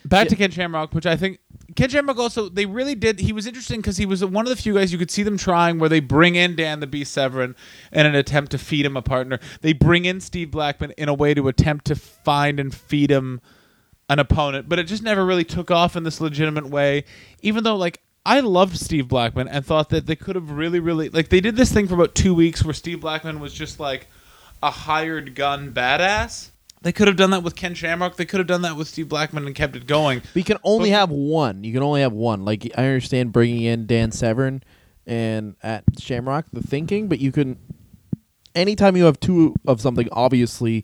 back 0.06 0.28
to 0.28 0.36
Ken 0.36 0.52
Shamrock, 0.52 0.94
which 0.94 1.08
I 1.08 1.18
think 1.18 1.40
Ken 1.76 1.90
Shamrock 1.90 2.18
also 2.18 2.48
they 2.48 2.68
really 2.68 2.94
did. 2.94 3.20
He 3.20 3.34
was 3.34 3.48
interesting 3.48 3.82
because 3.82 3.98
he 3.98 4.06
was 4.06 4.24
one 4.24 4.46
of 4.46 4.50
the 4.50 4.56
few 4.56 4.76
guys 4.76 4.92
you 4.92 5.00
could 5.00 5.10
see 5.10 5.24
them 5.24 5.36
trying 5.36 5.80
where 5.80 5.90
they 5.90 6.00
bring 6.00 6.36
in 6.36 6.56
Dan 6.56 6.80
the 6.80 6.88
Beast 6.88 7.12
Severn 7.12 7.56
in 7.92 8.06
an 8.06 8.14
attempt 8.14 8.52
to 8.52 8.60
feed 8.60 8.86
him 8.86 8.96
a 8.96 9.02
partner. 9.02 9.40
They 9.62 9.74
bring 9.74 10.06
in 10.06 10.22
Steve 10.22 10.52
Blackman 10.52 10.92
in 10.92 11.10
a 11.10 11.14
way 11.14 11.34
to 11.34 11.48
attempt 11.48 11.86
to 11.86 11.96
find 11.96 12.60
and 12.60 12.74
feed 12.74 13.10
him 13.10 13.42
an 14.10 14.20
opponent, 14.20 14.70
but 14.70 14.80
it 14.80 14.84
just 14.84 15.04
never 15.04 15.26
really 15.26 15.44
took 15.44 15.70
off 15.72 15.96
in 15.96 16.04
this 16.04 16.22
legitimate 16.22 16.70
way. 16.70 17.04
Even 17.42 17.64
though, 17.64 17.76
like, 17.76 18.00
I 18.26 18.42
loved 18.42 18.78
Steve 18.78 19.08
Blackman 19.08 19.48
and 19.48 19.66
thought 19.66 19.90
that 19.90 20.06
they 20.06 20.16
could 20.16 20.36
have 20.36 20.52
really, 20.52 20.80
really 20.80 21.10
like 21.10 21.30
they 21.30 21.40
did 21.40 21.56
this 21.56 21.72
thing 21.72 21.88
for 21.88 21.96
about 21.96 22.14
two 22.14 22.36
weeks 22.36 22.64
where 22.64 22.74
Steve 22.74 23.02
Blackman 23.02 23.40
was 23.40 23.54
just 23.54 23.80
like 23.80 24.08
a 24.62 24.70
hired 24.70 25.34
gun 25.34 25.72
badass. 25.72 26.52
They 26.82 26.92
could 26.92 27.08
have 27.08 27.18
done 27.18 27.32
that 27.32 27.44
with 27.44 27.56
Ken 27.56 27.74
Shamrock. 27.74 28.16
They 28.18 28.26
could 28.26 28.40
have 28.40 28.48
done 28.48 28.62
that 28.62 28.76
with 28.78 28.88
Steve 28.88 29.10
Blackman 29.10 29.46
and 29.48 29.56
kept 29.56 29.76
it 29.76 29.88
going. 29.88 30.20
But 30.20 30.36
you 30.36 30.44
can 30.44 30.58
only 30.64 30.92
But- 30.92 30.96
have 31.00 31.10
one. 31.10 31.64
You 31.64 31.74
can 31.74 31.82
only 31.84 32.02
have 32.02 32.14
one. 32.14 32.46
Like 32.46 32.72
I 32.78 32.86
understand 32.86 33.32
bringing 33.34 33.64
in 33.64 33.86
Dan 33.88 34.12
Severn 34.12 34.62
and 35.06 35.56
at 35.64 35.84
Shamrock 36.00 36.46
the 36.54 36.62
thinking, 36.62 37.08
but 37.08 37.20
you 37.20 37.32
can. 37.32 37.58
Anytime 38.56 38.96
you 38.98 39.06
have 39.06 39.20
two 39.20 39.54
of 39.68 39.82
something, 39.82 40.08
obviously, 40.12 40.84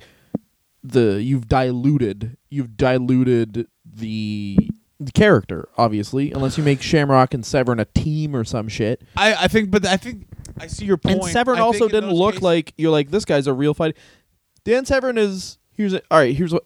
the 0.83 1.21
you've 1.23 1.47
diluted. 1.47 2.37
You've 2.49 2.77
diluted 2.77 3.67
the, 3.83 4.57
character, 5.15 5.67
obviously, 5.77 6.31
unless 6.31 6.57
you 6.57 6.63
make 6.63 6.81
Shamrock 6.81 7.33
and 7.33 7.45
Severn 7.45 7.79
a 7.79 7.85
team 7.85 8.35
or 8.35 8.43
some 8.43 8.67
shit. 8.67 9.01
I, 9.17 9.33
I 9.35 9.47
think, 9.47 9.69
but 9.71 9.85
I 9.85 9.97
think 9.97 10.27
I 10.59 10.67
see 10.67 10.85
your 10.85 10.97
point. 10.97 11.23
And 11.23 11.31
Severn 11.31 11.57
I 11.57 11.61
also 11.61 11.87
didn't 11.87 12.11
look 12.11 12.33
cases- 12.35 12.43
like 12.43 12.73
you're 12.77 12.91
like 12.91 13.09
this 13.11 13.25
guy's 13.25 13.47
a 13.47 13.53
real 13.53 13.73
fight. 13.73 13.97
Dan 14.63 14.85
Severn 14.85 15.17
is 15.17 15.57
here's 15.75 15.93
a, 15.93 16.01
all 16.11 16.19
right. 16.19 16.35
Here's 16.35 16.53
what 16.53 16.65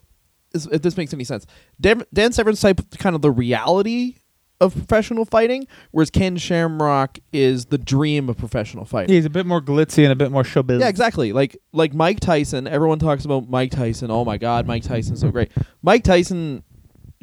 if 0.53 0.81
this 0.81 0.97
makes 0.97 1.13
any 1.13 1.23
sense. 1.23 1.45
Dan, 1.79 2.03
Dan 2.13 2.31
Severn's 2.31 2.61
type 2.61 2.81
kind 2.97 3.15
of 3.15 3.21
the 3.21 3.31
reality 3.31 4.15
of 4.59 4.73
professional 4.73 5.23
fighting, 5.23 5.67
whereas 5.91 6.09
Ken 6.09 6.35
Shamrock 6.35 7.19
is 7.31 7.65
the 7.65 7.77
dream 7.77 8.27
of 8.27 8.37
professional 8.37 8.85
fighting. 8.85 9.13
he's 9.13 9.25
a 9.25 9.29
bit 9.29 9.45
more 9.45 9.61
glitzy 9.61 10.03
and 10.03 10.11
a 10.11 10.15
bit 10.15 10.31
more 10.31 10.43
showbiz. 10.43 10.79
Yeah, 10.79 10.87
exactly. 10.87 11.31
Like 11.31 11.57
like 11.73 11.93
Mike 11.93 12.19
Tyson. 12.19 12.67
Everyone 12.67 12.99
talks 12.99 13.25
about 13.25 13.49
Mike 13.49 13.71
Tyson. 13.71 14.09
Oh 14.09 14.25
my 14.25 14.37
God, 14.37 14.65
Mike 14.65 14.83
Tyson's 14.83 15.21
so 15.21 15.29
great. 15.29 15.51
Mike 15.83 16.03
Tyson 16.03 16.63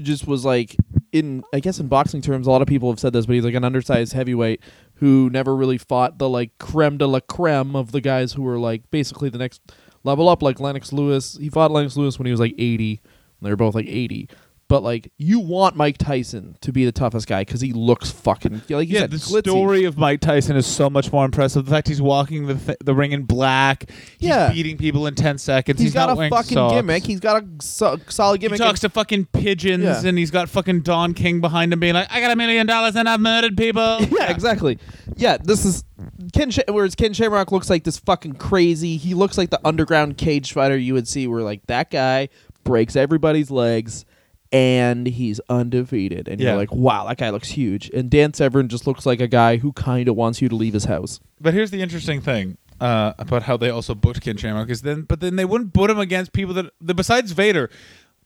just 0.01 0.27
was 0.27 0.45
like 0.45 0.77
in 1.13 1.43
I 1.53 1.61
guess 1.61 1.81
in 1.81 1.89
boxing 1.89 2.21
terms, 2.21 2.47
a 2.47 2.51
lot 2.51 2.63
of 2.63 2.69
people 2.69 2.91
have 2.91 3.01
said 3.01 3.13
this, 3.13 3.27
but 3.27 3.35
he's 3.35 3.45
like 3.45 3.55
an 3.55 3.65
undersized 3.65 4.13
heavyweight 4.13 4.61
who 4.97 5.29
never 5.31 5.57
really 5.57 5.79
fought 5.79 6.19
the 6.19 6.29
like 6.29 6.57
creme 6.59 6.99
de 6.99 7.07
la 7.07 7.21
creme 7.21 7.75
of 7.75 7.91
the 7.91 8.01
guys 8.01 8.33
who 8.35 8.43
were 8.43 8.59
like 8.59 8.91
basically 8.91 9.29
the 9.29 9.39
next 9.39 9.61
level 10.05 10.29
up, 10.29 10.43
like 10.43 10.61
Lennox 10.61 10.93
Lewis. 10.93 11.37
He 11.41 11.49
fought 11.49 11.71
Lennox 11.71 11.97
Lewis 11.97 12.19
when 12.19 12.27
he 12.27 12.31
was 12.31 12.41
like 12.41 12.55
eighty. 12.59 13.01
They 13.43 13.51
were 13.51 13.57
both 13.57 13.75
like 13.75 13.87
eighty. 13.89 14.29
But 14.67 14.83
like 14.83 15.13
you 15.19 15.41
want 15.41 15.77
Mike 15.77 15.99
Tyson 15.99 16.57
to 16.63 16.73
be 16.73 16.87
the 16.87 16.91
toughest 16.93 17.27
guy 17.27 17.43
because 17.43 17.61
he 17.61 17.75
looks 17.75 18.11
fucking 18.11 18.63
like 18.71 18.89
yeah, 18.89 19.01
said, 19.01 19.11
the 19.11 19.17
glitzy. 19.19 19.41
story 19.51 19.85
of 19.85 19.99
Mike 19.99 20.21
Tyson 20.21 20.57
is 20.57 20.67
so 20.67 20.89
much 20.89 21.13
more 21.13 21.25
impressive. 21.27 21.67
The 21.67 21.71
fact 21.71 21.87
he's 21.87 22.01
walking 22.01 22.47
the 22.47 22.55
th- 22.55 22.79
the 22.83 22.95
ring 22.95 23.13
in 23.13 23.25
black, 23.25 23.91
he's 24.19 24.31
Yeah. 24.31 24.51
beating 24.51 24.79
people 24.79 25.07
in 25.07 25.15
ten 25.17 25.37
seconds. 25.37 25.79
He's 25.81 25.93
got 25.93 26.07
not 26.07 26.13
a 26.13 26.17
wearing 26.17 26.31
fucking 26.31 26.55
socks. 26.55 26.75
gimmick. 26.75 27.05
He's 27.05 27.21
got 27.21 27.43
a 27.43 27.47
so- 27.61 28.01
solid 28.09 28.41
gimmick. 28.41 28.59
He 28.59 28.65
talks 28.65 28.81
to 28.81 28.89
fucking 28.89 29.27
pigeons, 29.27 29.85
Yeah. 29.85 30.03
and 30.09 30.17
he's 30.17 30.31
got 30.31 30.49
fucking 30.49 30.81
Don 30.81 31.13
King 31.13 31.43
behind 31.43 31.73
him, 31.73 31.79
being 31.81 31.95
like, 31.95 32.11
"I 32.11 32.21
got 32.21 32.31
a 32.31 32.37
million 32.37 32.67
dollars 32.67 32.97
and 32.97 33.07
I've 33.07 33.21
murdered 33.21 33.59
people." 33.59 33.99
yeah, 34.19 34.31
exactly. 34.31 34.79
Yeah, 35.17 35.37
this 35.37 35.67
is 35.67 35.85
Ken. 36.33 36.51
Sh- 36.51 36.61
whereas 36.69 36.95
Ken 36.95 37.13
Shamrock 37.13 37.53
looks 37.53 37.69
like 37.69 37.85
this 37.85 37.99
fucking 37.99 38.37
crazy. 38.37 38.97
He 38.97 39.13
looks 39.13 39.37
like 39.37 39.51
the 39.51 39.61
underground 39.63 40.17
cage 40.17 40.53
fighter 40.55 40.77
you 40.79 40.95
would 40.95 41.07
see, 41.07 41.27
where 41.27 41.43
like 41.43 41.67
that 41.67 41.91
guy 41.91 42.31
breaks 42.65 42.97
everybody's 42.97 43.51
legs, 43.51 44.07
and 44.55 45.09
he's 45.09 45.41
undefeated. 45.49 46.29
And 46.29 46.41
Yeah. 46.41 46.51
you're 46.51 46.57
like, 46.59 46.73
wow, 46.73 47.07
that 47.09 47.19
guy 47.19 47.31
looks 47.31 47.49
huge. 47.51 47.91
And 47.93 48.09
Dan 48.09 48.33
Severn 48.33 48.69
just 48.69 48.87
looks 48.87 49.05
like 49.05 49.21
a 49.21 49.27
guy 49.27 49.57
who 49.57 49.73
kind 49.73 50.09
of 50.09 50.15
wants 50.15 50.41
you 50.41 50.49
to 50.49 50.55
leave 50.55 50.75
his 50.75 50.85
house. 50.85 51.19
But 51.41 51.55
here's 51.55 51.73
the 51.73 51.83
interesting 51.83 52.21
thing 52.21 52.57
uh, 52.81 53.15
about 53.19 53.43
how 53.43 53.57
they 53.57 53.69
also 53.69 53.95
booked 53.97 54.21
Ken 54.21 54.37
Shamrock 54.37 54.71
is 54.71 54.83
then, 54.83 55.03
but 55.03 55.19
then 55.21 55.35
they 55.37 55.45
wouldn't 55.45 55.75
put 55.75 55.91
him 55.91 55.99
against 55.99 56.33
people 56.33 56.55
that, 56.55 56.67
the 56.81 56.95
besides 56.95 57.33
Vader. 57.33 57.69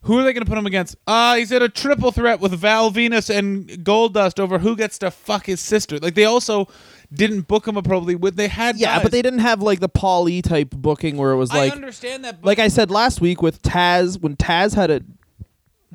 Who 0.02 0.16
are 0.18 0.22
they 0.22 0.32
going 0.32 0.44
to 0.44 0.48
put 0.48 0.56
him 0.56 0.66
against? 0.66 0.94
Ah, 1.08 1.34
he's 1.36 1.50
in 1.50 1.60
a 1.60 1.68
triple 1.68 2.12
threat 2.12 2.38
with 2.38 2.52
Val 2.52 2.92
Venis 2.92 3.36
and 3.36 3.66
Goldust 3.84 4.38
over 4.38 4.60
who 4.60 4.76
gets 4.76 4.96
to 4.98 5.10
fuck 5.10 5.46
his 5.46 5.60
sister. 5.60 5.98
Like 5.98 6.14
they 6.14 6.24
also 6.24 6.68
didn't 7.12 7.48
book 7.48 7.66
him 7.66 7.76
appropriately. 7.76 8.14
With 8.14 8.36
they 8.36 8.46
had 8.46 8.76
Yeah, 8.76 8.94
guys- 8.94 9.02
but 9.02 9.10
they 9.12 9.22
didn't 9.22 9.40
have 9.40 9.60
like 9.60 9.80
the 9.80 9.88
Paul 9.88 10.28
E 10.28 10.40
type 10.40 10.70
booking 10.70 11.16
where 11.16 11.32
it 11.32 11.36
was 11.36 11.50
I 11.50 11.58
like, 11.64 11.72
understand 11.72 12.24
that. 12.24 12.40
But 12.42 12.46
like 12.46 12.58
I 12.60 12.68
said 12.68 12.92
last 12.92 13.20
week 13.20 13.42
with 13.42 13.60
Taz 13.62 14.20
when 14.22 14.36
Taz 14.36 14.76
had 14.76 14.90
a 14.92 15.00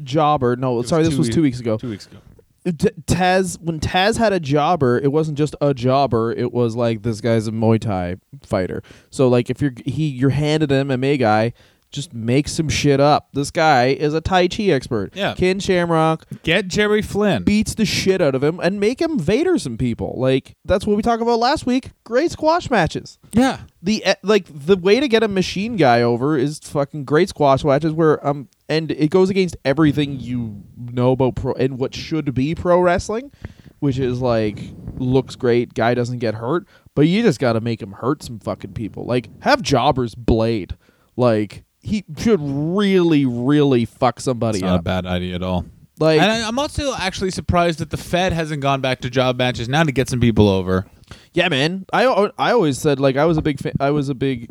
jobber. 0.02 0.56
No, 0.56 0.74
was 0.74 0.88
sorry, 0.89 1.04
this 1.04 1.14
two 1.14 1.20
was 1.20 1.30
two 1.30 1.41
weeks 1.41 1.60
ago. 1.60 1.78
two 1.78 1.89
weeks 1.89 2.08
ago. 2.08 2.18
T- 2.66 2.72
Taz 3.06 3.60
when 3.62 3.80
Taz 3.82 4.18
had 4.18 4.32
a 4.32 4.39
jobber, 4.39 4.98
it 4.98 5.12
wasn't 5.12 5.38
just 5.38 5.54
a 5.60 5.74
jobber. 5.74 6.32
It 6.32 6.54
was 6.54 6.76
like 6.78 7.04
this 7.04 7.20
guy's 7.20 7.48
a 7.48 7.52
Muay 7.52 7.80
Thai 7.80 8.16
fighter. 8.41 8.82
So 9.10 9.28
like 9.28 9.50
if 9.50 9.62
you're 9.62 9.74
he 9.86 10.08
you're 10.08 10.30
handed 10.30 10.72
an 10.72 10.88
MMA 10.88 11.20
guy, 11.20 11.52
just 11.94 12.14
make 12.14 12.50
some 12.50 12.68
shit 12.68 13.00
up. 13.00 13.30
This 13.32 13.52
guy 13.52 13.88
is 13.88 14.14
a 14.14 14.20
Tai 14.20 14.50
Chi 14.50 14.64
expert. 14.64 15.16
Yeah. 15.16 15.34
Ken 15.36 15.60
Shamrock 15.62 16.26
Get 16.44 16.68
Jerry 16.68 17.02
Flynn. 17.02 17.44
beats 17.44 17.76
the 17.76 17.86
shit 17.86 18.20
out 18.20 18.36
of 18.36 18.44
him 18.44 18.60
and 18.60 18.80
make 18.80 19.00
him 19.02 19.18
Vader 19.18 19.58
some 19.58 19.78
people. 19.78 20.16
Like 20.18 20.56
that's 20.66 20.86
what 20.86 20.98
we 20.98 21.02
talked 21.04 21.22
about 21.22 21.39
last 21.39 21.66
week. 21.66 21.91
Great 22.04 22.32
squash 22.32 22.70
matches. 22.70 23.18
yeah. 23.32 23.62
The 23.82 24.04
eh, 24.06 24.16
like 24.24 24.48
the 24.52 24.76
way 24.76 25.00
to 25.00 25.08
get 25.08 25.24
a 25.24 25.28
machine 25.28 25.76
guy 25.78 26.02
over 26.02 26.38
is 26.38 26.60
fucking 26.60 27.06
great 27.06 27.30
squash 27.30 27.64
matches 27.64 27.94
where 27.94 28.26
um 28.26 28.50
and 28.68 28.91
it 28.91 29.10
goes 29.10 29.30
against 29.30 29.56
everything 29.64 30.20
you 30.20 30.64
know 30.78 31.12
about 31.12 31.36
pro 31.36 31.54
and 31.54 31.78
what 31.78 31.94
should 31.94 32.34
be 32.34 32.56
pro 32.56 32.80
wrestling, 32.80 33.32
which 33.80 34.00
is 34.00 34.20
like 34.22 34.58
looks 34.96 35.36
great, 35.36 35.74
guy 35.74 35.94
doesn't 35.94 36.20
get 36.20 36.34
hurt, 36.36 36.66
but 36.96 37.04
you 37.04 37.22
just 37.24 37.39
got 37.39 37.54
to 37.54 37.62
make 37.62 37.82
him 37.82 37.91
hurt 37.91 38.24
some 38.24 38.39
fucking 38.39 38.74
people. 38.74 39.06
Like 39.06 39.30
have 39.44 39.62
jobbers 39.62 40.16
blade. 40.16 40.76
Like 41.18 41.64
he 41.84 42.04
should 42.18 42.40
really 42.42 43.26
really 43.26 43.86
fuck 43.86 44.20
somebody 44.20 44.58
It's 44.60 44.64
not 44.64 44.76
a 44.76 44.78
up. 44.80 44.84
bad 44.84 45.06
idea 45.06 45.36
at 45.36 45.44
all. 45.44 45.66
Like 46.00 46.20
and 46.20 46.32
I, 46.32 46.48
I'm 46.48 46.58
also 46.58 46.94
actually 46.96 47.30
surprised 47.30 47.78
that 47.80 47.92
the 47.92 47.98
Fed 47.98 48.34
hasn't 48.34 48.62
gone 48.62 48.82
back 48.82 49.02
to 49.02 49.10
job 49.10 49.38
matches 49.38 49.70
now 49.70 49.84
to 49.84 49.92
get 49.92 50.10
some 50.10 50.20
people 50.20 50.48
over. 50.50 50.86
Yeah, 51.34 51.50
man. 51.50 51.86
I 51.94 52.06
I 52.40 52.52
always 52.52 52.80
said 52.80 53.00
like 53.00 53.16
I 53.18 53.26
was 53.26 53.38
a 53.38 53.42
big 53.44 53.60
fa- 53.60 53.74
I 53.80 53.92
was 53.92 54.10
a 54.10 54.16
big 54.16 54.50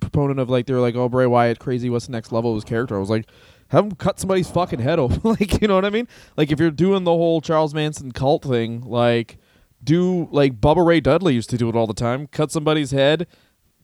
proponent 0.00 0.38
of 0.38 0.48
like 0.50 0.66
they 0.66 0.74
were 0.74 0.80
like 0.80 0.94
oh 0.94 1.08
Bray 1.08 1.26
Wyatt 1.26 1.58
crazy 1.58 1.90
what's 1.90 2.06
the 2.06 2.12
next 2.12 2.30
level 2.30 2.50
of 2.52 2.56
his 2.56 2.64
character. 2.64 2.94
I 2.94 3.00
was 3.00 3.10
like 3.10 3.26
have 3.68 3.86
him 3.86 3.92
cut 3.92 4.20
somebody's 4.20 4.50
fucking 4.50 4.78
head 4.80 4.98
off. 5.00 5.24
like 5.24 5.60
you 5.60 5.66
know 5.68 5.74
what 5.74 5.84
I 5.84 5.90
mean? 5.90 6.06
Like 6.36 6.52
if 6.52 6.60
you're 6.60 6.70
doing 6.70 7.04
the 7.04 7.12
whole 7.12 7.40
Charles 7.40 7.74
Manson 7.74 8.12
cult 8.12 8.44
thing, 8.44 8.82
like 8.82 9.38
do 9.82 10.28
like 10.30 10.60
Bubba 10.60 10.86
Ray 10.86 11.00
Dudley 11.00 11.34
used 11.34 11.50
to 11.50 11.56
do 11.56 11.68
it 11.68 11.74
all 11.74 11.86
the 11.86 11.94
time. 11.94 12.26
Cut 12.28 12.52
somebody's 12.52 12.90
head, 12.92 13.26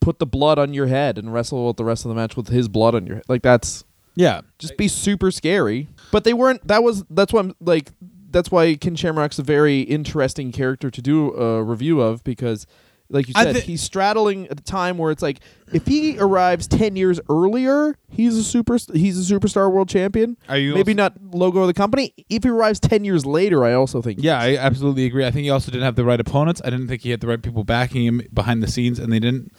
put 0.00 0.18
the 0.18 0.26
blood 0.26 0.58
on 0.58 0.72
your 0.74 0.86
head, 0.86 1.18
and 1.18 1.32
wrestle 1.32 1.66
with 1.68 1.76
the 1.76 1.84
rest 1.84 2.04
of 2.04 2.08
the 2.08 2.14
match 2.14 2.36
with 2.36 2.48
his 2.48 2.68
blood 2.68 2.94
on 2.94 3.06
your 3.06 3.16
head. 3.16 3.24
Like 3.28 3.42
that's 3.42 3.84
Yeah. 4.16 4.40
just 4.58 4.76
be 4.76 4.88
super 4.88 5.30
scary. 5.30 5.88
But 6.12 6.24
they 6.24 6.32
weren't. 6.32 6.66
That 6.66 6.82
was 6.82 7.04
that's 7.10 7.32
why 7.32 7.40
I'm 7.40 7.54
like. 7.60 7.90
That's 8.32 8.48
why 8.48 8.76
Ken 8.76 8.94
Shamrock's 8.94 9.40
a 9.40 9.42
very 9.42 9.80
interesting 9.80 10.52
character 10.52 10.88
to 10.88 11.02
do 11.02 11.34
a 11.34 11.64
review 11.64 12.00
of 12.00 12.22
because, 12.22 12.64
like 13.10 13.26
you 13.28 13.34
said, 13.34 13.56
thi- 13.56 13.60
he's 13.62 13.82
straddling 13.82 14.46
at 14.48 14.58
a 14.60 14.62
time 14.62 14.96
where 14.96 15.10
it's 15.10 15.20
like 15.22 15.40
if 15.72 15.86
he 15.86 16.16
arrives 16.18 16.66
ten 16.66 16.96
years 16.96 17.20
earlier, 17.28 17.96
he's 18.08 18.36
a 18.36 18.44
super. 18.44 18.78
He's 18.92 19.30
a 19.30 19.34
superstar 19.34 19.70
world 19.70 19.88
champion. 19.88 20.36
Are 20.48 20.56
you 20.56 20.74
maybe 20.74 20.92
also- 20.92 21.16
not 21.18 21.34
logo 21.34 21.60
of 21.60 21.66
the 21.66 21.74
company? 21.74 22.14
If 22.28 22.44
he 22.44 22.48
arrives 22.50 22.80
ten 22.80 23.04
years 23.04 23.26
later, 23.26 23.64
I 23.64 23.74
also 23.74 24.00
think 24.00 24.20
Yeah, 24.22 24.38
I 24.40 24.56
absolutely 24.56 25.04
agree. 25.06 25.26
I 25.26 25.30
think 25.30 25.44
he 25.44 25.50
also 25.50 25.70
didn't 25.70 25.84
have 25.84 25.96
the 25.96 26.04
right 26.04 26.20
opponents. 26.20 26.62
I 26.64 26.70
didn't 26.70 26.88
think 26.88 27.02
he 27.02 27.10
had 27.10 27.20
the 27.20 27.26
right 27.26 27.42
people 27.42 27.64
backing 27.64 28.04
him 28.04 28.22
behind 28.32 28.62
the 28.62 28.68
scenes, 28.68 28.98
and 28.98 29.12
they 29.12 29.18
didn't. 29.20 29.52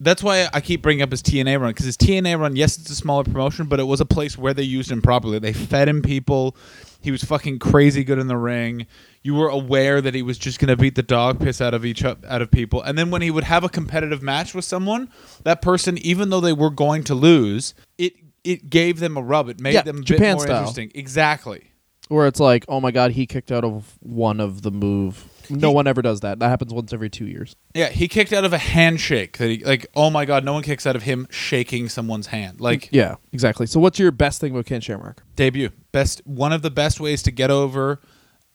That's 0.00 0.22
why 0.22 0.48
I 0.52 0.60
keep 0.60 0.82
bringing 0.82 1.02
up 1.02 1.12
his 1.12 1.22
TNA 1.22 1.60
run 1.60 1.70
because 1.70 1.86
his 1.86 1.96
TNA 1.96 2.36
run, 2.40 2.56
yes, 2.56 2.76
it's 2.76 2.90
a 2.90 2.94
smaller 2.96 3.22
promotion, 3.22 3.66
but 3.66 3.78
it 3.78 3.84
was 3.84 4.00
a 4.00 4.04
place 4.06 4.36
where 4.36 4.52
they 4.52 4.64
used 4.64 4.90
him 4.90 5.00
properly. 5.00 5.38
They 5.38 5.52
fed 5.52 5.88
him 5.88 6.02
people. 6.02 6.56
He 7.00 7.12
was 7.12 7.22
fucking 7.22 7.60
crazy 7.60 8.02
good 8.02 8.18
in 8.18 8.26
the 8.26 8.36
ring. 8.36 8.86
You 9.24 9.34
were 9.34 9.48
aware 9.48 10.00
that 10.00 10.14
he 10.14 10.22
was 10.22 10.36
just 10.38 10.58
going 10.58 10.68
to 10.68 10.76
beat 10.76 10.96
the 10.96 11.02
dog 11.02 11.38
piss 11.38 11.60
out 11.60 11.74
of 11.74 11.84
each 11.84 12.04
out 12.04 12.24
of 12.24 12.50
people. 12.50 12.82
And 12.82 12.98
then 12.98 13.10
when 13.10 13.22
he 13.22 13.30
would 13.30 13.44
have 13.44 13.62
a 13.62 13.68
competitive 13.68 14.20
match 14.22 14.52
with 14.54 14.64
someone, 14.64 15.10
that 15.44 15.62
person, 15.62 15.96
even 15.98 16.30
though 16.30 16.40
they 16.40 16.52
were 16.52 16.70
going 16.70 17.04
to 17.04 17.14
lose, 17.14 17.74
it 17.98 18.14
it 18.42 18.68
gave 18.70 18.98
them 18.98 19.16
a 19.16 19.22
rub. 19.22 19.48
It 19.48 19.60
made 19.60 19.74
Yeah, 19.74 19.82
them 19.82 19.96
a 19.98 20.00
bit 20.00 20.06
Japan 20.06 20.34
more 20.36 20.42
style. 20.44 20.56
interesting. 20.58 20.90
Exactly. 20.94 21.68
Where 22.08 22.26
it's 22.26 22.40
like, 22.40 22.64
oh 22.68 22.80
my 22.80 22.90
god, 22.90 23.12
he 23.12 23.26
kicked 23.26 23.52
out 23.52 23.64
of 23.64 23.96
one 24.00 24.40
of 24.40 24.62
the 24.62 24.72
move. 24.72 25.24
No 25.48 25.68
He- 25.68 25.74
one 25.76 25.86
ever 25.86 26.02
does 26.02 26.20
that. 26.20 26.40
That 26.40 26.48
happens 26.48 26.74
once 26.74 26.92
every 26.92 27.08
two 27.08 27.26
years. 27.26 27.54
Yeah, 27.74 27.90
he 27.90 28.08
kicked 28.08 28.32
out 28.32 28.44
of 28.44 28.52
a 28.52 28.58
handshake. 28.58 29.38
That 29.38 29.48
he 29.48 29.64
like. 29.64 29.86
Oh 29.94 30.10
my 30.10 30.24
god, 30.24 30.44
no 30.44 30.52
one 30.54 30.64
kicks 30.64 30.84
out 30.84 30.96
of 30.96 31.04
him 31.04 31.28
shaking 31.30 31.88
someone's 31.88 32.26
hand. 32.26 32.60
Like 32.60 32.88
Yeah, 32.90 33.16
exactly. 33.32 33.66
So 33.66 33.78
what's 33.78 34.00
your 34.00 34.10
best 34.10 34.40
thing 34.40 34.50
about 34.50 34.66
Ken 34.66 34.80
Shamrock? 34.80 35.22
debut 35.36 35.70
best 35.92 36.20
one 36.26 36.52
of 36.52 36.62
the 36.62 36.70
best 36.70 36.98
ways 36.98 37.22
to 37.22 37.30
get 37.30 37.50
over 37.52 38.00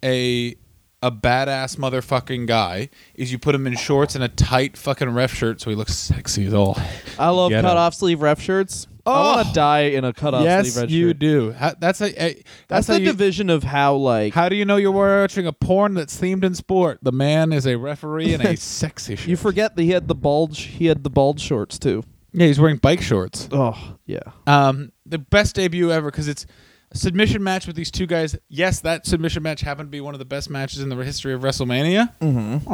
a 0.08 0.56
a 1.04 1.12
badass 1.12 1.78
motherfucking 1.78 2.48
guy 2.48 2.90
is 3.14 3.32
you 3.32 3.38
put 3.38 3.54
him 3.54 3.68
in 3.68 3.76
shorts 3.76 4.16
and 4.16 4.24
a 4.24 4.28
tight 4.28 4.76
fucking 4.76 5.10
ref 5.12 5.32
shirt 5.32 5.62
so 5.62 5.70
he 5.70 5.76
looks 5.76 5.94
sexy 5.94 6.46
as 6.48 6.54
all. 6.56 6.76
I 7.20 7.30
love 7.30 7.52
Get 7.52 7.62
cut 7.64 7.78
off 7.78 7.94
sleeve 7.94 8.22
ref 8.22 8.42
shirts. 8.42 8.88
I 9.06 9.10
Oh. 9.10 9.36
want 9.36 9.48
to 9.48 9.54
die 9.54 9.80
in 9.82 10.04
a 10.04 10.12
cut 10.12 10.34
off 10.34 10.44
yes, 10.44 10.66
sleeve 10.74 10.76
ref 10.76 10.82
shirt. 10.84 10.90
Yes, 10.90 10.98
you 11.00 11.08
shirt. 11.10 11.20
do. 11.20 11.52
Ha- 11.54 11.76
That's 11.80 12.02
a, 12.02 12.06
a 12.08 12.34
That's, 12.34 12.44
that's, 12.68 12.88
the 12.88 12.94
how 12.94 13.00
you, 13.00 13.06
division 13.06 13.50
of 13.52 13.64
how 13.64 13.94
like 13.96 14.34
How 14.34 14.50
do 14.50 14.56
you 14.56 14.66
know 14.66 14.78
you're 14.78 14.92
watching 14.92 15.46
a 15.46 15.54
porn 15.54 15.94
that's 15.94 16.20
themed 16.20 16.44
in 16.44 16.56
sport? 16.56 16.98
The 17.04 17.12
man 17.12 17.54
is 17.54 17.68
a 17.68 17.78
referee 17.78 18.34
in 18.34 18.42
a 18.42 18.56
sexy 18.58 19.16
shirt. 19.16 19.28
you 19.28 19.38
forget 19.38 19.76
that 19.76 19.84
he 19.84 19.92
had 19.92 20.08
the 20.08 20.16
bulge. 20.16 20.62
He 20.62 20.88
had 20.88 21.04
the 21.04 21.10
bulge 21.12 21.40
shorts 21.42 21.78
too. 21.78 22.04
yeah, 22.34 22.48
he's 22.48 22.60
wearing 22.60 22.78
bike 22.78 23.02
shorts. 23.02 23.48
Oh 23.52 23.98
yeah. 24.08 24.20
Um, 24.48 24.92
the 25.06 25.20
best 25.20 25.56
debut 25.56 25.92
ever 25.92 26.10
because 26.10 26.28
it's 26.28 26.48
a 26.92 26.98
submission 26.98 27.44
match 27.44 27.68
with 27.68 27.76
these 27.76 27.92
two 27.92 28.06
guys. 28.06 28.38
Yes, 28.48 28.80
that 28.82 29.06
submission 29.06 29.44
match 29.44 29.62
happened 29.62 29.88
to 29.88 29.92
be 29.92 30.02
one 30.02 30.16
of 30.16 30.20
the 30.20 30.26
best 30.26 30.50
matches 30.50 30.80
in 30.80 30.90
the 30.90 30.96
history 30.98 31.34
of 31.34 31.42
WrestleMania. 31.42 32.14
Mm-hmm. 32.20 32.68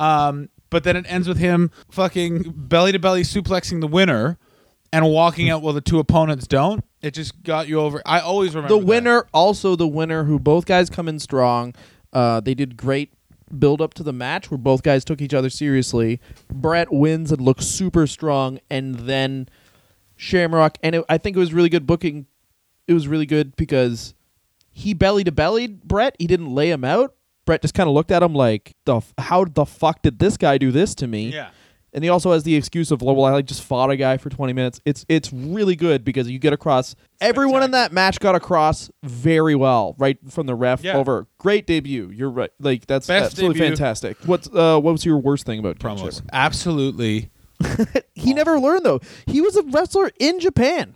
Um, 0.00 0.48
but 0.70 0.84
then 0.84 0.96
it 0.96 1.06
ends 1.08 1.28
with 1.28 1.38
him 1.38 1.70
fucking 1.90 2.52
belly 2.56 2.92
to 2.92 2.98
belly 2.98 3.22
suplexing 3.22 3.80
the 3.80 3.86
winner 3.86 4.38
and 4.92 5.06
walking 5.10 5.50
out 5.50 5.62
while 5.62 5.72
the 5.74 5.80
two 5.80 5.98
opponents 5.98 6.46
don't. 6.46 6.84
It 7.00 7.12
just 7.14 7.42
got 7.42 7.68
you 7.68 7.80
over. 7.80 8.02
I 8.04 8.20
always 8.20 8.54
remember 8.54 8.74
The 8.74 8.80
that. 8.80 8.86
winner, 8.86 9.26
also 9.32 9.76
the 9.76 9.86
winner, 9.86 10.24
who 10.24 10.38
both 10.38 10.66
guys 10.66 10.90
come 10.90 11.08
in 11.08 11.18
strong. 11.20 11.74
Uh, 12.12 12.40
they 12.40 12.54
did 12.54 12.76
great 12.76 13.12
build 13.58 13.80
up 13.80 13.94
to 13.94 14.02
the 14.02 14.12
match 14.12 14.50
where 14.50 14.58
both 14.58 14.82
guys 14.82 15.04
took 15.04 15.20
each 15.22 15.32
other 15.32 15.48
seriously. 15.48 16.20
Brett 16.52 16.92
wins 16.92 17.30
and 17.32 17.40
looks 17.40 17.66
super 17.66 18.06
strong, 18.06 18.58
and 18.68 18.96
then 19.00 19.48
Shamrock, 20.18 20.76
and 20.82 20.96
it, 20.96 21.04
I 21.08 21.16
think 21.16 21.36
it 21.36 21.40
was 21.40 21.54
really 21.54 21.68
good 21.70 21.86
booking. 21.86 22.26
It 22.86 22.92
was 22.92 23.08
really 23.08 23.26
good 23.26 23.56
because 23.56 24.14
he 24.70 24.92
belly 24.92 25.24
to 25.24 25.32
bellied 25.32 25.82
Brett. 25.84 26.16
He 26.18 26.26
didn't 26.26 26.54
lay 26.54 26.70
him 26.70 26.84
out. 26.84 27.14
Brett 27.46 27.62
just 27.62 27.72
kind 27.72 27.88
of 27.88 27.94
looked 27.94 28.10
at 28.10 28.22
him 28.22 28.34
like, 28.34 28.74
"The 28.84 28.96
f- 28.96 29.14
how 29.16 29.44
the 29.44 29.64
fuck 29.64 30.02
did 30.02 30.18
this 30.18 30.36
guy 30.36 30.58
do 30.58 30.70
this 30.70 30.94
to 30.96 31.06
me?" 31.06 31.30
Yeah. 31.30 31.50
And 31.94 32.04
he 32.04 32.10
also 32.10 32.32
has 32.32 32.42
the 32.42 32.54
excuse 32.54 32.90
of, 32.90 33.00
well, 33.00 33.24
I 33.24 33.30
like 33.32 33.46
just 33.46 33.62
fought 33.62 33.88
a 33.90 33.96
guy 33.96 34.18
for 34.18 34.28
20 34.28 34.52
minutes. 34.52 34.78
It's 34.84 35.06
it's 35.08 35.32
really 35.32 35.74
good 35.74 36.04
because 36.04 36.28
you 36.30 36.38
get 36.38 36.52
across. 36.52 36.94
Everyone 37.18 37.62
in 37.62 37.70
that 37.70 37.92
match 37.92 38.20
got 38.20 38.34
across 38.34 38.90
very 39.02 39.54
well, 39.54 39.94
right 39.98 40.18
from 40.28 40.46
the 40.46 40.54
ref 40.54 40.84
Yeah. 40.84 40.98
over. 40.98 41.26
Great 41.38 41.66
debut. 41.66 42.10
You're 42.10 42.28
right. 42.30 42.50
Like 42.60 42.86
that's 42.86 43.06
Best 43.06 43.32
absolutely 43.32 43.60
debut. 43.60 43.76
fantastic. 43.76 44.18
What's 44.26 44.48
uh 44.48 44.78
what 44.78 44.92
was 44.92 45.06
your 45.06 45.16
worst 45.16 45.46
thing 45.46 45.58
about 45.58 45.78
Ken 45.78 45.92
Promos. 45.96 45.98
Shamrock? 46.16 46.24
Absolutely. 46.32 47.30
He 48.14 48.34
never 48.34 48.58
learned 48.58 48.84
though. 48.84 49.00
He 49.26 49.40
was 49.40 49.56
a 49.56 49.62
wrestler 49.62 50.10
in 50.18 50.40
Japan. 50.40 50.94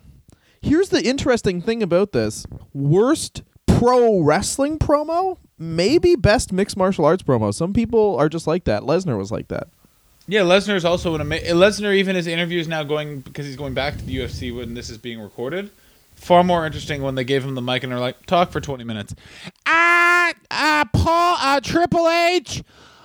Here's 0.60 0.90
the 0.90 1.02
interesting 1.02 1.60
thing 1.60 1.82
about 1.82 2.12
this: 2.12 2.46
worst 2.72 3.42
pro 3.66 4.20
wrestling 4.20 4.78
promo, 4.78 5.38
maybe 5.58 6.14
best 6.14 6.52
mixed 6.52 6.76
martial 6.76 7.04
arts 7.04 7.22
promo. 7.22 7.52
Some 7.54 7.72
people 7.72 8.16
are 8.16 8.28
just 8.28 8.46
like 8.46 8.64
that. 8.64 8.82
Lesnar 8.82 9.18
was 9.18 9.32
like 9.32 9.48
that. 9.48 9.68
Yeah, 10.28 10.42
Lesnar 10.42 10.76
is 10.76 10.84
also 10.84 11.14
an 11.14 11.20
amazing. 11.20 11.54
Lesnar, 11.56 11.94
even 11.94 12.14
his 12.16 12.26
interview 12.26 12.60
is 12.60 12.68
now 12.68 12.84
going 12.84 13.20
because 13.20 13.44
he's 13.46 13.56
going 13.56 13.74
back 13.74 13.96
to 13.96 14.04
the 14.04 14.16
UFC 14.18 14.54
when 14.54 14.74
this 14.74 14.88
is 14.88 14.98
being 14.98 15.20
recorded. 15.20 15.70
Far 16.14 16.44
more 16.44 16.64
interesting 16.64 17.02
when 17.02 17.16
they 17.16 17.24
gave 17.24 17.44
him 17.44 17.56
the 17.56 17.62
mic 17.62 17.82
and 17.82 17.90
they're 17.90 17.98
like, 17.98 18.26
"Talk 18.26 18.52
for 18.52 18.60
twenty 18.60 18.84
minutes." 18.84 19.14
Ah, 19.66 20.32
uh, 20.50 20.84
Paul, 20.92 21.36
uh, 21.40 21.60
Triple 21.60 22.08
H, 22.08 22.62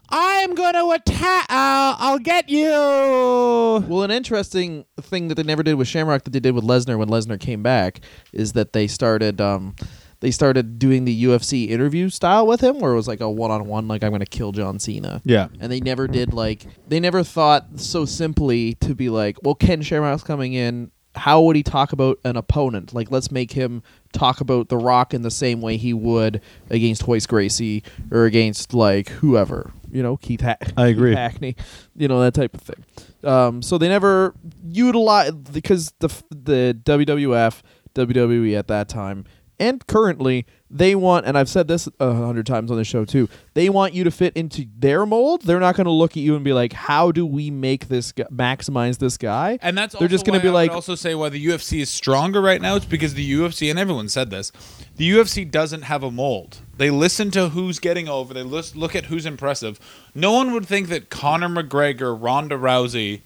I 0.10 0.38
am 0.40 0.56
going 0.56 0.74
to 0.74 0.92
attack. 0.92 1.44
Uh, 1.50 1.96
I'll 2.00 2.20
get 2.20 2.50
you. 2.50 2.70
Well, 2.70 4.04
an 4.04 4.12
interesting 4.12 4.86
thing 5.02 5.28
that 5.28 5.36
they 5.36 5.44
never 5.44 5.64
did 5.64 5.76
with 5.76 5.88
Shamrock 5.88 6.24
that 6.24 6.32
they 6.32 6.40
did 6.40 6.56
with 6.56 6.64
Lesnar 6.64 6.98
when 6.98 7.10
Lesnar 7.10 7.40
came 7.40 7.64
back 7.64 8.02
is 8.34 8.54
that 8.54 8.74
they 8.74 8.88
started 8.88 9.42
um, 9.42 9.76
they 10.20 10.32
started 10.32 10.80
doing 10.80 11.06
the 11.06 11.24
UFC 11.26 11.70
interview 11.70 12.10
style 12.10 12.48
with 12.48 12.62
him, 12.62 12.80
where 12.80 12.92
it 12.92 12.96
was 12.96 13.08
like 13.08 13.22
a 13.22 13.30
one 13.30 13.52
on 13.52 13.68
one, 13.68 13.88
like 13.88 14.04
I'm 14.04 14.10
going 14.10 14.20
to 14.20 14.26
kill 14.26 14.52
John 14.52 14.80
Cena. 14.80 15.22
Yeah, 15.26 15.48
And 15.60 15.72
they 15.72 15.80
never 15.80 16.08
did 16.08 16.34
like 16.34 16.66
they 16.88 17.00
never 17.00 17.24
thought 17.24 17.80
so 17.80 18.06
simply 18.06 18.74
to 18.76 18.96
be 18.96 19.10
like, 19.10 19.38
well, 19.44 19.56
Ken 19.56 19.82
Shamrock's 19.82 20.24
coming 20.24 20.54
in. 20.54 20.92
How 21.16 21.42
would 21.42 21.56
he 21.56 21.64
talk 21.64 21.94
about 21.94 22.20
an 22.26 22.38
opponent? 22.38 22.94
Like, 22.94 23.10
let's 23.10 23.32
make 23.32 23.52
him 23.52 23.82
talk 24.14 24.40
about 24.40 24.70
The 24.70 24.78
Rock 24.78 25.16
in 25.16 25.24
the 25.24 25.32
same 25.32 25.62
way 25.62 25.76
he 25.78 25.92
would 25.92 26.42
against 26.70 27.08
Royce 27.08 27.26
Gracie 27.26 27.82
or 28.12 28.26
against 28.26 28.72
like 28.76 29.10
whoever, 29.10 29.74
you 29.92 30.04
know, 30.04 30.18
Keith. 30.18 30.42
Ha- 30.42 30.58
I 30.78 30.88
agree. 30.88 31.12
Keith 31.12 31.18
Hackney, 31.18 31.56
you 31.96 32.08
know 32.08 32.22
that 32.22 32.34
type 32.34 32.54
of 32.54 32.62
thing. 32.62 32.84
Um, 33.24 33.62
so 33.62 33.78
they 33.78 33.90
never 33.90 34.34
utilize 34.68 35.32
because 35.32 35.94
the 36.00 36.10
the 36.30 36.78
WWF, 36.84 37.62
WWE 37.96 38.58
at 38.58 38.68
that 38.68 38.90
time, 38.90 39.26
and 39.60 39.86
currently 39.88 40.46
they 40.70 40.96
want, 40.96 41.26
and 41.26 41.38
I've 41.38 41.48
said 41.48 41.68
this 41.70 41.88
a 42.00 42.14
hundred 42.14 42.46
times 42.46 42.70
on 42.72 42.78
the 42.78 42.84
show 42.84 43.06
too. 43.06 43.30
They 43.54 43.70
want 43.70 43.94
you 43.94 44.04
to 44.04 44.12
fit 44.12 44.36
into 44.36 44.66
their 44.78 45.06
mold. 45.06 45.44
They're 45.44 45.60
not 45.62 45.76
going 45.76 45.86
to 45.86 45.92
look 45.92 46.12
at 46.12 46.18
you 46.18 46.36
and 46.36 46.44
be 46.44 46.52
like, 46.54 46.74
"How 46.74 47.12
do 47.12 47.26
we 47.26 47.50
make 47.50 47.88
this 47.88 48.12
gu- 48.12 48.26
maximize 48.26 48.98
this 48.98 49.18
guy?" 49.18 49.58
and 49.62 49.78
that's 49.78 49.96
They're 49.96 50.08
just 50.10 50.26
gonna 50.26 50.40
why 50.40 50.44
be 50.44 50.50
I 50.50 50.52
like- 50.52 50.72
also 50.72 50.96
say 50.96 51.16
why 51.16 51.30
the 51.30 51.44
UFC 51.46 51.80
is 51.82 51.90
stronger 51.90 52.42
right 52.42 52.62
now. 52.62 52.76
It's 52.76 52.86
because 52.86 53.14
the 53.14 53.32
UFC 53.34 53.70
and 53.70 53.80
everyone 53.80 54.10
said 54.10 54.30
this. 54.30 54.52
The 54.98 55.10
UFC 55.10 55.50
doesn't 55.50 55.84
have 55.84 56.04
a 56.04 56.12
mold. 56.12 56.58
They 56.78 56.90
listen 56.90 57.32
to 57.32 57.50
who's 57.50 57.80
getting 57.80 58.08
over. 58.10 58.34
They 58.34 58.44
look 58.44 58.96
at 58.96 59.06
who's 59.06 59.26
impressive. 59.26 59.80
No 60.14 60.34
one 60.34 60.52
would 60.54 60.66
think 60.66 60.90
that 60.90 61.10
Conor 61.10 61.50
McGregor, 61.50 62.16
Ronda 62.20 62.56
Rousey, 62.56 63.22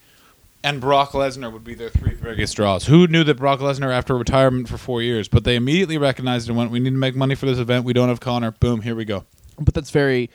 and 0.64 0.80
Brock 0.82 1.12
Lesnar 1.12 1.52
would 1.52 1.64
be 1.64 1.74
their 1.74 1.90
three 1.90 2.14
biggest 2.16 2.56
draws. 2.56 2.86
Who 2.86 3.08
knew 3.08 3.24
that 3.24 3.36
Brock 3.36 3.60
Lesnar 3.60 3.92
after 3.94 4.18
retirement 4.18 4.70
for 4.70 4.78
four 4.78 5.02
years? 5.02 5.28
But 5.28 5.44
they 5.44 5.56
immediately 5.56 5.98
recognized 5.98 6.48
and 6.48 6.58
went, 6.58 6.72
"We 6.72 6.80
need 6.80 6.92
to 6.92 6.96
make 6.98 7.16
money 7.16 7.36
for 7.36 7.46
this 7.46 7.60
event. 7.60 7.86
We 7.86 7.94
don't 7.94 8.10
have 8.10 8.20
Conor. 8.20 8.52
Boom, 8.52 8.82
here 8.82 8.96
we 8.96 9.06
go." 9.06 9.26
but 9.60 9.74
that's 9.74 9.92
very 9.92 10.30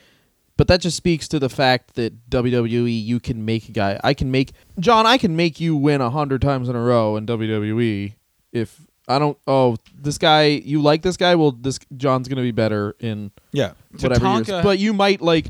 but 0.55 0.67
that 0.67 0.81
just 0.81 0.97
speaks 0.97 1.27
to 1.27 1.37
the 1.37 1.49
fact 1.49 1.95
that 1.95 2.29
WWE 2.29 3.03
you 3.03 3.19
can 3.19 3.43
make 3.45 3.69
a 3.69 3.71
guy 3.71 3.99
I 4.03 4.13
can 4.13 4.31
make 4.31 4.53
John 4.79 5.05
I 5.05 5.17
can 5.17 5.35
make 5.35 5.59
you 5.59 5.75
win 5.75 6.01
a 6.01 6.09
hundred 6.09 6.41
times 6.41 6.69
in 6.69 6.75
a 6.75 6.81
row 6.81 7.15
in 7.17 7.25
WWE 7.25 8.13
if 8.53 8.81
I 9.07 9.19
don't 9.19 9.37
oh 9.47 9.75
this 9.93 10.17
guy 10.17 10.45
you 10.45 10.81
like 10.81 11.01
this 11.01 11.17
guy 11.17 11.35
well 11.35 11.51
this 11.51 11.79
John's 11.95 12.27
gonna 12.27 12.41
be 12.41 12.51
better 12.51 12.95
in 12.99 13.31
Yeah, 13.51 13.73
whatever 13.99 14.33
years 14.35 14.47
but 14.47 14.79
you 14.79 14.93
might 14.93 15.21
like 15.21 15.47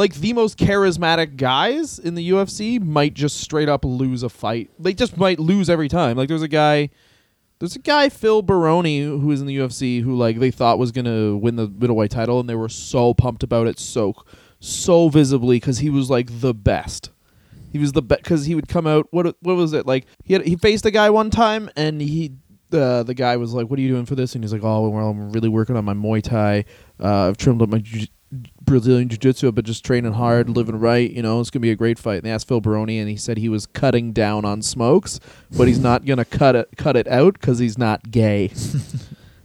like 0.00 0.14
the 0.14 0.32
most 0.32 0.56
charismatic 0.56 1.36
guys 1.36 1.98
in 1.98 2.14
the 2.14 2.30
UFC 2.30 2.82
might 2.82 3.12
just 3.12 3.36
straight 3.36 3.68
up 3.68 3.84
lose 3.84 4.22
a 4.22 4.30
fight 4.30 4.70
they 4.78 4.94
just 4.94 5.18
might 5.18 5.38
lose 5.38 5.68
every 5.68 5.88
time 5.88 6.16
like 6.16 6.28
there's 6.28 6.42
a 6.42 6.48
guy 6.48 6.88
there's 7.58 7.76
a 7.76 7.80
guy 7.80 8.08
Phil 8.08 8.40
Baroni 8.40 9.02
who 9.02 9.26
was 9.26 9.42
in 9.42 9.46
the 9.46 9.58
UFC 9.58 10.02
who 10.02 10.16
like 10.16 10.38
they 10.38 10.50
thought 10.50 10.78
was 10.78 10.90
gonna 10.90 11.36
win 11.36 11.56
the 11.56 11.68
middleweight 11.68 12.10
title 12.10 12.40
and 12.40 12.48
they 12.48 12.54
were 12.54 12.70
so 12.70 13.12
pumped 13.12 13.42
about 13.42 13.66
it 13.66 13.78
so 13.78 14.14
so 14.58 15.10
visibly 15.10 15.56
because 15.56 15.78
he 15.78 15.90
was 15.90 16.08
like 16.08 16.40
the 16.40 16.54
best. 16.54 17.10
He 17.70 17.78
was 17.78 17.92
the 17.92 18.02
best 18.02 18.22
because 18.22 18.46
he 18.46 18.54
would 18.54 18.68
come 18.68 18.86
out. 18.86 19.06
What 19.10 19.36
what 19.40 19.56
was 19.56 19.74
it 19.74 19.86
like? 19.86 20.06
He 20.24 20.32
had, 20.32 20.46
he 20.46 20.56
faced 20.56 20.86
a 20.86 20.90
guy 20.90 21.10
one 21.10 21.30
time 21.30 21.70
and 21.76 22.00
he 22.00 22.32
uh, 22.72 23.02
the 23.02 23.14
guy 23.14 23.36
was 23.36 23.52
like, 23.52 23.68
"What 23.68 23.78
are 23.78 23.82
you 23.82 23.88
doing 23.88 24.06
for 24.06 24.14
this?" 24.14 24.34
And 24.34 24.44
he's 24.44 24.52
like, 24.52 24.64
"Oh, 24.64 24.88
well, 24.88 25.08
I'm 25.08 25.30
really 25.32 25.48
working 25.48 25.76
on 25.76 25.84
my 25.84 25.94
Muay 25.94 26.22
Thai. 26.22 26.64
Uh, 27.02 27.28
I've 27.28 27.36
trimmed 27.36 27.62
up 27.62 27.68
my 27.68 27.78
jiu- 27.78 28.06
Brazilian 28.70 29.08
jiu-jitsu, 29.08 29.52
but 29.52 29.64
just 29.64 29.84
training 29.84 30.12
hard, 30.12 30.48
living 30.48 30.78
right. 30.78 31.10
You 31.10 31.22
know, 31.22 31.40
it's 31.40 31.50
gonna 31.50 31.60
be 31.60 31.70
a 31.70 31.76
great 31.76 31.98
fight." 31.98 32.16
And 32.16 32.22
they 32.24 32.30
asked 32.30 32.48
Phil 32.48 32.60
Baroni, 32.60 32.98
and 32.98 33.08
he 33.08 33.16
said 33.16 33.38
he 33.38 33.48
was 33.48 33.66
cutting 33.66 34.12
down 34.12 34.44
on 34.44 34.62
smokes, 34.62 35.20
but 35.56 35.68
he's 35.68 35.78
not 35.78 36.04
gonna 36.04 36.24
cut 36.24 36.56
it 36.56 36.68
cut 36.76 36.96
it 36.96 37.06
out 37.08 37.34
because 37.34 37.58
he's 37.58 37.78
not 37.78 38.10
gay. 38.10 38.52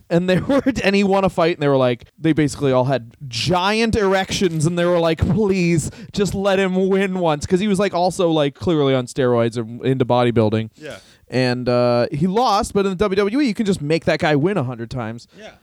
and 0.10 0.30
they 0.30 0.40
were 0.40 0.62
and 0.84 0.96
he 0.96 1.04
won 1.04 1.24
a 1.24 1.30
fight 1.30 1.56
and 1.56 1.64
they 1.64 1.68
were 1.68 1.78
like 1.78 2.06
they 2.18 2.34
basically 2.34 2.72
all 2.72 2.86
had 2.86 3.16
giant 3.28 3.96
erections 3.96 4.66
and 4.66 4.78
they 4.78 4.86
were 4.86 5.00
like 5.00 5.18
please 5.18 5.90
just 6.14 6.36
let 6.36 6.60
him 6.60 6.88
win 6.90 7.20
once 7.20 7.46
because 7.46 7.60
he 7.60 7.68
was 7.68 7.80
like 7.80 7.94
also 7.94 8.30
like 8.30 8.56
clearly 8.56 8.94
on 8.94 9.08
steroids 9.08 9.58
or 9.58 9.86
into 9.86 10.06
bodybuilding 10.06 10.70
Yeah, 10.76 11.00
and 11.28 11.68
uh, 11.68 12.08
he 12.12 12.28
lost 12.28 12.74
but 12.74 12.86
in 12.86 12.96
the 12.96 13.10
wwe 13.10 13.46
you 13.48 13.54
can 13.54 13.66
just 13.66 13.82
make 13.82 14.06
that 14.06 14.20
guy 14.20 14.36
win 14.36 14.58
a 14.58 14.64
hundred 14.64 14.92
times 14.92 15.28
yeah. 15.38 15.54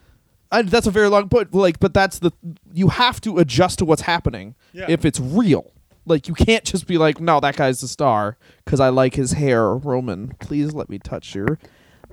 And 0.52 0.68
that's 0.68 0.86
a 0.86 0.90
very 0.92 1.08
long 1.08 1.26
but 1.26 1.52
like 1.54 1.80
but 1.80 1.92
that's 1.94 2.18
the 2.20 2.30
you 2.72 2.88
have 2.88 3.20
to 3.22 3.38
adjust 3.38 3.78
to 3.80 3.84
what's 3.84 4.02
happening 4.02 4.54
Yeah. 4.72 4.86
if 4.88 5.04
it's 5.04 5.18
real 5.18 5.72
Like 6.06 6.28
you 6.28 6.34
can't 6.34 6.64
just 6.64 6.86
be 6.86 6.98
like, 6.98 7.20
no, 7.20 7.40
that 7.40 7.56
guy's 7.56 7.80
the 7.80 7.88
star 7.88 8.36
because 8.64 8.78
I 8.80 8.88
like 8.90 9.14
his 9.14 9.32
hair. 9.32 9.74
Roman, 9.74 10.34
please 10.40 10.72
let 10.74 10.88
me 10.90 10.98
touch 10.98 11.34
your 11.34 11.58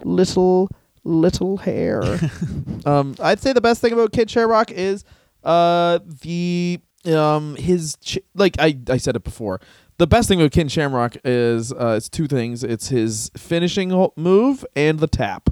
little 0.03 0.69
little 1.03 1.57
hair. 1.57 2.01
um, 2.85 3.15
I'd 3.19 3.39
say 3.39 3.53
the 3.53 3.61
best 3.61 3.81
thing 3.81 3.93
about 3.93 4.11
Ken 4.11 4.27
Shamrock 4.27 4.71
is 4.71 5.03
uh 5.43 5.99
the 6.21 6.79
um 7.05 7.55
his 7.55 7.95
ch- 8.01 8.19
like 8.35 8.55
I 8.59 8.77
I 8.89 8.97
said 8.97 9.15
it 9.15 9.23
before. 9.23 9.59
The 9.97 10.07
best 10.07 10.27
thing 10.29 10.39
about 10.39 10.51
Ken 10.51 10.67
Shamrock 10.69 11.15
is 11.25 11.73
uh 11.73 11.95
it's 11.97 12.09
two 12.09 12.27
things. 12.27 12.63
It's 12.63 12.89
his 12.89 13.31
finishing 13.35 13.89
move 14.15 14.65
and 14.75 14.99
the 14.99 15.07
tap, 15.07 15.49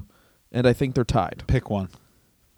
and 0.51 0.67
I 0.67 0.73
think 0.73 0.93
they're 0.95 1.03
tied. 1.03 1.43
Pick 1.47 1.69
one. 1.69 1.89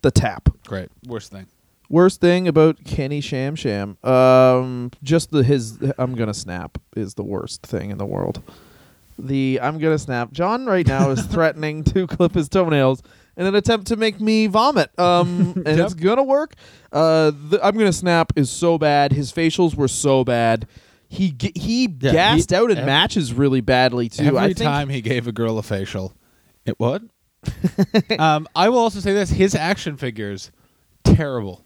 The 0.01 0.11
tap. 0.11 0.49
Great. 0.67 0.89
Worst 1.07 1.31
thing. 1.31 1.47
Worst 1.89 2.21
thing 2.21 2.47
about 2.47 2.83
Kenny 2.85 3.19
Sham 3.19 3.55
Sham, 3.55 3.97
um, 4.03 4.91
just 5.01 5.31
the 5.31 5.43
his 5.43 5.79
I'm 5.97 6.13
gonna 6.15 6.33
snap 6.35 6.77
is 6.95 7.15
the 7.15 7.23
worst 7.23 7.63
thing 7.65 7.89
in 7.89 7.97
the 7.97 8.05
world. 8.05 8.41
The 9.17 9.59
I'm 9.61 9.79
gonna 9.79 9.97
snap. 9.97 10.31
John 10.31 10.65
right 10.67 10.85
now 10.85 11.09
is 11.09 11.25
threatening 11.25 11.83
to 11.85 12.05
clip 12.07 12.33
his 12.35 12.47
toenails 12.47 13.01
in 13.35 13.45
an 13.47 13.55
attempt 13.55 13.87
to 13.87 13.95
make 13.95 14.21
me 14.21 14.47
vomit. 14.47 14.91
Um, 14.99 15.53
and 15.65 15.77
Yep. 15.77 15.79
it's 15.79 15.93
gonna 15.95 16.23
work. 16.23 16.53
Uh, 16.93 17.31
the 17.33 17.59
I'm 17.63 17.75
gonna 17.75 17.91
snap 17.91 18.33
is 18.35 18.49
so 18.51 18.77
bad. 18.77 19.11
His 19.11 19.31
facials 19.33 19.73
were 19.75 19.87
so 19.87 20.23
bad. 20.23 20.67
He 21.07 21.31
g- 21.31 21.53
he 21.55 21.83
Yeah, 21.99 22.11
gassed 22.11 22.51
he- 22.51 22.55
out 22.55 22.69
in 22.69 22.77
ev- 22.77 22.85
matches 22.85 23.33
really 23.33 23.61
badly 23.61 24.09
too. 24.09 24.25
Every 24.25 24.39
I 24.39 24.45
think 24.53 24.57
time 24.59 24.89
he 24.89 25.01
gave 25.01 25.27
a 25.27 25.31
girl 25.31 25.57
a 25.57 25.63
facial, 25.63 26.13
it 26.67 26.79
what? 26.79 27.01
um, 28.19 28.47
I 28.55 28.69
will 28.69 28.79
also 28.79 28.99
say 28.99 29.13
this: 29.13 29.29
his 29.29 29.55
action 29.55 29.97
figures, 29.97 30.51
terrible. 31.03 31.65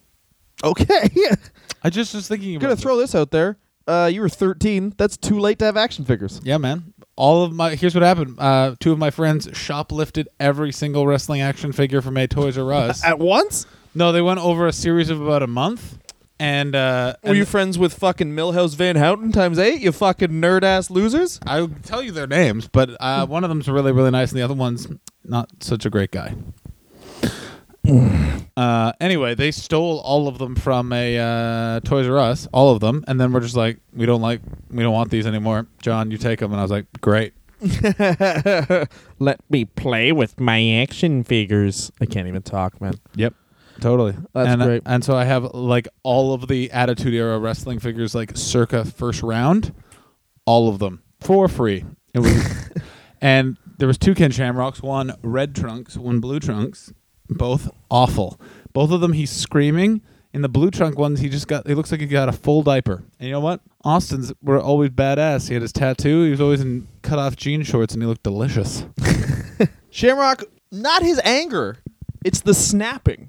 okay. 0.62 1.08
I 1.82 1.90
just 1.90 2.14
was 2.14 2.28
thinking 2.28 2.50
I'm 2.50 2.56
about. 2.56 2.66
gonna 2.68 2.76
throw 2.76 2.96
this 2.96 3.14
out 3.14 3.30
there. 3.30 3.58
Uh, 3.86 4.08
you 4.10 4.22
were 4.22 4.30
13. 4.30 4.94
That's 4.96 5.18
too 5.18 5.38
late 5.38 5.58
to 5.58 5.66
have 5.66 5.76
action 5.76 6.06
figures. 6.06 6.40
Yeah, 6.42 6.56
man. 6.56 6.94
All 7.16 7.44
of 7.44 7.52
my 7.52 7.74
here's 7.74 7.94
what 7.94 8.02
happened. 8.02 8.36
Uh, 8.38 8.74
two 8.80 8.92
of 8.92 8.98
my 8.98 9.10
friends 9.10 9.46
shoplifted 9.48 10.26
every 10.40 10.72
single 10.72 11.06
wrestling 11.06 11.42
action 11.42 11.70
figure 11.72 12.00
from 12.00 12.16
a 12.16 12.26
Toys 12.26 12.56
R 12.56 12.72
Us. 12.72 13.04
At 13.04 13.18
once? 13.18 13.66
no, 13.94 14.10
they 14.10 14.22
went 14.22 14.40
over 14.40 14.66
a 14.66 14.72
series 14.72 15.10
of 15.10 15.20
about 15.20 15.42
a 15.42 15.46
month, 15.46 15.98
and, 16.38 16.74
uh, 16.74 17.14
Were 17.22 17.30
and 17.30 17.38
you 17.38 17.44
friends 17.44 17.78
with 17.78 17.94
fucking 17.94 18.32
Milhouse 18.32 18.74
Van 18.74 18.96
Houten 18.96 19.32
times 19.32 19.58
eight? 19.58 19.80
You 19.80 19.92
fucking 19.92 20.30
nerd 20.30 20.62
ass 20.62 20.90
losers. 20.90 21.40
I'll 21.46 21.68
tell 21.82 22.02
you 22.02 22.12
their 22.12 22.26
names, 22.26 22.68
but 22.68 22.96
uh, 23.00 23.26
one 23.26 23.44
of 23.44 23.50
them's 23.50 23.68
really 23.68 23.92
really 23.92 24.10
nice, 24.10 24.30
and 24.30 24.38
the 24.38 24.44
other 24.44 24.54
one's 24.54 24.88
not 25.24 25.50
such 25.60 25.86
a 25.86 25.90
great 25.90 26.10
guy. 26.10 26.34
uh, 28.56 28.92
anyway, 29.00 29.34
they 29.34 29.50
stole 29.50 30.00
all 30.00 30.26
of 30.26 30.38
them 30.38 30.54
from 30.56 30.92
a 30.92 31.18
uh, 31.18 31.80
Toys 31.80 32.08
R 32.08 32.18
Us, 32.18 32.48
all 32.52 32.74
of 32.74 32.80
them, 32.80 33.04
and 33.06 33.20
then 33.20 33.32
we're 33.32 33.40
just 33.40 33.56
like, 33.56 33.78
we 33.92 34.06
don't 34.06 34.22
like, 34.22 34.40
we 34.70 34.82
don't 34.82 34.92
want 34.92 35.10
these 35.10 35.26
anymore. 35.26 35.66
John, 35.82 36.10
you 36.10 36.18
take 36.18 36.38
them, 36.40 36.52
and 36.52 36.60
I 36.60 36.62
was 36.62 36.70
like, 36.70 36.86
great. 37.00 37.34
Let 39.18 39.40
me 39.50 39.64
play 39.64 40.12
with 40.12 40.38
my 40.40 40.80
action 40.82 41.24
figures. 41.24 41.92
I 42.00 42.06
can't 42.06 42.28
even 42.28 42.42
talk, 42.42 42.80
man. 42.80 42.94
Yep. 43.14 43.34
Totally. 43.84 44.16
That's 44.32 44.48
and, 44.48 44.62
uh, 44.62 44.64
great. 44.64 44.82
and 44.86 45.04
so 45.04 45.14
I 45.14 45.24
have 45.24 45.52
like 45.52 45.88
all 46.04 46.32
of 46.32 46.48
the 46.48 46.70
Attitude 46.70 47.12
Era 47.12 47.38
wrestling 47.38 47.80
figures, 47.80 48.14
like 48.14 48.34
circa 48.34 48.82
first 48.82 49.22
round, 49.22 49.74
all 50.46 50.70
of 50.70 50.78
them 50.78 51.02
for 51.20 51.48
free. 51.48 51.84
It 52.14 52.20
was, 52.20 52.70
and 53.20 53.58
there 53.76 53.86
was 53.86 53.98
two 53.98 54.14
Ken 54.14 54.30
Shamrocks, 54.30 54.82
one 54.82 55.12
red 55.22 55.54
trunks, 55.54 55.98
one 55.98 56.20
blue 56.20 56.40
trunks, 56.40 56.94
both 57.28 57.70
awful. 57.90 58.40
Both 58.72 58.90
of 58.90 59.02
them, 59.02 59.12
he's 59.12 59.28
screaming. 59.28 60.00
In 60.32 60.40
the 60.40 60.48
blue 60.48 60.70
trunk 60.70 60.98
ones, 60.98 61.20
he 61.20 61.28
just 61.28 61.46
got. 61.46 61.66
He 61.66 61.74
looks 61.74 61.92
like 61.92 62.00
he 62.00 62.06
got 62.06 62.30
a 62.30 62.32
full 62.32 62.62
diaper. 62.62 63.04
And 63.18 63.28
you 63.28 63.32
know 63.32 63.40
what? 63.40 63.60
Austin's 63.84 64.32
were 64.40 64.58
always 64.58 64.92
badass. 64.92 65.48
He 65.48 65.52
had 65.52 65.60
his 65.60 65.74
tattoo. 65.74 66.24
He 66.24 66.30
was 66.30 66.40
always 66.40 66.62
in 66.62 66.88
cut 67.02 67.18
off 67.18 67.36
jean 67.36 67.62
shorts, 67.62 67.92
and 67.92 68.02
he 68.02 68.06
looked 68.06 68.22
delicious. 68.22 68.86
Shamrock, 69.90 70.44
not 70.72 71.02
his 71.02 71.20
anger. 71.22 71.76
It's 72.24 72.40
the 72.40 72.54
snapping. 72.54 73.28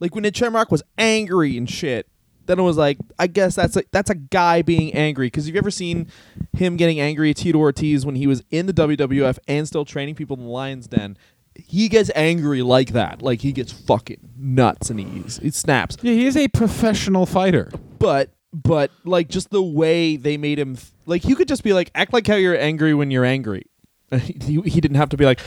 Like 0.00 0.14
when 0.14 0.24
the 0.24 0.32
Shamrock 0.34 0.70
was 0.70 0.82
angry 0.96 1.56
and 1.56 1.68
shit. 1.68 2.08
Then 2.46 2.58
it 2.58 2.62
was 2.62 2.78
like, 2.78 2.96
I 3.18 3.26
guess 3.26 3.56
that's 3.56 3.76
a 3.76 3.82
that's 3.92 4.08
a 4.08 4.14
guy 4.14 4.62
being 4.62 4.94
angry. 4.94 5.26
Because 5.26 5.46
you've 5.46 5.56
ever 5.56 5.70
seen 5.70 6.06
him 6.54 6.76
getting 6.78 6.98
angry 6.98 7.28
at 7.30 7.36
Tito 7.36 7.58
Ortiz 7.58 8.06
when 8.06 8.14
he 8.16 8.26
was 8.26 8.42
in 8.50 8.64
the 8.64 8.72
WWF 8.72 9.38
and 9.46 9.66
still 9.68 9.84
training 9.84 10.14
people 10.14 10.36
in 10.38 10.44
the 10.44 10.48
Lions 10.48 10.86
Den. 10.86 11.18
He 11.54 11.88
gets 11.90 12.10
angry 12.14 12.62
like 12.62 12.92
that. 12.92 13.20
Like 13.20 13.42
he 13.42 13.52
gets 13.52 13.70
fucking 13.72 14.30
nuts 14.38 14.88
and 14.88 14.98
he 14.98 15.04
he 15.42 15.50
snaps. 15.50 15.98
Yeah, 16.00 16.14
he 16.14 16.26
is 16.26 16.36
a 16.38 16.48
professional 16.48 17.26
fighter. 17.26 17.70
but 17.98 18.30
but 18.54 18.90
like 19.04 19.28
just 19.28 19.50
the 19.50 19.62
way 19.62 20.16
they 20.16 20.38
made 20.38 20.58
him 20.58 20.78
like 21.04 21.26
you 21.26 21.36
could 21.36 21.48
just 21.48 21.62
be 21.62 21.74
like 21.74 21.90
act 21.94 22.14
like 22.14 22.26
how 22.26 22.34
you're 22.34 22.56
angry 22.56 22.94
when 22.94 23.10
you're 23.10 23.24
angry 23.26 23.64
he, 24.10 24.62
he 24.62 24.80
didn't 24.80 24.96
have 24.96 25.10
to 25.10 25.18
be 25.18 25.26
like 25.26 25.38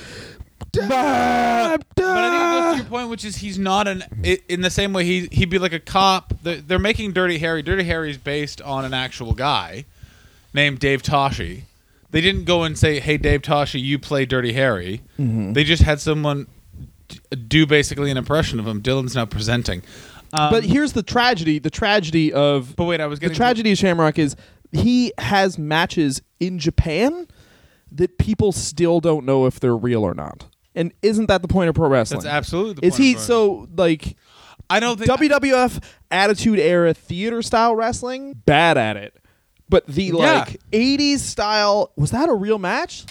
But 0.73 0.91
I 0.91 1.77
think 1.77 1.97
it 1.97 2.59
goes 2.59 2.73
to 2.73 2.77
your 2.77 2.85
point, 2.85 3.09
which 3.09 3.25
is 3.25 3.37
he's 3.37 3.59
not 3.59 3.87
an. 3.87 4.03
i 4.23 4.39
in 4.47 4.61
the 4.61 4.69
same 4.69 4.93
way, 4.93 5.05
he 5.05 5.27
he'd 5.31 5.49
be 5.49 5.59
like 5.59 5.73
a 5.73 5.79
cop. 5.79 6.33
They're, 6.43 6.57
they're 6.61 6.79
making 6.79 7.13
Dirty 7.13 7.37
Harry. 7.39 7.61
Dirty 7.61 7.83
Harry's 7.83 8.17
based 8.17 8.61
on 8.61 8.85
an 8.85 8.93
actual 8.93 9.33
guy 9.33 9.85
named 10.53 10.79
Dave 10.79 11.01
Toschi. 11.01 11.63
They 12.11 12.21
didn't 12.21 12.45
go 12.45 12.63
and 12.63 12.77
say, 12.77 12.99
"Hey, 12.99 13.17
Dave 13.17 13.41
Toschi, 13.41 13.81
you 13.81 13.97
play 13.99 14.25
Dirty 14.25 14.53
Harry." 14.53 15.01
They 15.53 15.63
just 15.63 15.83
had 15.83 15.99
someone 15.99 16.47
d- 17.07 17.19
do 17.35 17.65
basically 17.65 18.11
an 18.11 18.17
impression 18.17 18.59
of 18.59 18.67
him. 18.67 18.81
Dylan's 18.81 19.15
now 19.15 19.25
presenting. 19.25 19.83
Um, 20.33 20.51
but 20.51 20.63
here's 20.63 20.93
the 20.93 21.03
tragedy 21.03 21.59
the 21.59 21.69
tragedy 21.69 22.31
of 22.31 22.75
but 22.75 22.85
wait, 22.85 23.01
I 23.01 23.07
was 23.07 23.19
the 23.19 23.25
getting 23.25 23.35
tragedy 23.35 23.71
of 23.73 23.77
Shamrock 23.77 24.17
is 24.17 24.35
he 24.71 25.11
has 25.17 25.57
matches 25.57 26.21
in 26.39 26.57
Japan 26.57 27.27
that 27.91 28.17
people 28.17 28.53
still 28.53 29.01
don't 29.01 29.25
know 29.25 29.45
if 29.45 29.59
they're 29.59 29.75
real 29.75 30.03
or 30.03 30.13
not 30.13 30.45
and 30.75 30.93
isn't 31.01 31.27
that 31.27 31.41
the 31.41 31.47
point 31.47 31.69
of 31.69 31.75
pro 31.75 31.87
wrestling 31.89 32.21
That's 32.21 32.33
absolutely. 32.33 32.73
The 32.75 32.81
point. 32.81 32.93
is 32.93 32.93
point 32.93 33.03
he 33.03 33.11
of 33.13 33.17
pro- 33.17 33.25
so 33.25 33.67
like 33.75 34.17
I 34.69 34.79
don't 34.79 34.97
think 34.97 35.11
WWF 35.11 35.83
Attitude 36.09 36.59
Era 36.59 36.93
theater 36.93 37.41
style 37.41 37.75
wrestling, 37.75 38.33
bad 38.45 38.77
at 38.77 38.95
it. 38.97 39.15
But 39.67 39.87
the 39.87 40.11
like 40.11 40.59
80s 40.71 41.19
style, 41.19 41.91
was 41.95 42.11
that 42.11 42.27
a 42.27 42.33
real 42.33 42.59
match? 42.59 43.05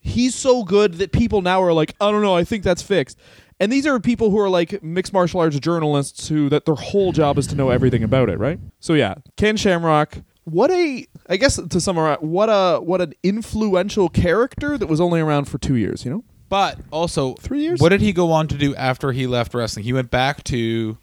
He's 0.00 0.34
so 0.34 0.64
good 0.64 0.94
that 0.94 1.12
people 1.12 1.42
now 1.42 1.62
are 1.62 1.72
like, 1.74 1.94
I 2.00 2.10
don't 2.10 2.22
know, 2.22 2.34
I 2.34 2.44
think 2.44 2.64
that's 2.64 2.80
fixed. 2.80 3.18
And 3.58 3.72
these 3.72 3.86
are 3.86 3.98
people 4.00 4.30
who 4.30 4.38
are 4.38 4.48
like 4.48 4.82
mixed 4.82 5.12
martial 5.12 5.40
arts 5.40 5.58
journalists 5.58 6.28
who 6.28 6.48
that 6.50 6.64
their 6.64 6.74
whole 6.74 7.12
job 7.12 7.38
is 7.38 7.46
to 7.48 7.54
know 7.54 7.70
everything 7.70 8.02
about 8.02 8.28
it, 8.28 8.38
right? 8.38 8.58
So 8.80 8.92
yeah, 8.94 9.14
Ken 9.36 9.56
Shamrock, 9.56 10.18
what 10.44 10.70
a 10.70 11.06
I 11.28 11.36
guess 11.36 11.56
to 11.56 11.80
summarize, 11.80 12.18
what 12.20 12.48
a 12.50 12.80
what 12.80 13.00
an 13.00 13.14
influential 13.22 14.08
character 14.08 14.76
that 14.78 14.86
was 14.86 15.00
only 15.00 15.20
around 15.20 15.46
for 15.46 15.58
2 15.58 15.74
years, 15.76 16.04
you 16.04 16.10
know? 16.10 16.24
But 16.48 16.78
also, 16.90 17.34
Three 17.34 17.62
years? 17.62 17.80
What 17.80 17.88
did 17.90 18.00
he 18.00 18.12
go 18.12 18.30
on 18.32 18.46
to 18.48 18.56
do 18.56 18.74
after 18.76 19.12
he 19.12 19.26
left 19.26 19.52
wrestling? 19.54 19.84
He 19.84 19.92
went 19.92 20.10
back 20.10 20.44
to 20.44 20.96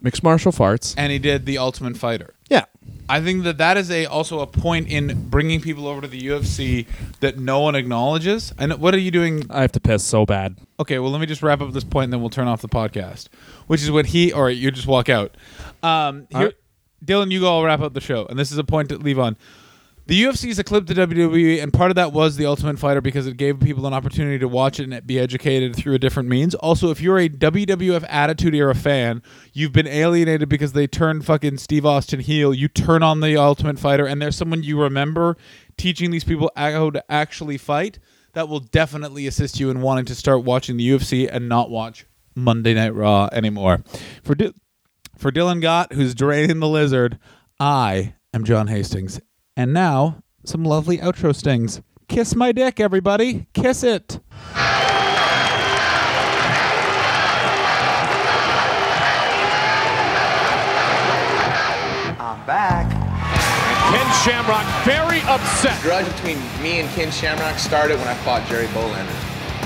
Mixed 0.00 0.22
martial 0.22 0.52
arts. 0.58 0.94
and 0.98 1.12
he 1.12 1.18
did 1.18 1.46
the 1.46 1.58
Ultimate 1.58 1.96
Fighter. 1.96 2.34
Yeah. 2.50 2.64
I 3.08 3.20
think 3.20 3.44
that 3.44 3.58
that 3.58 3.76
is 3.76 3.90
a 3.90 4.06
also 4.06 4.40
a 4.40 4.46
point 4.46 4.88
in 4.88 5.28
bringing 5.28 5.60
people 5.60 5.86
over 5.86 6.00
to 6.00 6.08
the 6.08 6.20
UFC 6.20 6.86
that 7.20 7.38
no 7.38 7.60
one 7.60 7.74
acknowledges. 7.74 8.52
And 8.58 8.74
what 8.74 8.94
are 8.94 8.98
you 8.98 9.10
doing? 9.10 9.44
I 9.50 9.60
have 9.62 9.72
to 9.72 9.80
piss 9.80 10.02
so 10.04 10.26
bad. 10.26 10.56
Okay, 10.80 10.98
well, 10.98 11.10
let 11.10 11.20
me 11.20 11.26
just 11.26 11.42
wrap 11.42 11.60
up 11.60 11.72
this 11.72 11.84
point, 11.84 12.04
and 12.04 12.12
then 12.12 12.20
we'll 12.20 12.30
turn 12.30 12.48
off 12.48 12.60
the 12.62 12.68
podcast. 12.68 13.28
Which 13.68 13.82
is 13.82 13.90
when 13.90 14.06
he, 14.06 14.32
or 14.32 14.50
you 14.50 14.70
just 14.70 14.86
walk 14.86 15.08
out. 15.08 15.36
Um, 15.82 16.26
here. 16.30 16.52
Dylan, 17.04 17.30
you 17.30 17.40
go. 17.40 17.56
I'll 17.58 17.64
wrap 17.64 17.80
up 17.80 17.94
the 17.94 18.00
show, 18.00 18.26
and 18.26 18.38
this 18.38 18.50
is 18.52 18.58
a 18.58 18.64
point 18.64 18.88
to 18.90 18.96
leave 18.98 19.18
on. 19.18 19.36
The 20.04 20.20
UFC's 20.24 20.58
eclipsed 20.58 20.92
the 20.92 21.06
WWE, 21.06 21.62
and 21.62 21.72
part 21.72 21.92
of 21.92 21.94
that 21.94 22.12
was 22.12 22.36
the 22.36 22.44
Ultimate 22.44 22.76
Fighter 22.76 23.00
because 23.00 23.28
it 23.28 23.36
gave 23.36 23.60
people 23.60 23.86
an 23.86 23.94
opportunity 23.94 24.36
to 24.40 24.48
watch 24.48 24.80
it 24.80 24.90
and 24.90 25.06
be 25.06 25.16
educated 25.16 25.76
through 25.76 25.94
a 25.94 25.98
different 25.98 26.28
means. 26.28 26.56
Also, 26.56 26.90
if 26.90 27.00
you're 27.00 27.20
a 27.20 27.28
WWF 27.28 28.04
Attitude 28.08 28.52
Era 28.52 28.74
fan, 28.74 29.22
you've 29.52 29.72
been 29.72 29.86
alienated 29.86 30.48
because 30.48 30.72
they 30.72 30.88
turned 30.88 31.24
fucking 31.24 31.58
Steve 31.58 31.86
Austin 31.86 32.18
heel. 32.18 32.52
You 32.52 32.66
turn 32.66 33.04
on 33.04 33.20
the 33.20 33.36
Ultimate 33.36 33.78
Fighter, 33.78 34.04
and 34.04 34.20
there's 34.20 34.34
someone 34.34 34.64
you 34.64 34.80
remember 34.80 35.36
teaching 35.76 36.10
these 36.10 36.24
people 36.24 36.50
how 36.56 36.90
to 36.90 37.04
actually 37.08 37.56
fight. 37.56 38.00
That 38.32 38.48
will 38.48 38.60
definitely 38.60 39.28
assist 39.28 39.60
you 39.60 39.70
in 39.70 39.82
wanting 39.82 40.06
to 40.06 40.16
start 40.16 40.42
watching 40.42 40.78
the 40.78 40.88
UFC 40.88 41.28
and 41.30 41.48
not 41.48 41.70
watch 41.70 42.06
Monday 42.34 42.74
Night 42.74 42.94
Raw 42.94 43.28
anymore. 43.30 43.84
For 44.24 44.34
for 45.16 45.30
Dylan 45.30 45.62
Gott, 45.62 45.92
who's 45.92 46.14
draining 46.14 46.58
the 46.58 46.68
lizard, 46.68 47.18
I 47.60 48.14
am 48.34 48.42
John 48.42 48.66
Hastings. 48.66 49.20
And 49.54 49.74
now, 49.74 50.22
some 50.44 50.64
lovely 50.64 50.96
outro 50.98 51.34
stings. 51.36 51.82
Kiss 52.08 52.34
my 52.34 52.52
dick, 52.52 52.80
everybody. 52.80 53.48
Kiss 53.52 53.82
it. 53.82 54.18
I'm 62.16 62.46
back. 62.46 62.88
Ken 63.92 64.08
Shamrock 64.24 64.64
very 64.86 65.20
upset. 65.28 65.76
The 65.82 65.88
grudge 65.88 66.06
between 66.12 66.38
me 66.62 66.80
and 66.80 66.88
Ken 66.90 67.10
Shamrock 67.10 67.58
started 67.58 67.98
when 67.98 68.08
I 68.08 68.14
fought 68.14 68.48
Jerry 68.48 68.68
Bohlander. 68.68 69.14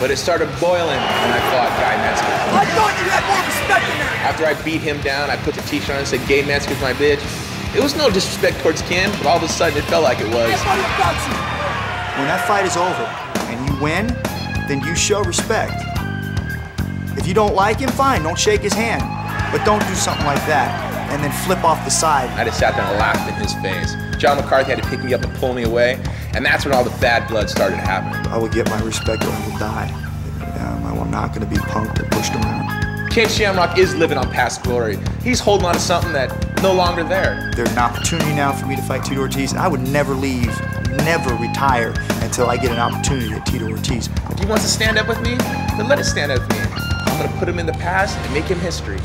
But 0.00 0.10
it 0.10 0.16
started 0.16 0.48
boiling 0.58 0.98
when 0.98 1.30
I 1.30 1.40
fought 1.54 1.70
Guy 1.78 1.94
Mezger. 2.02 2.26
I 2.58 2.66
thought 2.74 2.92
you 2.98 3.08
had 3.08 3.24
more 3.30 3.46
respect 3.46 3.86
than 3.86 3.98
that. 3.98 4.26
After 4.26 4.44
I 4.46 4.60
beat 4.64 4.80
him 4.80 5.00
down, 5.02 5.30
I 5.30 5.36
put 5.36 5.54
the 5.54 5.62
t-shirt 5.62 5.90
on 5.90 5.98
and 5.98 6.08
said, 6.08 6.26
Gay 6.26 6.42
Mezger's 6.42 6.80
my 6.82 6.92
bitch. 6.92 7.22
It 7.76 7.82
was 7.82 7.94
no 7.94 8.08
disrespect 8.08 8.60
towards 8.60 8.80
Ken, 8.80 9.10
but 9.18 9.26
all 9.26 9.36
of 9.36 9.42
a 9.42 9.48
sudden 9.48 9.76
it 9.76 9.84
felt 9.84 10.02
like 10.02 10.18
it 10.18 10.28
was. 10.28 10.48
When 12.16 12.26
that 12.26 12.42
fight 12.48 12.64
is 12.64 12.74
over 12.74 13.04
and 13.52 13.68
you 13.68 13.76
win, 13.82 14.06
then 14.66 14.80
you 14.80 14.96
show 14.96 15.22
respect. 15.22 15.74
If 17.18 17.26
you 17.26 17.34
don't 17.34 17.54
like 17.54 17.80
him, 17.80 17.90
fine, 17.90 18.22
don't 18.22 18.38
shake 18.38 18.62
his 18.62 18.72
hand. 18.72 19.02
But 19.52 19.62
don't 19.66 19.86
do 19.86 19.94
something 19.94 20.24
like 20.24 20.40
that 20.46 21.10
and 21.12 21.22
then 21.22 21.30
flip 21.44 21.64
off 21.64 21.84
the 21.84 21.90
side. 21.90 22.30
I 22.30 22.44
just 22.44 22.58
sat 22.58 22.74
there 22.76 22.84
and 22.86 22.98
laughed 22.98 23.28
in 23.28 23.34
his 23.34 23.52
face. 23.60 23.94
John 24.16 24.38
McCarthy 24.38 24.70
had 24.70 24.82
to 24.82 24.88
pick 24.88 25.04
me 25.04 25.12
up 25.12 25.22
and 25.22 25.34
pull 25.36 25.52
me 25.52 25.64
away, 25.64 26.02
and 26.34 26.46
that's 26.46 26.64
when 26.64 26.74
all 26.74 26.82
the 26.82 26.98
bad 26.98 27.28
blood 27.28 27.50
started 27.50 27.76
happening. 27.76 28.26
I 28.32 28.38
will 28.38 28.48
get 28.48 28.70
my 28.70 28.80
respect 28.80 29.22
or 29.22 29.28
I 29.28 29.46
will 29.46 29.58
die. 29.58 29.90
Um, 30.60 30.98
I'm 30.98 31.10
not 31.10 31.34
going 31.34 31.42
to 31.42 31.46
be 31.46 31.56
punked 31.56 32.00
or 32.00 32.08
pushed 32.08 32.34
around. 32.34 32.85
Ken 33.16 33.30
Shamrock 33.30 33.78
is 33.78 33.94
living 33.94 34.18
on 34.18 34.30
past 34.30 34.62
glory. 34.62 34.98
He's 35.22 35.40
holding 35.40 35.64
on 35.66 35.72
to 35.72 35.80
something 35.80 36.12
that 36.12 36.62
no 36.62 36.74
longer 36.74 37.02
there. 37.02 37.50
There's 37.56 37.72
an 37.72 37.78
opportunity 37.78 38.34
now 38.34 38.52
for 38.52 38.66
me 38.66 38.76
to 38.76 38.82
fight 38.82 39.06
Tito 39.06 39.22
Ortiz. 39.22 39.54
I 39.54 39.68
would 39.68 39.80
never 39.80 40.12
leave, 40.12 40.54
never 40.98 41.34
retire 41.36 41.94
until 42.20 42.50
I 42.50 42.58
get 42.58 42.72
an 42.72 42.78
opportunity 42.78 43.32
at 43.32 43.46
Tito 43.46 43.70
Ortiz. 43.70 44.10
If 44.28 44.38
he 44.38 44.44
wants 44.44 44.64
to 44.64 44.70
stand 44.70 44.98
up 44.98 45.08
with 45.08 45.22
me, 45.22 45.36
then 45.78 45.88
let 45.88 45.98
us 45.98 46.10
stand 46.10 46.30
up 46.30 46.46
with 46.46 46.58
me. 46.58 46.64
I'm 47.06 47.16
gonna 47.16 47.38
put 47.38 47.48
him 47.48 47.58
in 47.58 47.64
the 47.64 47.72
past 47.72 48.18
and 48.18 48.34
make 48.34 48.44
him 48.44 48.60
history. 48.60 48.98